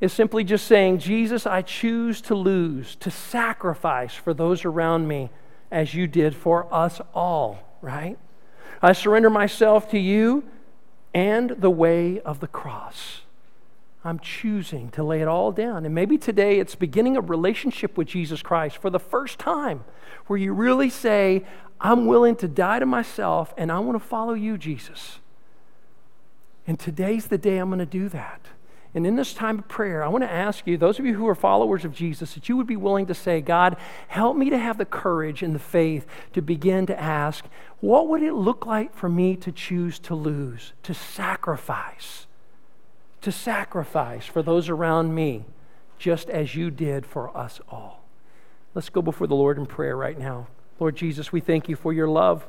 is 0.00 0.12
simply 0.12 0.44
just 0.44 0.66
saying, 0.66 0.98
Jesus, 0.98 1.46
I 1.46 1.62
choose 1.62 2.20
to 2.22 2.34
lose, 2.34 2.96
to 2.96 3.10
sacrifice 3.10 4.14
for 4.14 4.34
those 4.34 4.64
around 4.64 5.08
me 5.08 5.30
as 5.70 5.94
you 5.94 6.06
did 6.06 6.36
for 6.36 6.72
us 6.72 7.00
all, 7.14 7.58
right? 7.80 8.18
I 8.80 8.92
surrender 8.92 9.30
myself 9.30 9.90
to 9.90 9.98
you 9.98 10.44
and 11.14 11.50
the 11.50 11.70
way 11.70 12.20
of 12.20 12.40
the 12.40 12.46
cross. 12.46 13.22
I'm 14.08 14.18
choosing 14.18 14.90
to 14.92 15.02
lay 15.04 15.20
it 15.20 15.28
all 15.28 15.52
down. 15.52 15.84
And 15.84 15.94
maybe 15.94 16.16
today 16.16 16.58
it's 16.58 16.74
beginning 16.74 17.16
a 17.16 17.20
relationship 17.20 17.98
with 17.98 18.08
Jesus 18.08 18.42
Christ 18.42 18.78
for 18.78 18.88
the 18.88 18.98
first 18.98 19.38
time 19.38 19.84
where 20.26 20.38
you 20.38 20.52
really 20.54 20.88
say, 20.88 21.44
I'm 21.80 22.06
willing 22.06 22.34
to 22.36 22.48
die 22.48 22.78
to 22.78 22.86
myself 22.86 23.52
and 23.56 23.70
I 23.70 23.78
want 23.80 24.00
to 24.00 24.06
follow 24.06 24.32
you, 24.32 24.56
Jesus. 24.56 25.20
And 26.66 26.78
today's 26.78 27.26
the 27.26 27.38
day 27.38 27.58
I'm 27.58 27.68
going 27.68 27.78
to 27.80 27.86
do 27.86 28.08
that. 28.08 28.46
And 28.94 29.06
in 29.06 29.16
this 29.16 29.34
time 29.34 29.58
of 29.58 29.68
prayer, 29.68 30.02
I 30.02 30.08
want 30.08 30.24
to 30.24 30.32
ask 30.32 30.66
you, 30.66 30.78
those 30.78 30.98
of 30.98 31.04
you 31.04 31.14
who 31.14 31.28
are 31.28 31.34
followers 31.34 31.84
of 31.84 31.92
Jesus, 31.92 32.32
that 32.32 32.48
you 32.48 32.56
would 32.56 32.66
be 32.66 32.76
willing 32.76 33.06
to 33.06 33.14
say, 33.14 33.42
God, 33.42 33.76
help 34.08 34.36
me 34.36 34.48
to 34.48 34.58
have 34.58 34.78
the 34.78 34.86
courage 34.86 35.42
and 35.42 35.54
the 35.54 35.60
faith 35.60 36.06
to 36.32 36.40
begin 36.40 36.86
to 36.86 36.98
ask, 36.98 37.44
what 37.80 38.08
would 38.08 38.22
it 38.22 38.32
look 38.32 38.64
like 38.64 38.94
for 38.94 39.10
me 39.10 39.36
to 39.36 39.52
choose 39.52 39.98
to 40.00 40.14
lose, 40.14 40.72
to 40.84 40.94
sacrifice? 40.94 42.26
To 43.22 43.32
sacrifice 43.32 44.26
for 44.26 44.42
those 44.42 44.68
around 44.68 45.14
me, 45.14 45.44
just 45.98 46.30
as 46.30 46.54
you 46.54 46.70
did 46.70 47.04
for 47.04 47.36
us 47.36 47.60
all. 47.68 48.04
Let's 48.74 48.90
go 48.90 49.02
before 49.02 49.26
the 49.26 49.34
Lord 49.34 49.58
in 49.58 49.66
prayer 49.66 49.96
right 49.96 50.18
now. 50.18 50.46
Lord 50.78 50.96
Jesus, 50.96 51.32
we 51.32 51.40
thank 51.40 51.68
you 51.68 51.76
for 51.76 51.92
your 51.92 52.08
love. 52.08 52.46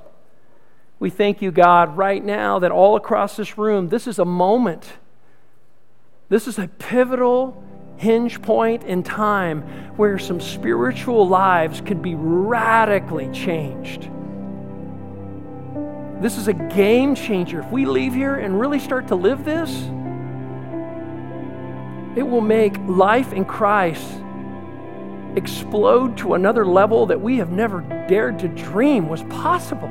We 1.00 1.10
thank 1.10 1.42
you, 1.42 1.52
God, 1.52 1.98
right 1.98 2.24
now 2.24 2.60
that 2.60 2.72
all 2.72 2.96
across 2.96 3.36
this 3.36 3.58
room, 3.58 3.90
this 3.90 4.06
is 4.06 4.20
a 4.20 4.26
moment 4.26 4.98
this 6.30 6.48
is 6.48 6.60
a 6.60 6.68
pivotal 6.68 7.62
hinge 7.98 8.42
point 8.42 8.84
in 8.84 9.02
time 9.02 9.64
where 9.98 10.20
some 10.20 10.40
spiritual 10.40 11.28
lives 11.28 11.82
could 11.82 12.04
be 12.04 12.14
radically 12.16 13.30
changed. 13.32 14.10
This 16.22 16.38
is 16.38 16.48
a 16.48 16.54
game 16.54 17.16
changer. 17.16 17.62
If 17.62 17.72
we 17.72 17.86
leave 17.86 18.14
here 18.14 18.36
and 18.36 18.60
really 18.60 18.80
start 18.80 19.08
to 19.08 19.16
live 19.16 19.44
this, 19.44 19.72
it 22.20 22.28
will 22.28 22.42
make 22.42 22.78
life 22.86 23.32
in 23.32 23.46
Christ 23.46 24.06
explode 25.38 26.18
to 26.18 26.34
another 26.34 26.66
level 26.66 27.06
that 27.06 27.22
we 27.22 27.38
have 27.38 27.50
never 27.50 27.80
dared 28.10 28.38
to 28.40 28.50
dream 28.50 29.08
was 29.08 29.24
possible. 29.24 29.88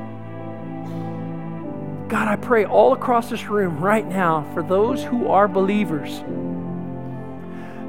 God, 2.09 2.29
I 2.29 2.37
pray 2.37 2.67
all 2.67 2.93
across 2.93 3.31
this 3.31 3.47
room 3.47 3.79
right 3.79 4.07
now 4.07 4.47
for 4.53 4.63
those 4.63 5.03
who 5.03 5.29
are 5.29 5.49
believers. 5.49 6.23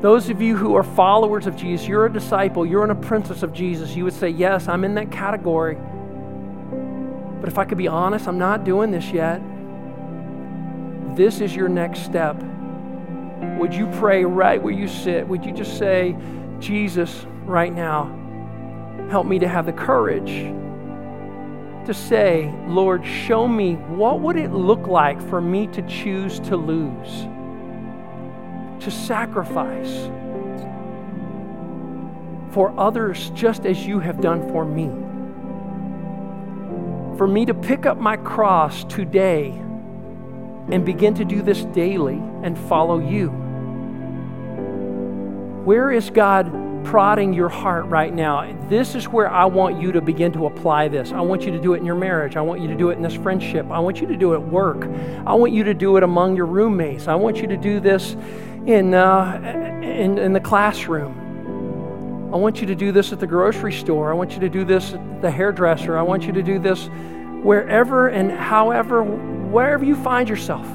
Those 0.02 0.30
of 0.30 0.42
you 0.42 0.56
who 0.56 0.76
are 0.76 0.84
followers 0.84 1.46
of 1.46 1.58
Jesus, 1.58 1.86
you're 1.86 2.06
a 2.06 2.14
disciple, 2.14 2.66
you're 2.66 2.86
an 2.86 2.92
apprentice 2.92 3.44
of 3.44 3.52
Jesus, 3.52 3.94
you 3.94 4.06
would 4.06 4.14
say, 4.14 4.30
Yes, 4.30 4.70
I'm 4.70 4.86
in 4.86 4.96
that 4.96 5.12
category. 5.12 5.76
But 7.42 7.50
if 7.50 7.58
I 7.58 7.66
could 7.66 7.78
be 7.78 7.90
honest, 7.90 8.26
I'm 8.26 8.40
not 8.40 8.64
doing 8.64 8.92
this 8.92 9.12
yet. 9.12 9.42
This 11.18 11.42
is 11.42 11.54
your 11.54 11.68
next 11.68 12.06
step. 12.06 12.42
Would 13.60 13.74
you 13.74 13.88
pray 13.88 14.26
right 14.26 14.62
where 14.62 14.74
you 14.74 14.88
sit? 14.88 15.28
Would 15.28 15.46
you 15.46 15.52
just 15.52 15.78
say, 15.78 16.16
Jesus, 16.60 17.26
right 17.46 17.74
now, 17.74 18.06
help 19.10 19.26
me 19.28 19.40
to 19.40 19.48
have 19.48 19.66
the 19.66 19.74
courage 19.74 20.54
to 21.86 21.94
say, 21.94 22.54
Lord, 22.68 23.06
show 23.06 23.48
me 23.48 23.74
what 23.74 24.20
would 24.20 24.36
it 24.36 24.52
look 24.52 24.88
like 24.88 25.22
for 25.30 25.42
me 25.42 25.68
to 25.68 25.82
choose 25.84 26.40
to 26.42 26.56
lose, 26.56 27.28
to 28.84 28.92
sacrifice 28.92 30.10
for 32.52 32.74
others 32.78 33.32
just 33.32 33.66
as 33.66 33.86
you 33.86 34.00
have 34.00 34.22
done 34.22 34.48
for 34.50 34.66
me. 34.66 34.88
For 37.18 37.28
me 37.28 37.46
to 37.46 37.54
pick 37.54 37.86
up 37.86 37.98
my 37.98 38.18
cross 38.18 38.84
today 38.86 39.62
and 40.72 40.86
begin 40.86 41.14
to 41.16 41.26
do 41.26 41.42
this 41.42 41.64
daily 41.66 42.22
and 42.44 42.58
follow 42.58 43.00
you. 43.00 43.30
Where 45.66 45.92
is 45.92 46.10
God 46.10 46.52
prodding 46.84 47.34
your 47.34 47.50
heart 47.50 47.86
right 47.86 48.14
now, 48.14 48.52
this 48.68 48.96
is 48.96 49.08
where 49.08 49.30
I 49.30 49.46
want 49.46 49.82
you 49.82 49.92
to 49.92 50.02
begin 50.02 50.32
to 50.34 50.46
apply 50.46 50.88
this. 50.88 51.12
I 51.12 51.22
want 51.22 51.44
you 51.44 51.52
to 51.52 51.60
do 51.60 51.74
it 51.74 51.78
in 51.78 51.86
your 51.86 51.96
marriage. 51.96 52.36
I 52.36 52.42
want 52.42 52.62
you 52.62 52.68
to 52.68 52.76
do 52.76 52.90
it 52.90 52.94
in 52.94 53.04
this 53.04 53.16
friendship. 53.16 53.70
I 53.70 53.80
want 53.80 54.02
you 54.02 54.08
to 54.08 54.18
do 54.18 54.34
it 54.34 54.38
at 54.38 54.48
work. 54.48 54.86
I 55.26 55.34
want 55.34 55.52
you 55.54 55.64
to 55.66 55.74
do 55.74 55.98
it 55.98 56.04
among 56.04 56.36
your 56.36 56.46
roommates. 56.46 57.08
I 57.08 57.16
want 57.16 57.38
you 57.38 57.48
to 57.48 57.58
do 57.58 57.80
this 57.80 58.16
in, 58.66 58.94
uh, 58.94 59.40
in, 59.84 60.18
in 60.18 60.34
the 60.34 60.40
classroom. 60.40 61.28
I 62.34 62.38
want 62.38 62.62
you 62.62 62.68
to 62.68 62.76
do 62.76 62.92
this 62.92 63.12
at 63.12 63.20
the 63.20 63.28
grocery 63.28 63.74
store. 63.74 64.12
I 64.12 64.14
want 64.14 64.34
you 64.34 64.40
to 64.40 64.50
do 64.50 64.64
this 64.64 64.94
at 64.94 65.22
the 65.22 65.32
hairdresser. 65.32 65.98
I 65.98 66.02
want 66.02 66.24
you 66.24 66.34
to 66.34 66.44
do 66.44 66.60
this 66.60 66.90
wherever 67.44 68.08
and 68.08 68.32
however, 68.32 69.04
wherever 69.50 69.84
you 69.84 69.96
find 69.96 70.30
yourself. 70.30 70.68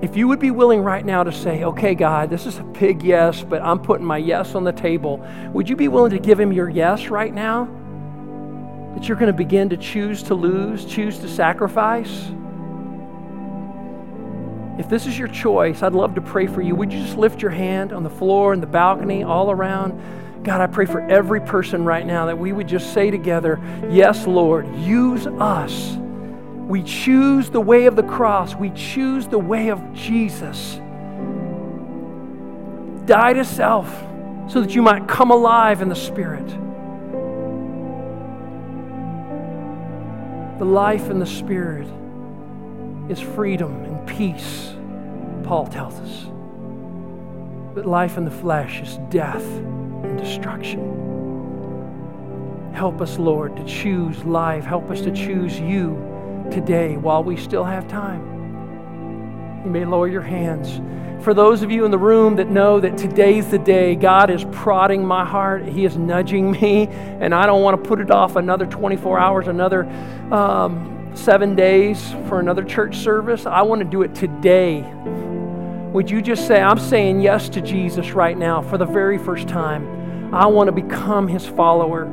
If 0.00 0.16
you 0.16 0.28
would 0.28 0.38
be 0.38 0.50
willing 0.50 0.80
right 0.80 1.04
now 1.04 1.24
to 1.24 1.32
say, 1.32 1.64
okay, 1.64 1.94
God, 1.94 2.30
this 2.30 2.46
is 2.46 2.58
a 2.58 2.62
big 2.62 3.02
yes, 3.02 3.42
but 3.42 3.62
I'm 3.62 3.80
putting 3.80 4.06
my 4.06 4.18
yes 4.18 4.54
on 4.54 4.62
the 4.62 4.72
table, 4.72 5.18
would 5.52 5.68
you 5.68 5.74
be 5.74 5.88
willing 5.88 6.12
to 6.12 6.20
give 6.20 6.38
him 6.38 6.52
your 6.52 6.68
yes 6.68 7.08
right 7.08 7.34
now? 7.34 7.64
That 8.94 9.08
you're 9.08 9.16
going 9.16 9.32
to 9.32 9.36
begin 9.36 9.68
to 9.70 9.76
choose 9.76 10.22
to 10.24 10.34
lose, 10.34 10.84
choose 10.84 11.18
to 11.18 11.28
sacrifice? 11.28 12.30
If 14.78 14.88
this 14.88 15.06
is 15.06 15.18
your 15.18 15.28
choice, 15.28 15.82
I'd 15.82 15.94
love 15.94 16.14
to 16.14 16.20
pray 16.20 16.46
for 16.46 16.62
you. 16.62 16.76
Would 16.76 16.92
you 16.92 17.02
just 17.02 17.16
lift 17.16 17.42
your 17.42 17.50
hand 17.50 17.92
on 17.92 18.04
the 18.04 18.10
floor, 18.10 18.52
in 18.52 18.60
the 18.60 18.66
balcony, 18.66 19.24
all 19.24 19.50
around? 19.50 20.44
God, 20.44 20.60
I 20.60 20.68
pray 20.68 20.86
for 20.86 21.00
every 21.08 21.40
person 21.40 21.84
right 21.84 22.06
now 22.06 22.26
that 22.26 22.38
we 22.38 22.52
would 22.52 22.68
just 22.68 22.94
say 22.94 23.10
together, 23.10 23.60
Yes, 23.90 24.28
Lord, 24.28 24.72
use 24.76 25.26
us 25.26 25.98
we 26.68 26.82
choose 26.82 27.48
the 27.48 27.60
way 27.60 27.86
of 27.86 27.96
the 27.96 28.02
cross. 28.02 28.54
We 28.54 28.68
choose 28.70 29.26
the 29.26 29.38
way 29.38 29.70
of 29.70 29.94
Jesus. 29.94 30.78
Die 33.06 33.32
to 33.32 33.42
self 33.42 33.88
so 34.50 34.60
that 34.60 34.74
you 34.74 34.82
might 34.82 35.08
come 35.08 35.30
alive 35.30 35.80
in 35.80 35.88
the 35.88 35.96
Spirit. 35.96 36.46
The 40.58 40.66
life 40.66 41.08
in 41.08 41.18
the 41.18 41.26
Spirit 41.26 41.88
is 43.08 43.18
freedom 43.18 43.84
and 43.84 44.06
peace, 44.06 44.74
Paul 45.44 45.68
tells 45.68 45.94
us. 46.00 46.26
But 47.74 47.86
life 47.86 48.18
in 48.18 48.26
the 48.26 48.30
flesh 48.30 48.82
is 48.82 48.98
death 49.08 49.42
and 49.42 50.18
destruction. 50.18 50.96
Help 52.74 53.00
us, 53.00 53.18
Lord, 53.18 53.56
to 53.56 53.64
choose 53.64 54.22
life. 54.24 54.64
Help 54.64 54.90
us 54.90 55.00
to 55.00 55.10
choose 55.10 55.58
you 55.58 56.07
today 56.50 56.96
while 56.96 57.22
we 57.22 57.36
still 57.36 57.64
have 57.64 57.88
time. 57.88 59.62
You 59.64 59.70
may 59.70 59.84
lower 59.84 60.08
your 60.08 60.22
hands. 60.22 60.80
For 61.24 61.34
those 61.34 61.62
of 61.62 61.70
you 61.70 61.84
in 61.84 61.90
the 61.90 61.98
room 61.98 62.36
that 62.36 62.48
know 62.48 62.78
that 62.78 62.96
today's 62.96 63.48
the 63.48 63.58
day, 63.58 63.96
God 63.96 64.30
is 64.30 64.44
prodding 64.52 65.04
my 65.04 65.24
heart, 65.24 65.66
He 65.66 65.84
is 65.84 65.96
nudging 65.96 66.50
me, 66.60 66.86
and 66.86 67.34
I 67.34 67.44
don't 67.46 67.62
want 67.62 67.82
to 67.82 67.88
put 67.88 68.00
it 68.00 68.10
off 68.10 68.36
another 68.36 68.66
24 68.66 69.18
hours, 69.18 69.48
another 69.48 69.84
um, 70.32 71.10
seven 71.14 71.56
days 71.56 72.12
for 72.28 72.38
another 72.38 72.62
church 72.62 72.96
service. 72.98 73.46
I 73.46 73.62
want 73.62 73.80
to 73.80 73.84
do 73.84 74.02
it 74.02 74.14
today. 74.14 74.82
Would 75.92 76.08
you 76.10 76.22
just 76.22 76.46
say, 76.46 76.60
I'm 76.60 76.78
saying 76.78 77.20
yes 77.20 77.48
to 77.50 77.60
Jesus 77.60 78.12
right 78.12 78.38
now 78.38 78.62
for 78.62 78.78
the 78.78 78.86
very 78.86 79.18
first 79.18 79.48
time? 79.48 80.34
I 80.34 80.46
want 80.46 80.68
to 80.68 80.72
become 80.72 81.26
His 81.26 81.44
follower, 81.44 82.06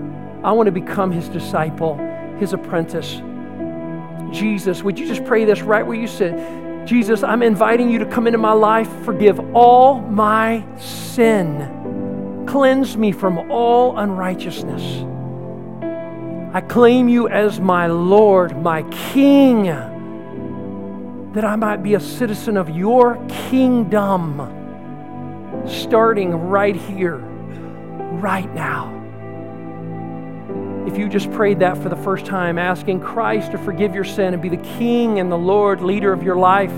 I 0.43 0.51
want 0.51 0.65
to 0.67 0.71
become 0.71 1.11
His 1.11 1.29
disciple, 1.29 1.97
His 2.39 2.53
apprentice. 2.53 3.21
Jesus, 4.35 4.83
would 4.83 4.99
you 4.99 5.07
just 5.07 5.23
pray 5.23 5.45
this 5.45 5.61
right 5.61 5.87
where 5.87 5.95
you 5.97 6.07
sit? 6.07 6.35
Jesus, 6.85 7.23
I'm 7.23 7.41
inviting 7.41 7.89
you 7.89 7.99
to 7.99 8.05
come 8.05 8.27
into 8.27 8.37
my 8.37 8.51
life, 8.51 8.89
forgive 9.05 9.39
all 9.55 10.01
my 10.01 10.63
sin, 10.77 12.45
cleanse 12.45 12.97
me 12.97 13.11
from 13.11 13.49
all 13.49 13.97
unrighteousness. 13.97 15.05
I 16.53 16.61
claim 16.61 17.09
you 17.09 17.27
as 17.27 17.59
my 17.59 17.87
Lord, 17.87 18.61
my 18.61 18.83
King, 18.83 19.63
that 21.33 21.43
I 21.43 21.55
might 21.55 21.81
be 21.81 21.95
a 21.95 21.99
citizen 21.99 22.55
of 22.55 22.69
your 22.69 23.17
kingdom, 23.49 24.39
starting 25.65 26.33
right 26.33 26.75
here, 26.75 27.17
right 27.17 28.53
now. 28.53 28.94
If 30.87 30.97
you 30.99 31.09
just 31.09 31.31
prayed 31.31 31.59
that 31.59 31.77
for 31.77 31.89
the 31.89 31.95
first 31.95 32.25
time, 32.25 32.59
asking 32.59 32.99
Christ 32.99 33.51
to 33.51 33.57
forgive 33.57 33.95
your 33.95 34.03
sin 34.03 34.33
and 34.33 34.41
be 34.41 34.49
the 34.49 34.57
King 34.77 35.19
and 35.19 35.31
the 35.31 35.37
Lord, 35.37 35.81
leader 35.81 36.13
of 36.13 36.21
your 36.21 36.35
life, 36.35 36.73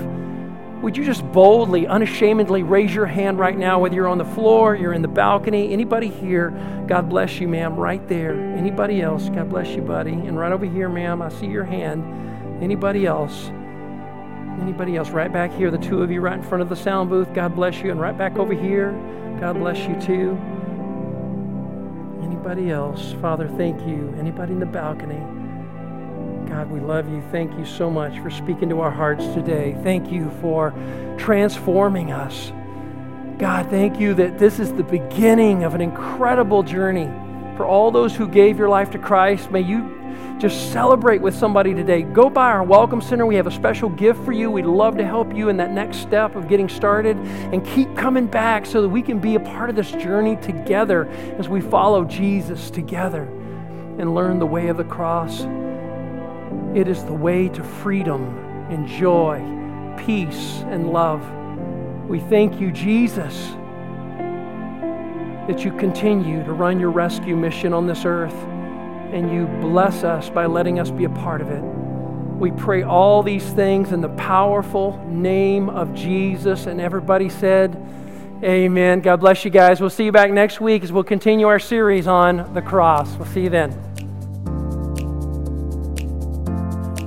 would 0.82 0.96
you 0.96 1.04
just 1.04 1.24
boldly, 1.32 1.86
unashamedly 1.86 2.62
raise 2.62 2.94
your 2.94 3.04
hand 3.04 3.38
right 3.38 3.56
now, 3.56 3.80
whether 3.80 3.94
you're 3.94 4.08
on 4.08 4.18
the 4.18 4.24
floor, 4.24 4.76
you're 4.76 4.92
in 4.92 5.02
the 5.02 5.08
balcony, 5.08 5.72
anybody 5.72 6.08
here, 6.08 6.50
God 6.86 7.08
bless 7.10 7.40
you, 7.40 7.48
ma'am, 7.48 7.76
right 7.76 8.06
there. 8.08 8.32
Anybody 8.32 9.02
else, 9.02 9.28
God 9.28 9.50
bless 9.50 9.68
you, 9.70 9.82
buddy. 9.82 10.12
And 10.12 10.38
right 10.38 10.52
over 10.52 10.64
here, 10.64 10.88
ma'am, 10.88 11.20
I 11.20 11.28
see 11.28 11.46
your 11.46 11.64
hand. 11.64 12.62
Anybody 12.62 13.06
else? 13.06 13.50
Anybody 14.60 14.96
else? 14.96 15.10
Right 15.10 15.32
back 15.32 15.52
here, 15.52 15.70
the 15.70 15.78
two 15.78 16.02
of 16.02 16.10
you 16.10 16.20
right 16.20 16.38
in 16.38 16.42
front 16.42 16.62
of 16.62 16.68
the 16.68 16.76
sound 16.76 17.10
booth, 17.10 17.32
God 17.34 17.54
bless 17.54 17.82
you. 17.82 17.90
And 17.90 18.00
right 18.00 18.16
back 18.16 18.38
over 18.38 18.54
here, 18.54 18.92
God 19.40 19.54
bless 19.58 19.78
you 19.86 20.00
too. 20.00 20.57
Anybody 22.48 22.72
else? 22.72 23.12
Father, 23.20 23.46
thank 23.46 23.78
you. 23.86 24.14
Anybody 24.18 24.54
in 24.54 24.58
the 24.58 24.64
balcony? 24.64 25.18
God, 26.48 26.70
we 26.70 26.80
love 26.80 27.06
you. 27.06 27.22
Thank 27.30 27.52
you 27.58 27.66
so 27.66 27.90
much 27.90 28.18
for 28.20 28.30
speaking 28.30 28.70
to 28.70 28.80
our 28.80 28.90
hearts 28.90 29.22
today. 29.34 29.76
Thank 29.82 30.10
you 30.10 30.30
for 30.40 30.72
transforming 31.18 32.10
us. 32.10 32.50
God, 33.38 33.68
thank 33.68 34.00
you 34.00 34.14
that 34.14 34.38
this 34.38 34.60
is 34.60 34.72
the 34.72 34.82
beginning 34.82 35.64
of 35.64 35.74
an 35.74 35.82
incredible 35.82 36.62
journey. 36.62 37.10
For 37.58 37.66
all 37.66 37.90
those 37.90 38.16
who 38.16 38.26
gave 38.26 38.56
your 38.58 38.70
life 38.70 38.90
to 38.92 38.98
Christ, 38.98 39.50
may 39.50 39.60
you 39.60 39.97
just 40.38 40.72
celebrate 40.72 41.20
with 41.20 41.34
somebody 41.34 41.74
today. 41.74 42.02
Go 42.02 42.30
by 42.30 42.46
our 42.46 42.62
Welcome 42.62 43.00
Center. 43.00 43.26
We 43.26 43.34
have 43.34 43.48
a 43.48 43.50
special 43.50 43.88
gift 43.88 44.24
for 44.24 44.30
you. 44.30 44.50
We'd 44.50 44.66
love 44.66 44.96
to 44.98 45.04
help 45.04 45.34
you 45.34 45.48
in 45.48 45.56
that 45.56 45.72
next 45.72 45.98
step 45.98 46.36
of 46.36 46.48
getting 46.48 46.68
started. 46.68 47.16
And 47.16 47.66
keep 47.66 47.96
coming 47.96 48.26
back 48.26 48.64
so 48.64 48.80
that 48.80 48.88
we 48.88 49.02
can 49.02 49.18
be 49.18 49.34
a 49.34 49.40
part 49.40 49.68
of 49.68 49.74
this 49.74 49.90
journey 49.90 50.36
together 50.36 51.08
as 51.38 51.48
we 51.48 51.60
follow 51.60 52.04
Jesus 52.04 52.70
together 52.70 53.22
and 53.98 54.14
learn 54.14 54.38
the 54.38 54.46
way 54.46 54.68
of 54.68 54.76
the 54.76 54.84
cross. 54.84 55.40
It 56.76 56.86
is 56.86 57.02
the 57.04 57.14
way 57.14 57.48
to 57.48 57.64
freedom 57.64 58.22
and 58.70 58.86
joy, 58.86 59.42
peace 60.04 60.62
and 60.68 60.92
love. 60.92 61.20
We 62.08 62.20
thank 62.20 62.60
you, 62.60 62.70
Jesus, 62.70 63.56
that 65.48 65.64
you 65.64 65.72
continue 65.72 66.44
to 66.44 66.52
run 66.52 66.78
your 66.78 66.90
rescue 66.90 67.34
mission 67.34 67.72
on 67.72 67.88
this 67.88 68.04
earth 68.04 68.36
and 69.12 69.32
you 69.32 69.46
bless 69.60 70.04
us 70.04 70.30
by 70.30 70.46
letting 70.46 70.78
us 70.78 70.90
be 70.90 71.04
a 71.04 71.10
part 71.10 71.40
of 71.40 71.48
it. 71.48 71.62
We 72.38 72.52
pray 72.52 72.82
all 72.82 73.22
these 73.22 73.44
things 73.52 73.90
in 73.90 74.00
the 74.00 74.10
powerful 74.10 75.04
name 75.08 75.68
of 75.68 75.92
Jesus. 75.92 76.66
And 76.66 76.80
everybody 76.80 77.28
said, 77.28 77.74
Amen. 78.44 79.00
God 79.00 79.16
bless 79.16 79.44
you 79.44 79.50
guys. 79.50 79.80
We'll 79.80 79.90
see 79.90 80.04
you 80.04 80.12
back 80.12 80.30
next 80.30 80.60
week 80.60 80.84
as 80.84 80.92
we'll 80.92 81.02
continue 81.02 81.48
our 81.48 81.58
series 81.58 82.06
on 82.06 82.54
the 82.54 82.62
cross. 82.62 83.16
We'll 83.16 83.26
see 83.26 83.42
you 83.42 83.50
then. 83.50 83.72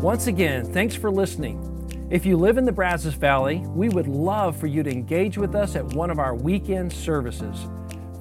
Once 0.02 0.28
again, 0.28 0.66
thanks 0.66 0.96
for 0.96 1.10
listening. 1.10 1.68
If 2.10 2.26
you 2.26 2.36
live 2.36 2.58
in 2.58 2.66
the 2.66 2.74
Brazos 2.74 3.14
Valley, 3.14 3.60
we 3.68 3.88
would 3.88 4.08
love 4.08 4.58
for 4.58 4.68
you 4.68 4.84
to 4.84 4.92
engage 4.92 5.38
with 5.38 5.56
us 5.56 5.78
at 5.78 5.86
one 5.94 6.10
of 6.10 6.20
our 6.20 6.36
weekend 6.36 6.92
services. 6.92 7.68